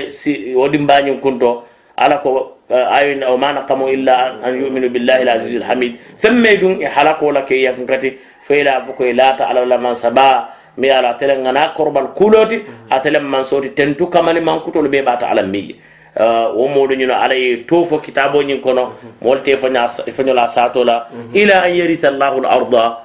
ودمبا 0.62 0.98
كنتو 1.24 1.52
على 2.00 2.18
كو 2.24 2.54
ayin 2.74 3.22
o 3.24 3.38
mana 3.38 3.62
kamo 3.68 3.86
illa 3.91 4.39
an 4.41 4.56
yuminu 4.58 4.89
billahi 4.89 5.22
alaziz 5.28 5.62
alhamid 5.62 6.00
femme 6.18 6.58
dun 6.58 6.82
e 6.82 6.88
halako 6.88 7.32
la 7.32 7.41
ke 7.46 7.56
yankati 7.62 8.18
feyla 8.48 8.82
fuko 8.86 9.04
lata 9.14 9.46
ala 9.50 9.66
la 9.66 9.78
man 9.78 9.94
saba 9.96 10.50
mi 10.78 10.89
ala 10.89 11.14
tele 11.20 11.38
ngana 11.38 11.74
korbal 11.78 12.08
kuloti 12.18 12.64
atele 12.89 13.20
man 13.22 13.44
soti 13.44 13.70
tentu 13.78 14.08
kamani 14.10 14.41
man 14.41 14.60
kutol 14.66 14.88
be 14.89 15.02
bata 15.04 15.30
ala 15.30 15.44
miye 15.44 15.76
wo 16.20 16.68
moɗo 16.68 16.93
ñino 16.95 17.14
ala 17.16 17.34
ye 17.36 17.66
to 17.66 17.86
fo 17.86 17.97
kitabo 17.97 18.41
ñin 18.43 18.61
kono 18.61 18.93
molte 19.22 19.57
foñola 19.57 20.47
satola 20.47 21.07
ila 21.34 21.64
an 21.64 21.74
yarisa 21.74 22.11
llahu 22.11 22.39
l 22.41 22.45
arda 22.45 22.97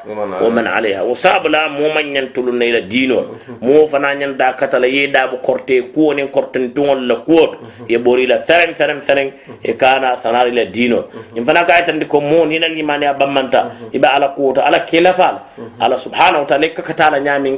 wa 0.44 0.50
man 0.50 0.66
alayha 0.66 1.02
wo 1.04 1.14
sabla 1.14 1.68
moma 1.70 2.02
ñantolu 2.02 2.52
nayla 2.52 2.80
dinol 2.82 3.24
mo 3.62 3.86
fana 3.86 4.14
ñanta 4.14 4.52
katala 4.52 4.86
ye 4.86 5.09
daɓo 5.09 5.40
korte 5.42 5.82
kuwonin 5.94 6.28
korten 6.28 6.70
tuŋol 6.74 7.06
la 7.06 7.14
kuwoto 7.16 7.56
ye 7.88 7.96
ɓorila 7.98 8.38
fereng 8.44 8.74
fereng 8.74 9.00
fereng 9.00 9.32
e 9.64 9.72
kana 9.72 10.14
sanari 10.16 10.52
la 10.52 10.64
dinol 10.66 11.04
ñin 11.34 11.44
fana 11.44 11.64
ka 11.64 11.74
aytandi 11.80 12.04
ko 12.06 12.20
mo 12.20 12.44
ninal 12.44 12.74
ñimani 12.76 13.06
a 13.06 13.14
bammanta 13.14 13.70
iɓe 13.92 14.04
ala 14.06 14.28
kuwoto 14.36 14.61
ala 14.61 14.80
kelafala 14.84 15.40
ala 15.80 15.96
subhanahu 15.98 16.42
wa 16.44 16.46
taala 16.46 16.66
e 16.66 16.74
kakatala 16.76 17.18
ñamin 17.20 17.56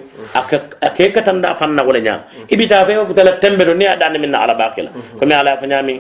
ake 0.81 1.11
katanda 1.13 1.55
fanna 1.55 1.83
wala 1.83 1.99
ñam 1.99 2.21
ibita 2.49 2.87
fe 2.87 2.95
kutala 3.07 3.33
tembe 3.43 3.65
do 3.67 3.75
ni 3.75 3.85
aɗani 3.87 4.19
minna 4.19 4.39
ala 4.47 4.55
bakila 4.55 4.91
komi 5.19 5.40
على 5.41 5.53
فنامي 5.57 5.97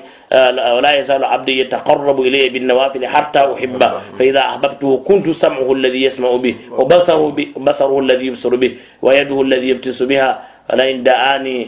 ولا 0.76 0.91
يزال 1.01 1.24
عبدي 1.24 1.55
يتقرب 1.64 2.18
إلي 2.20 2.49
بالنوافل 2.53 3.03
حتى 3.07 3.41
أحبه. 3.53 3.91
فإذا 4.18 4.43
أحببته 4.51 4.91
كنت 5.09 5.26
سمعه 5.32 5.68
الذي 5.72 6.01
يسمع 6.09 6.30
به 6.45 6.55
وبصره, 6.78 7.24
بصره 7.57 7.95
الذي 8.05 8.24
يبصر 8.30 8.53
به 8.62 8.72
ويده 9.03 9.38
الذي 9.43 9.68
يبتس 9.72 10.01
بها 10.11 10.30
ولئن 10.70 11.03
دعاني 11.03 11.59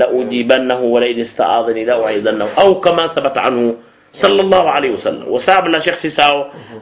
لأجيبنه 0.00 0.80
ولئن 0.94 1.18
استعاذني 1.20 1.82
لأعيذنه. 1.84 2.46
أو 2.62 2.80
كما 2.80 3.04
ثبت 3.12 3.36
عنه 3.38 3.74
صلى 4.16 4.40
الله 4.40 4.64
عليه 4.70 4.90
وسلم. 4.96 5.28
وسابنا 5.28 5.78
شيخ 5.78 6.00
ساو 6.08 6.36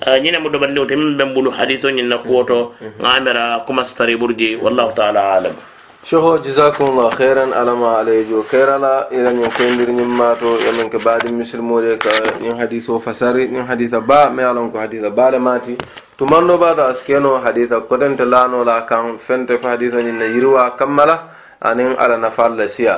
نينا 0.06 0.38
مدو 0.38 0.58
بندو 0.62 0.84
تمن 0.86 1.18
بمبلو 1.18 1.50
حديثو 1.50 1.88
نينا 1.90 2.22
كوتو 2.22 2.60
غامرا 3.02 3.66
كما 3.66 3.82
ستري 3.82 4.14
برجي 4.14 4.62
والله 4.62 4.86
تعالى 4.98 5.18
عالم 5.18 5.54
شهو 6.03 6.37
جزاكم 6.37 6.85
الله 6.85 7.09
خيرا 7.09 7.55
على 7.55 7.73
ما 7.75 7.87
عليه 8.01 8.29
جو 8.29 8.43
خيرا 8.43 8.77
لا 8.77 9.11
إلى 9.11 9.29
أن 9.29 9.43
يكون 9.43 9.77
دير 9.77 9.91
نماتو 9.91 10.57
يمن 10.67 10.89
كبعد 10.89 11.27
مثل 11.27 11.59
مولك 11.61 12.05
ين 12.41 12.55
حديث 12.61 12.91
فساري 12.91 13.43
ين 13.43 13.67
حديث 13.67 13.95
با 13.95 14.29
ما 14.29 14.41
يعلم 14.41 14.71
حديث 14.73 15.03
با 15.05 15.29
لماتي 15.29 15.77
تمانو 16.19 16.57
بعد 16.57 16.79
أسكنو 16.79 17.39
حديث 17.45 17.73
قدن 17.73 18.17
تلانو 18.17 18.63
لا 18.63 18.79
كان 18.89 19.17
فنت 19.17 19.59
حديث 19.65 19.93
ين 19.93 20.21
يروا 20.21 20.69
كملا 20.79 21.19
أنين 21.65 21.93
على 22.01 22.17
نفال 22.17 22.57
لسيا 22.57 22.95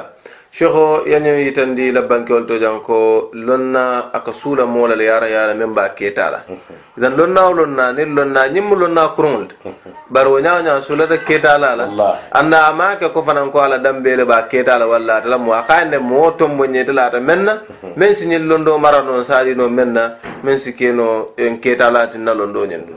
shekho 0.56 1.02
yani 1.06 1.28
yitandi 1.44 1.92
la 1.92 2.00
bankewol 2.08 2.46
to 2.48 2.56
jan 2.58 2.80
ko 2.80 3.28
lonna 3.34 4.08
aka 4.14 4.32
suula 4.32 4.64
moola 4.64 4.96
le 4.96 5.04
yara 5.04 5.28
yara 5.28 5.52
men 5.54 5.74
ba 5.74 5.90
keta 5.92 6.30
la 6.32 6.38
idan 6.96 7.12
lonna 7.14 7.40
o 7.48 7.52
lonna 7.52 7.92
ni 7.92 8.06
lonna 8.06 8.48
ñimmu 8.48 8.74
lonna 8.74 9.08
kuruŋol 9.14 9.44
te 9.48 9.54
bari 10.12 10.28
wo 10.30 10.40
ñawo 10.40 10.62
ñaw 10.64 10.80
suulata 10.80 11.18
keta 11.18 11.58
la 11.58 11.76
la 11.76 11.84
anda 12.32 12.68
a 12.68 12.72
maa 12.72 12.96
ke 12.96 13.12
ko 13.12 13.20
fanan 13.22 13.50
ko 13.52 13.60
ala 13.60 13.76
dambeele 13.78 14.24
ba 14.24 14.48
ketala 14.48 14.86
walla 14.88 15.16
ata 15.20 15.28
la 15.28 15.36
mo 15.36 15.52
a 15.52 15.60
ka 15.68 15.84
moo 16.00 16.30
tombo 16.38 16.64
ñeete 16.64 16.92
la 16.92 17.06
ata 17.12 17.20
men 17.20 17.44
na 17.44 17.60
men 17.98 18.14
si 18.14 18.24
ñin 18.26 18.48
londo 18.48 18.78
mara 18.78 19.02
noon 19.02 19.24
saadino 19.24 19.68
men 19.68 19.92
na 19.92 20.16
men 20.42 20.58
si 20.58 20.72
keno 20.72 21.34
en 21.36 21.60
keta 21.60 21.90
la 21.90 22.06
tinna 22.08 22.32
londo 22.32 22.64
ñen 22.64 22.80
du 22.88 22.94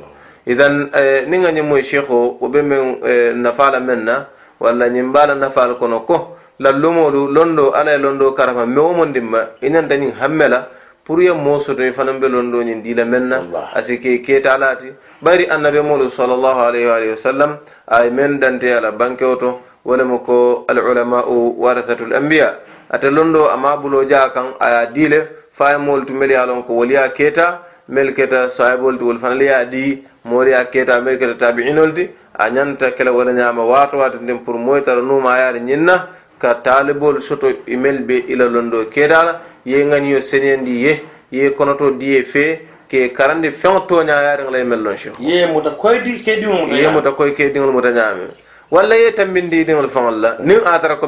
idan 0.47 0.89
e, 0.95 1.25
ni 1.27 1.37
nga 1.39 1.51
ñimmoy 1.51 1.83
shekho 1.83 2.37
wo 2.39 2.47
be 2.47 2.61
men 2.61 2.99
e, 3.03 3.33
nafaala 3.35 3.81
men 3.81 4.05
na 4.05 4.25
walla 4.61 4.87
ñim 4.87 5.11
baala 5.11 5.35
nafaal 5.35 5.75
kono 5.77 5.99
ko 6.07 6.39
lallumolu 6.59 7.27
londo 7.31 7.71
ala 7.71 7.91
ye 7.91 7.97
londo 7.97 8.31
karama 8.35 8.65
mewo 8.65 8.93
mondinma 8.93 9.47
i 9.61 9.69
nanta 9.69 9.95
ñiŋ 9.95 10.11
hamme 10.19 10.47
la 10.49 10.67
pour 11.05 11.21
ye 11.23 11.31
moo 11.31 11.57
soto 11.59 11.81
i 11.81 11.87
e 11.87 11.91
fanaŋ 11.91 12.19
be 12.19 12.27
londo 12.27 12.61
ñiŋ 12.61 12.81
dii 12.83 12.93
meŋ 13.03 13.23
na 13.31 13.39
a 13.73 13.81
si 13.81 13.97
ke 13.99 14.19
keta 14.21 14.57
laati 14.57 14.91
ti 15.37 15.45
annabi 15.49 15.79
molu 15.81 16.09
salallahu 16.11 16.59
alayhi 16.59 17.09
wa 17.11 17.15
sallam 17.17 17.57
a 17.87 18.03
ye 18.03 18.09
meŋ 18.11 18.39
danteya 18.39 18.81
la 18.81 18.91
bankewo 18.91 19.35
to 19.39 19.59
wo 19.85 19.95
lemu 19.95 20.19
ko 20.19 20.65
alulamau 20.67 21.55
warathatul 21.57 22.13
anbiya. 22.13 22.59
Ate 22.91 23.09
londo 23.09 23.47
a 23.47 23.55
ma 23.57 23.77
bulo 23.77 24.03
jaa 24.05 24.29
kaŋ 24.29 24.53
a 24.59 24.67
ye 24.69 24.75
a 24.83 24.85
dii 24.85 25.09
ye 25.09 25.77
moolu 25.79 26.05
tu 26.05 26.13
melu 26.13 26.33
ye 26.33 26.37
a 26.37 26.45
loŋ 26.45 26.63
ko 26.67 26.73
wolu 26.73 26.91
ye 26.91 26.97
a 26.99 27.59
melu 27.87 28.13
keta 28.13 28.49
sahibolu 28.49 28.97
ti 28.97 29.03
wolu 29.03 29.19
fanaŋ 29.19 29.37
le 29.39 29.45
ye 29.45 29.53
a 29.55 29.65
dii 29.65 30.03
moolu 30.25 30.49
ye 30.49 30.55
a 30.55 31.01
melu 31.01 31.17
keta 31.17 31.35
tabiinolu 31.39 31.93
ti 31.93 32.09
a 32.37 32.49
ñanta 32.49 32.91
kela 32.91 33.11
wala 33.11 33.31
ñaama 33.31 33.63
waato 33.63 33.97
waati 33.97 34.17
ndin 34.21 34.39
pour 34.43 34.55
moyi 34.59 34.83
tara 34.83 35.01
nuuma 35.01 35.33
a 35.33 35.37
ye 35.37 35.43
ari 35.43 35.59
ñiŋ 35.61 35.81
na 35.85 36.18
ka 36.39 36.53
taalibol 36.63 37.21
soto 37.21 37.47
imel 37.67 37.99
be 38.07 38.25
ila 38.29 38.45
londo. 38.49 38.85
Kedala 38.89 39.41
ye 39.65 39.83
ŋaniyo 39.83 40.21
senendi 40.21 40.83
ye 40.83 41.01
ye 41.31 41.51
konoto 41.51 41.91
diye 41.91 42.23
fe 42.23 42.61
ke 42.89 43.11
karandi 43.13 43.51
feŋo 43.51 43.85
toñayaariŋ 43.87 44.49
la 44.51 44.57
imel 44.59 44.79
mel 44.79 44.83
lon 44.83 44.97
cheikh. 44.97 45.19
Ye 45.19 45.45
muta 45.45 45.69
ye 45.69 47.15
koy 47.15 47.33
kediŋol 47.33 47.71
muta 47.71 47.91
ñaame. 47.91 48.47
Walla 48.71 48.95
ye 48.95 49.11
tambindi 49.13 49.65
diŋol 49.65 49.89
faŋol 49.89 50.19
la 50.21 50.37
niŋ 50.39 50.61
a 50.65 50.79
tara 50.79 50.95
ko 50.97 51.07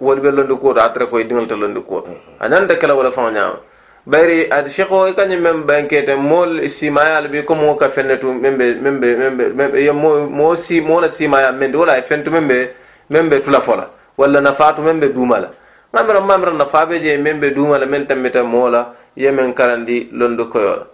wolu 0.00 0.20
be 0.20 0.30
londi 0.32 0.54
kuwoto 0.54 0.80
a 0.80 0.88
tara 0.90 1.06
koye 1.06 1.24
diŋol 1.24 1.46
te 1.46 1.54
londi 1.54 1.80
kuwoto 1.80 2.10
a 2.40 2.48
ñanta 2.48 2.74
kela 2.76 2.94
wala 2.94 3.12
faŋo 3.12 3.30
ñaama 3.30 3.58
bayri 4.04 4.50
ad 4.50 4.66
cheikh 4.68 4.90
o 4.90 5.06
kañum 5.14 5.40
meŋ 5.40 5.62
bankete 5.64 6.16
mool 6.16 6.68
simayal 6.68 7.28
bi 7.28 7.44
comme 7.44 7.62
wo 7.62 7.76
ka 7.76 7.88
fennetu 7.88 8.32
membe 8.32 8.74
membe 8.82 9.14
membe 9.14 9.70
be 9.70 9.92
mo 9.92 10.26
mo 10.26 10.56
si 10.56 10.80
mo 10.80 10.98
la 11.00 11.08
simaya 11.08 11.52
meŋ 11.52 11.76
wala 11.76 12.02
fentu 12.02 12.30
membe 12.32 12.74
membe 13.10 13.42
tula 13.44 13.60
fo 13.60 13.76
la 13.76 13.86
walla 14.18 14.40
nafaatu 14.40 14.82
meŋ 14.82 15.00
be 15.00 15.08
duuma 15.14 15.38
la. 15.38 15.48
Mamira 15.92 16.20
mamira 16.20 16.52
nafaa 16.52 16.86
be 16.86 17.00
je 17.00 17.16
meŋ 17.16 17.40
be 17.40 17.50
duuma 17.50 17.78
la 17.78 17.86
meŋ 17.86 18.06
tambita 18.06 18.42
moo 18.44 18.68
la 18.68 18.92
ye 19.16 19.30
meŋ 19.30 19.54
karandi 19.54 20.08
londo 20.12 20.44
koyo 20.52 20.76
la. 20.76 20.84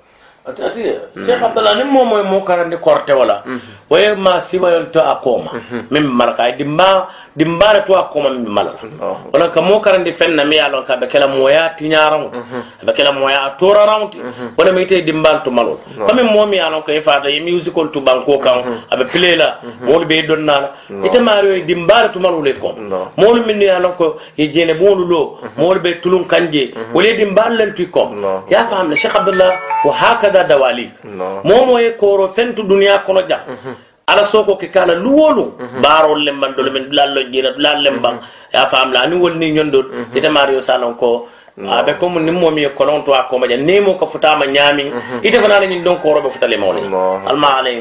Ati 0.47 0.63
ati 0.63 0.83
cheikh 1.25 1.41
abdallah 1.43 1.75
ni 1.81 1.85
moy 1.85 2.23
moo 2.23 2.45
karandi 2.45 2.77
korte 2.77 3.13
wala 3.17 3.43
waye 3.91 4.15
ma 4.15 4.41
siwayol 4.41 4.91
to 4.91 5.01
a 5.01 5.21
kooma 5.23 5.53
min 5.91 6.03
mhm. 6.03 6.09
be 6.09 6.15
mala 6.19 6.53
dimba 6.57 7.09
dimbaara 7.37 7.85
to 7.87 7.95
a 7.95 8.09
kooma 8.13 8.31
min 8.31 8.45
be 8.45 8.51
mala 8.51 8.73
oh, 9.01 9.51
ka 9.51 9.61
moo 9.61 9.81
karandi 9.81 10.13
fenna 10.13 10.45
mi 10.45 10.57
ye 10.57 10.63
mhm. 10.63 10.73
mhm. 10.73 10.83
a 10.83 10.87
ka 10.87 10.97
be 10.97 11.07
kela 11.07 11.29
mooya 11.29 11.75
tiñaraŋo 11.79 12.31
ti 12.33 12.39
a 12.83 12.87
be 12.87 12.93
kela 12.93 13.13
mooya 13.13 13.45
a 13.47 13.51
toraraŋo 13.59 14.11
ti 14.11 14.19
wala 14.57 14.73
ma 14.73 14.81
ite 14.81 15.05
dimbaalu 15.05 15.45
to 15.45 15.51
malo 15.51 15.81
moo 16.33 16.47
mi 16.47 16.57
ye 16.57 16.63
a 16.63 16.71
loŋ 16.71 16.83
ko 16.85 16.93
i 16.93 17.01
faata 17.01 17.29
ye 17.29 17.41
musikol 17.41 17.93
to 17.93 18.01
banko 18.01 18.39
kaŋ 18.39 18.59
a 18.91 18.97
be 18.97 19.37
la 19.37 19.59
moolu 19.83 20.07
be 20.07 20.15
i 20.19 21.07
ite 21.07 21.19
maario 21.21 21.57
ye 21.57 21.65
dimbaale 21.65 22.13
to 22.13 22.21
malo 22.21 22.41
le 22.41 22.53
kom 22.55 22.77
moolu 23.17 23.45
minnu 23.47 23.63
ye 23.63 23.71
a 23.71 23.81
loŋ 23.81 23.97
ko 23.97 24.17
ye 24.37 24.49
jeene 24.49 24.75
loo 24.75 25.39
moolu 25.57 25.81
be 25.81 26.01
tulu 26.01 26.25
kanje. 26.25 26.75
Wala 26.95 27.09
ye 27.09 27.15
dimbaalu 27.17 27.57
len 27.57 27.75
tuy 27.75 27.87
kom. 27.91 28.17
Ye 28.51 28.57
a 28.57 28.65
faam 28.65 28.95
cheikh 28.95 29.15
wa 29.85 29.93
hakada 29.93 30.45
dawalik. 30.45 31.05
Moo 31.45 31.79
ye 31.79 31.93
kooro 31.93 32.29
fentu 32.29 32.63
to 32.69 32.75
kono 33.07 33.23
jam 33.29 33.41
ala 34.09 34.25
soko 34.25 34.57
ke 34.57 34.73
kala 34.73 34.95
luwolu. 34.95 35.47
Barol 35.85 36.25
lemban 36.27 36.57
dole 36.57 36.71
men 36.73 36.91
lallo 36.91 37.23
jina 37.33 37.53
dulallem 37.57 37.85
lemban 37.85 38.21
ya 38.53 38.67
fam 38.67 38.93
la 38.93 39.07
ni 39.07 39.17
wolni 39.17 39.53
nyondol 39.53 39.87
ita 40.15 40.31
mario 40.31 40.61
salon 40.61 40.95
ko 40.95 41.29
abe 41.79 41.99
comme 42.01 42.19
ni 42.27 42.33
momi 42.33 42.65
e 42.65 42.71
kolon 42.79 43.05
to 43.05 43.13
akoma 43.13 43.47
ja. 43.49 43.57
Nemo 43.57 43.95
ko 43.95 44.07
futama 44.07 44.45
nyami. 44.47 44.91
Ite 45.23 45.39
fana 45.43 45.61
ni 45.67 45.83
don 45.83 45.99
ko 45.99 46.15
robe 46.15 46.31
futale 46.31 46.57
mawle 46.59 46.81
alma 47.31 47.49
alay 47.59 47.77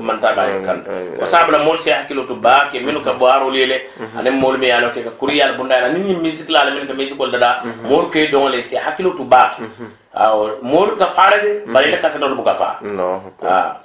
man 0.00 0.18
ta 0.20 0.34
bay 0.34 0.62
kan. 0.64 0.78
wa 1.20 1.26
sabla 1.26 1.58
mol 1.64 1.78
se 1.78 1.90
hakilo 1.90 2.26
to 2.26 2.34
ba 2.34 2.68
ke 2.72 2.80
minu 2.80 3.00
ka 3.02 3.12
baro 3.12 3.50
lele 3.50 3.80
ane 4.18 4.30
mol 4.30 4.58
mi 4.58 4.68
yalo 4.68 4.90
ke 4.94 5.04
ka 5.04 5.10
kuriyal 5.20 5.56
bunda 5.56 5.88
ni 5.92 6.00
ni 6.00 6.14
musique 6.14 6.50
la 6.50 6.70
min 6.70 6.86
ka 6.86 6.94
musique 6.94 7.18
ko 7.18 7.26
dada 7.26 7.62
mol 7.84 8.08
ke 8.10 8.30
don 8.30 8.48
le 8.50 8.62
se 8.62 8.76
hakilo 8.76 9.16
to 9.16 9.24
ba 9.24 9.56
aw 10.24 10.36
moolu 10.72 10.96
ka 11.00 11.06
faara 11.16 11.38
de 11.44 11.50
bari 11.74 11.88
ita 11.92 11.98
kasetol 12.04 12.34
buka 12.38 12.54
faa 12.60 12.74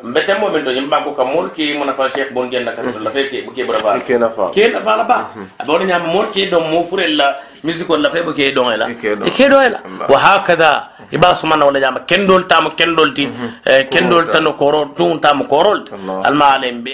mbete 0.03 0.32
mhm. 0.34 0.39
mo 0.41 0.49
min 0.53 0.63
to 0.65 0.71
yimba 0.77 1.03
ko 1.03 1.11
ka 1.19 1.23
moolu 1.32 1.49
ki 1.57 1.73
mona 1.79 1.93
fa 1.99 2.07
cheikh 2.15 2.32
bon 2.36 2.49
genna 2.51 2.71
kasetol 2.77 3.03
la 3.07 3.11
fe 3.15 3.23
ke 3.32 3.43
buke 3.47 3.61
bura 3.67 3.79
ba 3.86 3.99
ke 4.09 4.17
na 4.23 4.29
fa 4.38 4.49
ke 4.55 4.71
na 4.73 4.79
fa 4.88 4.97
la 4.99 5.03
ba 5.11 5.17
aba 5.59 5.69
wona 5.73 5.86
nyam 5.91 6.07
molu 6.15 6.32
ke 6.36 6.49
do 6.51 6.59
mo 6.71 6.84
fure 6.84 7.07
la 7.21 7.29
musique 7.63 7.95
la 8.05 8.09
fe 8.09 8.23
buke 8.27 8.43
do 8.55 8.63
la 8.82 8.88
ke 9.03 9.15
do. 9.19 9.59
La 9.75 9.79
wa 10.11 10.19
hakada 10.25 10.71
iba 11.11 11.36
sumana 11.41 11.65
wala 11.69 11.79
nyam 11.86 11.97
kendol 12.11 12.47
tam 12.51 12.71
kendol 12.79 13.13
ti 13.17 13.25
mhm. 13.27 13.49
eh, 13.71 13.82
kendol 13.93 14.32
tan 14.34 14.47
koro 14.61 14.86
tun 14.97 15.19
tam 15.19 15.43
korol. 15.53 15.84
Alma 16.27 16.45
alembe 16.55 16.93